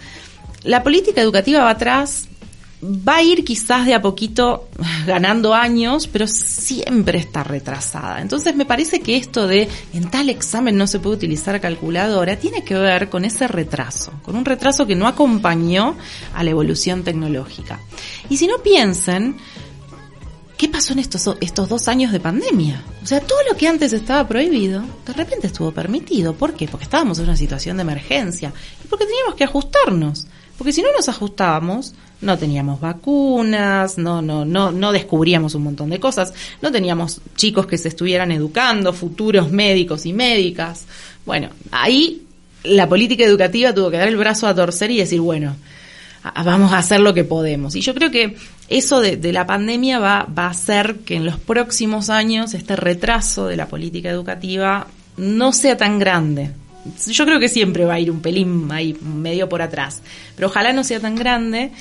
la 0.64 0.82
política 0.82 1.20
educativa 1.20 1.62
va 1.62 1.70
atrás 1.70 2.27
va 2.82 3.16
a 3.16 3.22
ir 3.22 3.44
quizás 3.44 3.86
de 3.86 3.94
a 3.94 4.02
poquito 4.02 4.68
ganando 5.06 5.54
años, 5.54 6.06
pero 6.06 6.26
siempre 6.26 7.18
está 7.18 7.42
retrasada. 7.42 8.20
Entonces 8.20 8.54
me 8.54 8.66
parece 8.66 9.00
que 9.00 9.16
esto 9.16 9.46
de 9.48 9.68
en 9.92 10.10
tal 10.10 10.28
examen 10.28 10.76
no 10.76 10.86
se 10.86 11.00
puede 11.00 11.16
utilizar 11.16 11.60
calculadora 11.60 12.36
tiene 12.36 12.62
que 12.62 12.74
ver 12.74 13.08
con 13.08 13.24
ese 13.24 13.48
retraso, 13.48 14.12
con 14.22 14.36
un 14.36 14.44
retraso 14.44 14.86
que 14.86 14.94
no 14.94 15.06
acompañó 15.06 15.96
a 16.34 16.44
la 16.44 16.50
evolución 16.50 17.02
tecnológica. 17.02 17.80
Y 18.30 18.36
si 18.36 18.46
no 18.46 18.58
piensen, 18.58 19.36
¿qué 20.56 20.68
pasó 20.68 20.92
en 20.92 21.00
estos, 21.00 21.28
estos 21.40 21.68
dos 21.68 21.88
años 21.88 22.12
de 22.12 22.20
pandemia? 22.20 22.84
O 23.02 23.06
sea, 23.06 23.20
todo 23.20 23.38
lo 23.50 23.56
que 23.56 23.66
antes 23.66 23.92
estaba 23.92 24.28
prohibido, 24.28 24.82
de 25.04 25.12
repente 25.14 25.48
estuvo 25.48 25.72
permitido. 25.72 26.34
¿Por 26.34 26.54
qué? 26.54 26.68
Porque 26.68 26.84
estábamos 26.84 27.18
en 27.18 27.24
una 27.24 27.36
situación 27.36 27.76
de 27.76 27.82
emergencia 27.82 28.52
y 28.84 28.86
porque 28.86 29.06
teníamos 29.06 29.34
que 29.34 29.44
ajustarnos. 29.44 30.26
Porque 30.58 30.72
si 30.72 30.82
no 30.82 30.88
nos 30.92 31.08
ajustábamos, 31.08 31.94
no 32.20 32.36
teníamos 32.36 32.80
vacunas, 32.80 33.96
no, 33.96 34.20
no, 34.20 34.44
no, 34.44 34.72
no 34.72 34.92
descubríamos 34.92 35.54
un 35.54 35.62
montón 35.62 35.88
de 35.88 36.00
cosas, 36.00 36.34
no 36.60 36.72
teníamos 36.72 37.20
chicos 37.36 37.66
que 37.66 37.78
se 37.78 37.88
estuvieran 37.88 38.32
educando, 38.32 38.92
futuros 38.92 39.52
médicos 39.52 40.04
y 40.04 40.12
médicas. 40.12 40.86
Bueno, 41.24 41.50
ahí 41.70 42.22
la 42.64 42.88
política 42.88 43.24
educativa 43.24 43.72
tuvo 43.72 43.90
que 43.90 43.98
dar 43.98 44.08
el 44.08 44.16
brazo 44.16 44.48
a 44.48 44.54
torcer 44.54 44.90
y 44.90 44.98
decir, 44.98 45.20
bueno, 45.20 45.54
vamos 46.34 46.72
a 46.72 46.78
hacer 46.78 47.00
lo 47.00 47.14
que 47.14 47.22
podemos. 47.22 47.76
Y 47.76 47.80
yo 47.80 47.94
creo 47.94 48.10
que 48.10 48.36
eso 48.68 49.00
de, 49.00 49.32
la 49.32 49.46
pandemia 49.46 50.00
va, 50.00 50.26
va 50.26 50.46
a 50.46 50.50
hacer 50.50 50.96
que 51.04 51.14
en 51.14 51.24
los 51.24 51.38
próximos 51.38 52.10
años 52.10 52.54
este 52.54 52.74
retraso 52.74 53.46
de 53.46 53.56
la 53.56 53.66
política 53.66 54.10
educativa 54.10 54.88
no 55.16 55.52
sea 55.52 55.76
tan 55.76 56.00
grande 56.00 56.50
yo 57.06 57.24
creo 57.24 57.40
que 57.40 57.48
siempre 57.48 57.84
va 57.84 57.94
a 57.94 58.00
ir 58.00 58.10
un 58.10 58.20
pelín 58.20 58.68
ahí 58.70 58.96
medio 59.02 59.48
por 59.48 59.62
atrás, 59.62 60.02
pero 60.36 60.48
ojalá 60.48 60.72
no 60.72 60.84
sea 60.84 61.00
tan 61.00 61.16
grande 61.16 61.72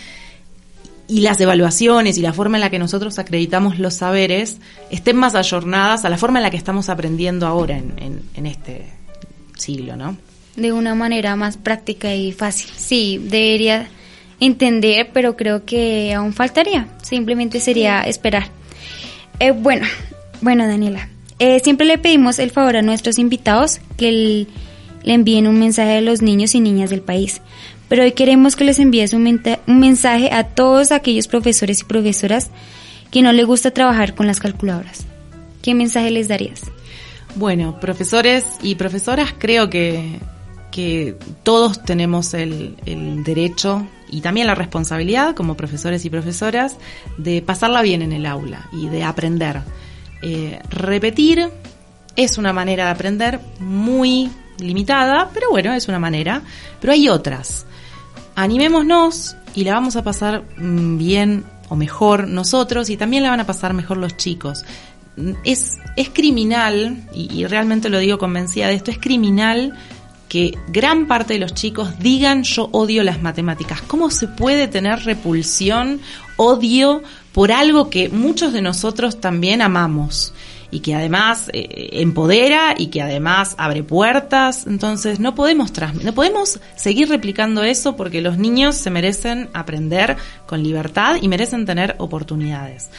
y 1.07 1.21
las 1.21 1.39
evaluaciones 1.39 2.17
y 2.17 2.21
la 2.21 2.33
forma 2.33 2.57
en 2.57 2.61
la 2.61 2.69
que 2.69 2.79
nosotros 2.79 3.17
acreditamos 3.17 3.79
los 3.79 3.93
saberes 3.93 4.57
estén 4.91 5.15
más 5.15 5.35
ayornadas 5.35 6.03
a 6.03 6.09
la 6.09 6.17
forma 6.17 6.39
en 6.39 6.43
la 6.43 6.51
que 6.51 6.57
estamos 6.57 6.89
aprendiendo 6.89 7.47
ahora 7.47 7.77
en, 7.77 8.21
en, 8.35 8.45
este 8.45 8.85
siglo, 9.55 9.95
¿no? 9.95 10.17
De 10.55 10.73
una 10.73 10.95
manera 10.95 11.35
más 11.35 11.55
práctica 11.55 12.13
y 12.13 12.31
fácil. 12.33 12.69
Sí, 12.75 13.21
debería 13.23 13.87
entender, 14.39 15.11
pero 15.13 15.37
creo 15.37 15.65
que 15.65 16.13
aún 16.13 16.33
faltaría. 16.33 16.87
Simplemente 17.03 17.59
sería 17.59 18.01
esperar. 18.01 18.49
Eh, 19.39 19.51
bueno, 19.51 19.87
bueno, 20.41 20.67
Daniela. 20.67 21.09
Eh, 21.39 21.59
siempre 21.63 21.85
le 21.85 21.99
pedimos 21.99 22.39
el 22.39 22.49
favor 22.51 22.77
a 22.77 22.81
nuestros 22.81 23.19
invitados 23.19 23.79
que 23.95 24.09
el 24.09 24.47
le 25.07 25.13
envíen 25.13 25.47
un 25.47 25.57
mensaje 25.57 25.99
a 25.99 26.01
los 26.01 26.21
niños 26.21 26.53
y 26.53 26.59
niñas 26.59 26.89
del 26.89 26.99
país. 26.99 27.39
Pero 27.87 28.03
hoy 28.03 28.11
queremos 28.11 28.57
que 28.57 28.65
les 28.65 28.77
envíes 28.77 29.13
un, 29.13 29.23
mensaje 29.65 30.33
a 30.33 30.43
todos 30.43 30.91
aquellos 30.91 31.29
profesores 31.29 31.79
y 31.79 31.85
profesoras 31.85 32.49
que 33.09 33.21
no 33.21 33.31
les 33.31 33.45
gusta 33.45 33.71
trabajar 33.71 34.15
con 34.15 34.27
las 34.27 34.41
calculadoras. 34.41 35.05
¿Qué 35.61 35.73
mensaje 35.73 36.11
les 36.11 36.27
darías? 36.27 36.63
Bueno, 37.35 37.79
profesores 37.79 38.43
y 38.61 38.75
profesoras, 38.75 39.33
creo 39.37 39.69
que, 39.69 40.19
que 40.71 41.15
todos 41.43 41.85
tenemos 41.85 42.33
el, 42.33 42.75
el, 42.85 43.23
derecho 43.23 43.87
y 44.11 44.19
también 44.19 44.45
la 44.45 44.55
responsabilidad 44.55 45.35
como 45.35 45.55
profesores 45.55 46.03
y 46.03 46.09
profesoras 46.09 46.75
de 47.17 47.41
pasarla 47.41 47.81
bien 47.81 48.01
en 48.01 48.11
el 48.11 48.25
aula 48.25 48.67
y 48.73 48.89
de 48.89 49.05
aprender. 49.05 49.61
Eh, 50.21 50.59
repetir 50.69 51.49
es 52.17 52.37
una 52.37 52.51
manera 52.51 52.85
de 52.85 52.91
aprender 52.91 53.39
muy 53.61 54.29
limitada, 54.59 55.29
pero 55.33 55.49
bueno, 55.49 55.73
es 55.73 55.87
una 55.87 55.99
manera. 55.99 56.41
Pero 56.79 56.93
hay 56.93 57.09
otras. 57.09 57.65
Animémonos 58.35 59.35
y 59.55 59.63
la 59.63 59.73
vamos 59.73 59.95
a 59.95 60.03
pasar 60.03 60.43
mm, 60.57 60.97
bien 60.97 61.43
o 61.69 61.75
mejor 61.75 62.27
nosotros 62.27 62.89
y 62.89 62.97
también 62.97 63.23
la 63.23 63.31
van 63.31 63.39
a 63.39 63.45
pasar 63.45 63.73
mejor 63.73 63.97
los 63.97 64.15
chicos. 64.17 64.63
Mm, 65.15 65.31
es, 65.43 65.77
es 65.95 66.09
criminal, 66.09 67.03
y, 67.13 67.45
realmente 67.45 67.89
lo 67.89 67.99
digo 67.99 68.17
convencida 68.17 68.67
de 68.67 68.75
esto, 68.75 68.91
es 68.91 68.99
criminal 68.99 69.73
que 70.29 70.57
gran 70.67 71.07
parte 71.07 71.33
de 71.33 71.39
los 71.39 71.53
chicos 71.53 71.99
digan 71.99 72.43
yo 72.43 72.69
odio 72.71 73.03
las 73.03 73.21
matemáticas. 73.21 73.81
¿Cómo 73.81 74.11
se 74.11 74.27
puede 74.27 74.67
tener 74.67 74.99
repulsión, 75.05 76.01
odio 76.35 77.01
por 77.31 77.51
algo 77.51 77.89
que 77.89 78.09
muchos 78.09 78.51
de 78.51 78.61
nosotros 78.61 79.21
también 79.21 79.61
amamos? 79.61 80.33
Y 80.71 80.79
que 80.81 80.95
además 80.95 81.49
eh, 81.53 81.89
empodera 81.93 82.75
y 82.77 82.87
que 82.87 83.01
además 83.01 83.55
abre 83.57 83.83
puertas. 83.83 84.67
Entonces 84.67 85.19
no 85.19 85.35
podemos 85.35 85.71
no 86.03 86.13
podemos 86.13 86.59
seguir 86.75 87.09
replicando 87.09 87.63
eso 87.63 87.95
porque 87.95 88.21
los 88.21 88.37
niños 88.37 88.75
se 88.75 88.89
merecen 88.89 89.49
aprender 89.53 90.17
con 90.45 90.63
libertad 90.63 91.17
y 91.21 91.27
merecen 91.27 91.65
tener 91.65 91.95
oportunidades 91.99 92.89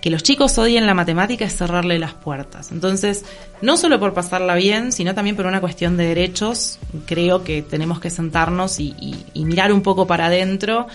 que 0.00 0.10
los 0.10 0.22
chicos 0.22 0.56
odien 0.58 0.86
la 0.86 0.94
matemática 0.94 1.44
es 1.44 1.56
cerrarle 1.56 1.98
las 1.98 2.14
puertas. 2.14 2.70
Entonces, 2.70 3.24
no 3.62 3.76
solo 3.76 3.98
por 3.98 4.14
pasarla 4.14 4.54
bien, 4.54 4.92
sino 4.92 5.14
también 5.14 5.34
por 5.34 5.46
una 5.46 5.60
cuestión 5.60 5.96
de 5.96 6.06
derechos, 6.06 6.78
creo 7.06 7.42
que 7.42 7.62
tenemos 7.62 7.98
que 8.00 8.10
sentarnos 8.10 8.78
y, 8.78 8.94
mirar 9.34 9.72
un 9.72 9.82
poco 9.82 10.06
para 10.06 10.26
adentro 10.26 10.86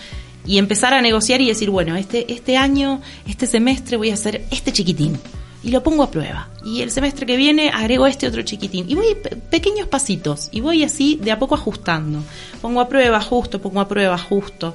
y 0.46 0.58
empezar 0.58 0.94
a 0.94 1.02
negociar 1.02 1.40
y 1.42 1.48
decir, 1.48 1.68
bueno, 1.68 1.96
este, 1.96 2.32
este 2.32 2.56
año, 2.56 3.02
este 3.26 3.46
semestre 3.46 3.96
voy 3.96 4.10
a 4.10 4.14
hacer 4.14 4.46
este 4.50 4.72
chiquitín 4.72 5.18
y 5.64 5.70
lo 5.70 5.82
pongo 5.82 6.02
a 6.02 6.10
prueba. 6.10 6.48
Y 6.64 6.82
el 6.82 6.90
semestre 6.90 7.26
que 7.26 7.36
viene 7.36 7.70
agrego 7.70 8.06
este 8.06 8.26
otro 8.28 8.42
chiquitín. 8.42 8.84
Y 8.88 8.94
voy 8.94 9.16
pequeños 9.50 9.88
pasitos 9.88 10.48
y 10.52 10.60
voy 10.60 10.84
así 10.84 11.18
de 11.20 11.32
a 11.32 11.38
poco 11.38 11.54
ajustando. 11.54 12.22
Pongo 12.60 12.80
a 12.80 12.88
prueba, 12.88 13.20
justo, 13.20 13.60
pongo 13.60 13.80
a 13.80 13.88
prueba, 13.88 14.16
justo 14.18 14.74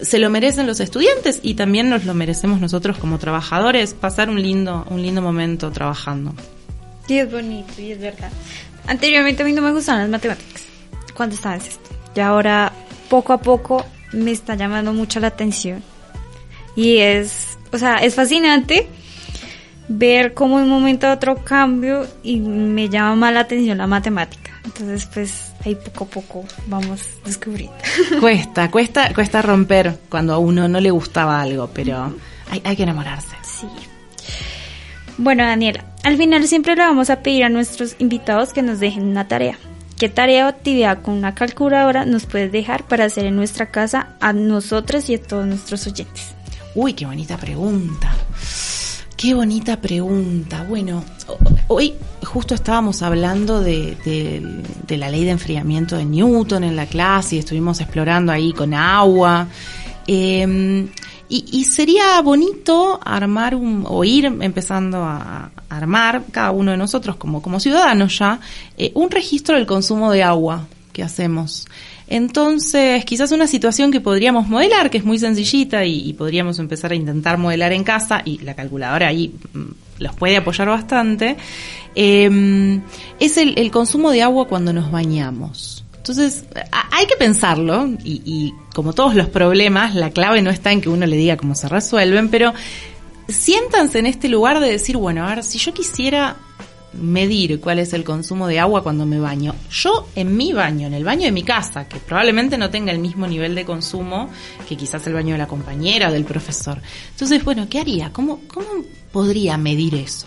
se 0.00 0.18
lo 0.18 0.30
merecen 0.30 0.66
los 0.66 0.80
estudiantes 0.80 1.40
y 1.42 1.54
también 1.54 1.88
nos 1.88 2.04
lo 2.04 2.14
merecemos 2.14 2.60
nosotros 2.60 2.98
como 2.98 3.18
trabajadores, 3.18 3.94
pasar 3.94 4.28
un 4.28 4.40
lindo, 4.42 4.86
un 4.90 5.02
lindo 5.02 5.22
momento 5.22 5.70
trabajando. 5.70 6.34
Sí, 7.06 7.18
es 7.18 7.30
bonito 7.30 7.80
y 7.80 7.92
es 7.92 8.00
verdad. 8.00 8.30
Anteriormente 8.86 9.42
a 9.42 9.46
mí 9.46 9.52
no 9.52 9.62
me 9.62 9.72
gustaban 9.72 10.02
las 10.02 10.10
matemáticas 10.10 10.62
cuando 11.14 11.34
estaba 11.34 11.56
en 11.56 11.62
esto. 11.62 11.90
Y 12.14 12.20
ahora, 12.20 12.72
poco 13.08 13.32
a 13.32 13.38
poco, 13.38 13.86
me 14.12 14.32
está 14.32 14.54
llamando 14.54 14.92
mucho 14.92 15.20
la 15.20 15.28
atención. 15.28 15.82
Y 16.74 16.98
es, 16.98 17.56
o 17.72 17.78
sea, 17.78 17.96
es 17.96 18.14
fascinante 18.14 18.88
ver 19.88 20.34
cómo 20.34 20.58
de 20.58 20.64
un 20.64 20.70
momento 20.70 21.06
a 21.06 21.12
otro 21.12 21.36
cambio 21.44 22.06
y 22.22 22.40
me 22.40 22.88
llama 22.88 23.14
más 23.16 23.34
la 23.34 23.40
atención 23.40 23.78
la 23.78 23.86
matemática. 23.86 24.52
Entonces, 24.64 25.06
pues 25.12 25.52
ahí 25.64 25.76
poco 25.76 26.04
a 26.04 26.06
poco 26.08 26.44
vamos 26.66 27.00
descubriendo. 27.24 27.76
Cuesta, 28.20 28.70
cuesta, 28.70 29.14
cuesta 29.14 29.42
romper 29.42 29.98
cuando 30.08 30.34
a 30.34 30.38
uno 30.38 30.68
no 30.68 30.80
le 30.80 30.90
gustaba 30.90 31.40
algo, 31.40 31.70
pero 31.72 32.14
hay, 32.50 32.60
hay 32.64 32.76
que 32.76 32.82
enamorarse. 32.82 33.36
Sí. 33.42 33.66
Bueno, 35.18 35.44
Daniela, 35.44 35.84
al 36.02 36.16
final 36.16 36.46
siempre 36.46 36.76
le 36.76 36.82
vamos 36.82 37.10
a 37.10 37.20
pedir 37.20 37.44
a 37.44 37.48
nuestros 37.48 37.96
invitados 37.98 38.52
que 38.52 38.62
nos 38.62 38.80
dejen 38.80 39.04
una 39.04 39.28
tarea. 39.28 39.58
¿Qué 39.98 40.10
tarea 40.10 40.44
o 40.44 40.48
actividad 40.48 41.00
con 41.00 41.14
una 41.14 41.34
calculadora 41.34 42.04
nos 42.04 42.26
puedes 42.26 42.52
dejar 42.52 42.84
para 42.84 43.06
hacer 43.06 43.24
en 43.24 43.36
nuestra 43.36 43.70
casa 43.70 44.14
a 44.20 44.34
nosotros 44.34 45.08
y 45.08 45.14
a 45.14 45.22
todos 45.22 45.46
nuestros 45.46 45.86
oyentes? 45.86 46.34
Uy, 46.74 46.92
qué 46.92 47.06
bonita 47.06 47.38
pregunta. 47.38 48.14
Qué 49.16 49.32
bonita 49.32 49.80
pregunta. 49.80 50.66
Bueno, 50.68 51.02
hoy 51.68 51.94
justo 52.22 52.54
estábamos 52.54 53.00
hablando 53.00 53.62
de, 53.62 53.96
la 54.88 55.08
ley 55.08 55.24
de 55.24 55.30
enfriamiento 55.30 55.96
de 55.96 56.04
Newton 56.04 56.64
en 56.64 56.76
la 56.76 56.84
clase 56.84 57.36
y 57.36 57.38
estuvimos 57.38 57.80
explorando 57.80 58.30
ahí 58.30 58.52
con 58.52 58.74
agua. 58.74 59.48
Em, 60.06 60.88
y, 61.30 61.64
sería 61.64 62.20
bonito 62.20 63.00
armar 63.02 63.54
un, 63.54 63.84
o 63.88 64.04
ir 64.04 64.26
empezando 64.26 64.98
a, 64.98 65.50
armar, 65.70 66.24
cada 66.30 66.50
uno 66.50 66.72
de 66.72 66.76
nosotros 66.76 67.16
como, 67.16 67.40
como 67.40 67.58
ciudadanos 67.58 68.18
ya, 68.18 68.38
eh, 68.76 68.92
un 68.94 69.10
registro 69.10 69.56
del 69.56 69.66
consumo 69.66 70.12
de 70.12 70.22
agua 70.24 70.66
que 70.92 71.02
hacemos. 71.02 71.66
Entonces, 72.08 73.04
quizás 73.04 73.32
una 73.32 73.46
situación 73.46 73.90
que 73.90 74.00
podríamos 74.00 74.48
modelar, 74.48 74.90
que 74.90 74.98
es 74.98 75.04
muy 75.04 75.18
sencillita 75.18 75.84
y, 75.84 76.12
podríamos 76.12 76.58
empezar 76.58 76.92
a 76.92 76.94
intentar 76.94 77.36
modelar 77.36 77.72
en 77.72 77.82
casa, 77.82 78.22
y 78.24 78.38
la 78.38 78.54
calculadora 78.54 79.08
ahí 79.08 79.34
mm, 79.52 80.02
los 80.02 80.14
puede 80.14 80.36
apoyar 80.36 80.68
bastante, 80.68 81.36
em, 81.94 82.80
es 83.18 83.36
el, 83.36 83.70
consumo 83.70 84.10
de 84.10 84.22
agua 84.22 84.46
cuando 84.46 84.72
nos 84.72 84.90
bañamos. 84.90 85.84
Entonces, 85.96 86.44
hay 86.92 87.06
que 87.06 87.16
pensarlo, 87.16 87.88
y, 88.04 88.22
y 88.24 88.54
como 88.72 88.92
todos 88.92 89.16
los 89.16 89.28
problemas, 89.28 89.96
la 89.96 90.10
clave 90.10 90.42
no 90.42 90.50
está 90.50 90.70
en 90.70 90.80
que 90.80 90.88
uno 90.88 91.06
le 91.06 91.16
diga 91.16 91.36
cómo 91.36 91.56
se 91.56 91.68
resuelven, 91.68 92.28
pero 92.28 92.54
siéntanse 93.26 93.98
en 93.98 94.06
este 94.06 94.28
lugar 94.28 94.60
de 94.60 94.70
decir, 94.70 94.96
bueno, 94.96 95.26
a 95.26 95.34
ver, 95.34 95.42
si 95.42 95.58
yo 95.58 95.74
quisiera 95.74 96.36
medir 96.92 97.60
cuál 97.60 97.78
es 97.78 97.92
el 97.92 98.04
consumo 98.04 98.46
de 98.46 98.58
agua 98.58 98.82
cuando 98.82 99.06
me 99.06 99.18
baño. 99.18 99.54
Yo 99.70 100.08
en 100.14 100.36
mi 100.36 100.52
baño, 100.52 100.86
en 100.86 100.94
el 100.94 101.04
baño 101.04 101.24
de 101.24 101.32
mi 101.32 101.42
casa, 101.42 101.86
que 101.88 101.98
probablemente 101.98 102.58
no 102.58 102.70
tenga 102.70 102.92
el 102.92 102.98
mismo 102.98 103.26
nivel 103.26 103.54
de 103.54 103.64
consumo 103.64 104.30
que 104.68 104.76
quizás 104.76 105.06
el 105.06 105.14
baño 105.14 105.32
de 105.32 105.38
la 105.38 105.48
compañera 105.48 106.08
o 106.08 106.12
del 106.12 106.24
profesor. 106.24 106.80
Entonces, 107.10 107.44
bueno, 107.44 107.68
¿qué 107.68 107.80
haría? 107.80 108.12
¿Cómo, 108.12 108.40
cómo 108.52 108.68
podría 109.12 109.56
medir 109.56 109.94
eso? 109.94 110.26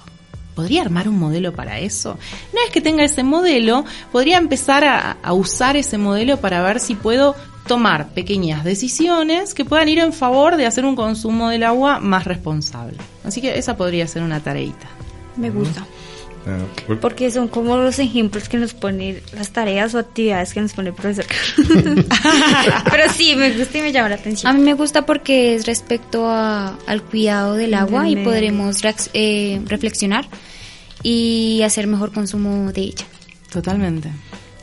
¿Podría 0.55 0.82
armar 0.82 1.07
un 1.07 1.18
modelo 1.18 1.53
para 1.53 1.80
eso? 1.80 2.18
Una 2.51 2.64
vez 2.64 2.72
que 2.72 2.82
tenga 2.82 3.03
ese 3.03 3.24
modelo, 3.24 3.86
podría 4.12 4.38
empezar 4.38 4.84
a, 4.84 5.14
a 5.24 5.34
usar 5.34 5.78
ese 5.78 5.97
modelo 5.97 6.38
para 6.38 6.62
ver 6.62 6.80
si 6.80 6.95
puedo 6.95 7.36
tomar 7.66 8.10
pequeñas 8.10 8.64
decisiones 8.64 9.53
que 9.53 9.64
puedan 9.64 9.88
ir 9.89 9.99
en 9.99 10.12
favor 10.12 10.57
de 10.57 10.66
hacer 10.66 10.86
un 10.86 10.95
consumo 10.95 11.49
del 11.49 11.64
agua 11.64 11.99
más 11.99 12.26
responsable. 12.26 12.97
Así 13.24 13.41
que 13.41 13.57
esa 13.57 13.78
podría 13.78 14.07
ser 14.07 14.24
una 14.24 14.39
tareita. 14.39 14.88
Me 15.38 15.49
gusta. 15.49 15.86
Porque 17.01 17.31
son 17.31 17.47
como 17.47 17.77
los 17.77 17.99
ejemplos 17.99 18.49
que 18.49 18.57
nos 18.57 18.73
ponen 18.73 19.21
las 19.33 19.51
tareas 19.51 19.93
o 19.95 19.99
actividades 19.99 20.53
que 20.53 20.61
nos 20.61 20.73
pone 20.73 20.89
el 20.89 20.95
profesor. 20.95 21.25
Pero 22.91 23.13
sí, 23.13 23.35
me 23.35 23.51
gusta 23.51 23.77
y 23.77 23.81
me 23.81 23.91
llama 23.91 24.09
la 24.09 24.15
atención. 24.15 24.51
A 24.51 24.55
mí 24.55 24.61
me 24.61 24.73
gusta 24.73 25.05
porque 25.05 25.55
es 25.55 25.65
respecto 25.65 26.29
al 26.29 27.03
cuidado 27.09 27.55
del 27.55 27.73
agua 27.73 28.09
y 28.09 28.15
podremos 28.17 28.77
eh, 29.13 29.61
reflexionar 29.65 30.27
y 31.03 31.61
hacer 31.63 31.87
mejor 31.87 32.11
consumo 32.11 32.71
de 32.71 32.81
ella. 32.81 33.05
Totalmente. 33.51 34.09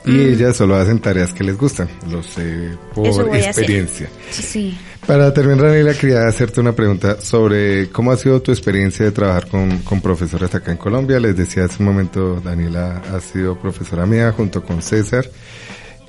Y 0.05 0.11
mm. 0.11 0.35
ellas 0.35 0.57
solo 0.57 0.77
hacen 0.77 1.01
tareas 1.01 1.33
que 1.33 1.43
les 1.43 1.57
gustan, 1.57 1.89
lo 2.09 2.23
sé 2.23 2.71
por 2.95 3.35
experiencia. 3.37 4.09
Sí. 4.31 4.77
Para 5.07 5.33
terminar, 5.33 5.67
Daniela, 5.67 5.95
quería 5.95 6.27
hacerte 6.27 6.61
una 6.61 6.73
pregunta 6.73 7.21
sobre 7.21 7.91
cómo 7.91 8.11
ha 8.11 8.17
sido 8.17 8.43
tu 8.43 8.51
experiencia 8.51 9.05
de 9.05 9.13
trabajar 9.13 9.47
con, 9.47 9.79
con 9.79 10.01
profesores 10.01 10.53
acá 10.53 10.73
en 10.73 10.79
Colombia. 10.79 11.21
Les 11.21 11.37
decía 11.37 11.65
hace 11.65 11.77
un 11.79 11.87
momento, 11.87 12.41
Daniela 12.41 13.03
ha 13.15 13.21
sido 13.21 13.57
profesora 13.57 14.05
mía 14.05 14.33
junto 14.33 14.65
con 14.65 14.83
César. 14.83 15.31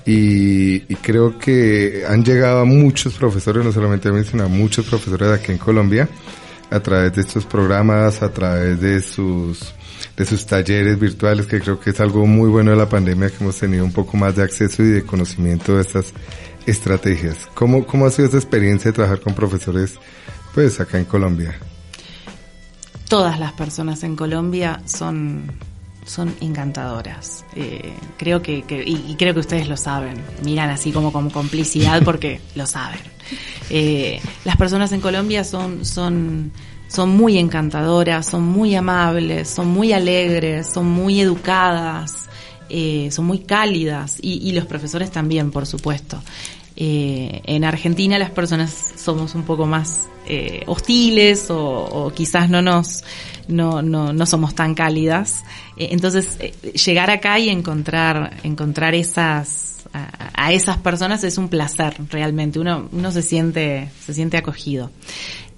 Y, 0.04 0.92
y, 0.92 0.96
creo 0.96 1.38
que 1.38 2.06
han 2.08 2.24
llegado 2.24 2.62
a 2.62 2.66
muchos 2.66 3.14
profesores, 3.16 3.64
no 3.64 3.72
solamente 3.72 4.10
a 4.10 4.12
mí, 4.14 4.24
sino 4.24 4.46
a 4.46 4.48
muchos 4.48 4.88
profesores 4.88 5.30
aquí 5.30 5.52
en 5.52 5.60
Colombia, 5.60 6.10
a 6.72 6.80
través 6.80 7.14
de 7.14 7.22
estos 7.22 7.46
programas, 7.46 8.24
a 8.24 8.32
través 8.32 8.82
de 8.82 9.02
sus 9.02 9.76
de 10.16 10.26
sus 10.26 10.46
talleres 10.46 11.00
virtuales, 11.00 11.46
que 11.46 11.60
creo 11.60 11.80
que 11.80 11.92
es 11.92 12.00
algo 12.00 12.26
muy 12.26 12.50
bueno 12.50 12.72
de 12.72 12.78
la 12.78 12.90
pandemia, 12.90 13.30
que 13.30 13.44
hemos 13.44 13.60
tenido 13.60 13.86
un 13.86 13.92
poco 13.92 14.18
más 14.18 14.36
de 14.36 14.44
acceso 14.44 14.82
y 14.82 14.88
de 14.88 15.04
conocimiento 15.04 15.76
de 15.76 15.82
estas 15.82 16.14
estrategias. 16.68 17.48
¿Cómo, 17.54 17.86
cómo 17.86 18.06
ha 18.06 18.12
sido 18.12 18.28
esa 18.28 18.38
experiencia 18.38 18.92
de 18.92 18.96
trabajar 18.96 19.20
con 19.22 19.34
profesores, 19.34 20.00
pues, 20.54 20.80
acá 20.80 21.00
en 21.00 21.06
Colombia? 21.06 21.58
Todas 23.10 23.40
las 23.40 23.54
personas 23.54 24.04
en 24.04 24.16
Colombia 24.16 24.82
son 24.86 25.52
son 26.06 26.34
encantadoras. 26.40 27.44
Eh, 27.54 27.94
creo 28.18 28.42
que, 28.42 28.64
y, 28.86 29.16
creo 29.18 29.34
que 29.34 29.42
ustedes 29.42 29.68
lo 29.68 29.76
saben. 29.76 30.24
Miran 30.42 30.70
así 30.70 30.94
como 30.94 31.12
con 31.12 31.30
complicidad 31.30 32.02
porque 32.04 32.40
lo 32.56 32.66
saben. 32.66 33.00
Eh, 33.70 34.22
las 34.46 34.56
personas 34.56 34.92
en 34.94 35.02
Colombia 35.02 35.44
son, 35.44 35.86
son 35.86 36.52
son 36.88 37.10
muy 37.10 37.38
encantadoras, 37.38 38.26
son 38.26 38.44
muy 38.44 38.74
amables, 38.76 39.50
son 39.50 39.68
muy 39.68 39.92
alegres, 39.92 40.68
son 40.68 40.86
muy 40.86 41.20
educadas, 41.20 42.30
eh, 42.70 43.10
son 43.12 43.26
muy 43.26 43.40
cálidas 43.40 44.18
y, 44.22 44.52
los 44.52 44.66
profesores 44.66 45.12
también, 45.12 45.52
por 45.52 45.66
supuesto. 45.66 46.22
Eh, 46.76 47.42
en 47.46 47.64
Argentina 47.64 48.20
las 48.20 48.30
personas 48.30 48.94
somos 48.98 49.34
un 49.34 49.44
poco 49.44 49.66
más 49.66 50.08
eh, 50.28 50.64
hostiles 50.68 51.48
o, 51.50 52.12
quizás 52.16 52.52
no 52.52 52.62
nos 52.62 53.04
no, 53.48 53.82
no, 53.82 54.14
no 54.14 54.26
somos 54.28 54.54
tan 54.54 54.76
cálidas. 54.76 55.44
entonces 55.78 56.38
llegar 56.86 57.10
acá 57.10 57.40
y 57.40 57.50
encontrar 57.50 58.38
encontrar 58.44 58.94
esas 58.94 59.88
a, 59.94 60.32
a, 60.36 60.52
esas 60.52 60.78
personas 60.78 61.24
es 61.24 61.38
un 61.38 61.50
placer 61.50 61.96
realmente. 62.10 62.60
Uno 62.60 62.88
uno 62.92 63.12
se 63.12 63.24
siente 63.24 63.90
se 64.06 64.14
siente 64.14 64.38
acogido. 64.38 64.92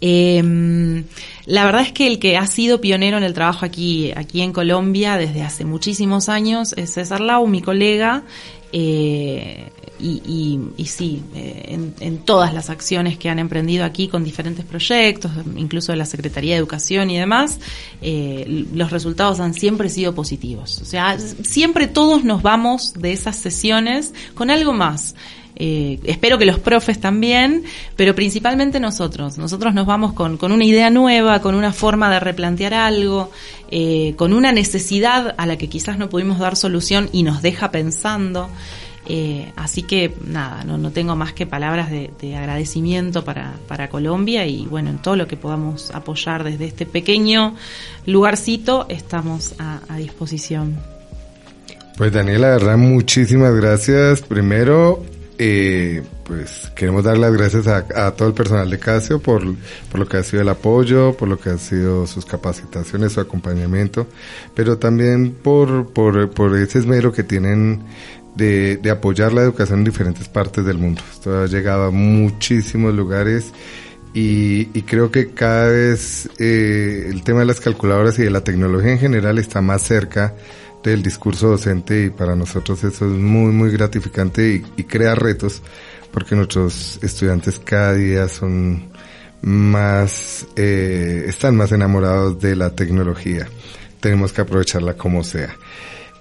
Eh, 0.02 1.04
la 1.46 1.66
verdad 1.66 1.82
es 1.82 1.92
que 1.92 2.08
el 2.08 2.20
que 2.20 2.38
ha 2.38 2.46
sido 2.48 2.80
pionero 2.80 3.18
en 3.18 3.24
el 3.24 3.34
trabajo 3.34 3.66
aquí, 3.66 4.12
aquí 4.16 4.42
en 4.42 4.54
Colombia 4.54 5.18
desde 5.18 5.42
hace 5.42 5.66
muchísimos 5.66 6.30
años 6.30 6.74
es 6.78 6.94
César 6.94 7.22
Lau, 7.22 7.48
mi 7.48 7.62
colega, 7.62 8.24
eh, 8.72 9.72
y, 10.00 10.60
y, 10.78 10.86
sí, 10.86 11.22
eh, 11.36 11.78
en, 12.00 12.20
todas 12.20 12.54
las 12.54 12.70
acciones 12.70 13.18
que 13.18 13.30
han 13.30 13.38
emprendido 13.38 13.84
aquí 13.84 14.08
con 14.08 14.24
diferentes 14.24 14.64
proyectos, 14.64 15.32
incluso 15.58 15.92
de 15.92 15.98
la 15.98 16.06
Secretaría 16.06 16.54
de 16.54 16.60
Educación 16.60 17.10
y 17.10 17.18
demás, 17.18 17.60
eh, 18.02 18.66
los 18.74 18.92
resultados 18.92 19.40
han 19.42 19.54
siempre 19.54 19.90
sido 19.90 20.16
positivos. 20.16 20.82
O 20.82 20.86
sea, 20.86 21.18
siempre 21.20 21.88
todos 21.88 22.24
nos 22.24 22.42
vamos 22.42 22.94
de 22.94 23.12
esas 23.12 23.36
sesiones 23.36 24.14
con 24.36 24.52
algo 24.52 24.72
más. 24.72 25.16
Eh, 25.62 26.00
espero 26.06 26.38
que 26.38 26.46
los 26.46 26.58
profes 26.58 27.02
también, 27.02 27.64
pero 27.98 28.16
principalmente 28.16 28.80
nosotros. 28.80 29.38
Nosotros 29.38 29.74
nos 29.74 29.86
vamos 29.86 30.14
con, 30.14 30.38
con 30.38 30.54
una 30.54 30.64
idea 30.64 30.90
nueva, 30.90 31.42
con 31.42 31.54
una 31.54 31.74
forma 31.74 32.10
de 32.10 32.22
replantear 32.22 32.74
algo, 32.74 33.30
eh, 33.70 34.14
con 34.16 34.32
una 34.32 34.54
necesidad 34.54 35.36
a 35.38 35.46
la 35.46 35.58
que 35.58 35.68
quizás 35.68 35.98
no 35.98 36.10
pudimos 36.10 36.40
dar 36.40 36.56
solución 36.56 37.10
y 37.12 37.24
nos 37.24 37.42
deja 37.42 37.72
pensando. 37.72 38.50
Eh, 39.06 39.52
así 39.58 39.84
que 39.84 40.14
nada, 40.26 40.64
no, 40.64 40.78
no, 40.78 40.92
tengo 40.92 41.16
más 41.16 41.34
que 41.34 41.46
palabras 41.46 41.90
de, 41.90 42.12
de 42.22 42.36
agradecimiento 42.36 43.26
para, 43.26 43.56
para, 43.68 43.90
Colombia 43.90 44.46
y 44.46 44.68
bueno, 44.68 44.92
en 44.92 45.00
todo 45.00 45.16
lo 45.16 45.28
que 45.28 45.36
podamos 45.36 45.90
apoyar 45.92 46.44
desde 46.44 46.66
este 46.66 46.86
pequeño 46.86 47.56
lugarcito 48.06 48.86
estamos 48.88 49.56
a, 49.58 49.80
a 49.90 49.98
disposición. 49.98 50.78
Pues 51.98 52.14
Daniela, 52.14 52.50
la 52.50 52.54
verdad, 52.54 52.78
muchísimas 52.78 53.56
gracias. 53.56 54.22
Primero, 54.22 55.04
eh, 55.42 56.04
pues 56.26 56.70
queremos 56.76 57.06
dar 57.06 57.18
las 57.18 57.32
gracias 57.32 57.66
a, 57.68 57.86
a, 57.96 58.12
todo 58.12 58.28
el 58.28 58.34
personal 58.34 58.70
de 58.70 58.78
Casio 58.78 59.22
por, 59.22 59.42
por 59.90 60.00
lo 60.00 60.06
que 60.06 60.18
ha 60.18 60.24
sido 60.24 60.42
el 60.42 60.50
apoyo, 60.50 61.16
por 61.16 61.30
lo 61.30 61.40
que 61.40 61.50
ha 61.50 61.58
sido 61.58 62.06
sus 62.08 62.26
capacitaciones, 62.26 63.14
su 63.14 63.22
acompañamiento, 63.22 64.06
pero 64.54 64.78
también 64.78 65.32
por, 65.32 65.94
por, 65.94 66.30
por 66.32 66.58
ese 66.58 66.80
esmero 66.80 67.14
que 67.14 67.24
tienen 67.24 67.84
de, 68.36 68.78
de, 68.78 68.92
apoyar 68.92 69.32
la 69.32 69.42
educación 69.42 69.80
en 69.80 69.86
diferentes 69.86 70.28
partes 70.28 70.66
del 70.66 70.78
mundo. 70.78 71.02
Esto 71.10 71.40
ha 71.42 71.48
llegado 71.48 71.86
a 71.86 71.92
muchísimos 71.92 72.94
lugares 72.94 73.54
y, 74.14 74.68
y 74.78 74.82
creo 74.82 75.10
que 75.10 75.30
cada 75.30 75.70
vez 75.70 76.30
eh, 76.38 77.08
el 77.10 77.24
tema 77.24 77.40
de 77.40 77.46
las 77.46 77.62
calculadoras 77.62 78.20
y 78.20 78.24
de 78.24 78.30
la 78.30 78.44
tecnología 78.44 78.92
en 78.92 79.00
general 79.00 79.38
está 79.38 79.62
más 79.62 79.84
cerca 79.84 80.36
del 80.84 81.04
discurso 81.04 81.50
docente 81.50 82.06
y 82.06 82.10
para 82.10 82.36
nosotros 82.36 82.84
eso 82.84 83.06
es 83.06 83.12
muy 83.12 83.52
muy 83.52 83.72
gratificante 83.72 84.54
y, 84.54 84.82
y 84.82 84.84
crea 84.86 85.16
retos 85.16 85.62
porque 86.12 86.36
nuestros 86.36 87.00
estudiantes 87.04 87.60
cada 87.60 87.94
día 87.94 88.28
son 88.28 88.90
más 89.42 90.48
eh, 90.56 91.26
están 91.28 91.56
más 91.56 91.72
enamorados 91.72 92.40
de 92.40 92.56
la 92.56 92.72
tecnología. 92.72 93.48
Tenemos 94.00 94.34
que 94.34 94.42
aprovecharla 94.42 94.96
como 94.96 95.24
sea. 95.24 95.56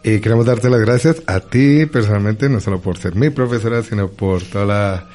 Y 0.03 0.21
queremos 0.21 0.47
darte 0.47 0.71
las 0.71 0.81
gracias 0.81 1.23
a 1.27 1.41
ti 1.41 1.87
personalmente, 1.87 2.49
no 2.49 2.61
solo 2.61 2.81
por 2.81 2.99
ser 2.99 3.17
mi 3.17 3.31
profesora, 3.31 3.83
sino 3.83 4.09
por 4.09 4.43
toda 4.43 4.65
la, 4.65 5.09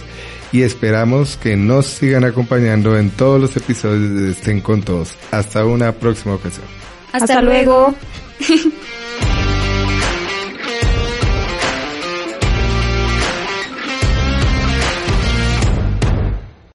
y 0.51 0.63
esperamos 0.63 1.37
que 1.37 1.55
nos 1.55 1.85
sigan 1.85 2.23
acompañando 2.23 2.97
en 2.97 3.11
todos 3.11 3.39
los 3.39 3.55
episodios 3.55 4.19
de 4.19 4.31
Estén 4.31 4.61
con 4.61 4.81
Todos. 4.81 5.13
Hasta 5.29 5.63
una 5.63 5.91
próxima 5.91 6.33
ocasión. 6.33 6.65
Hasta, 7.11 7.35
Hasta 7.35 7.41
luego. 7.43 7.93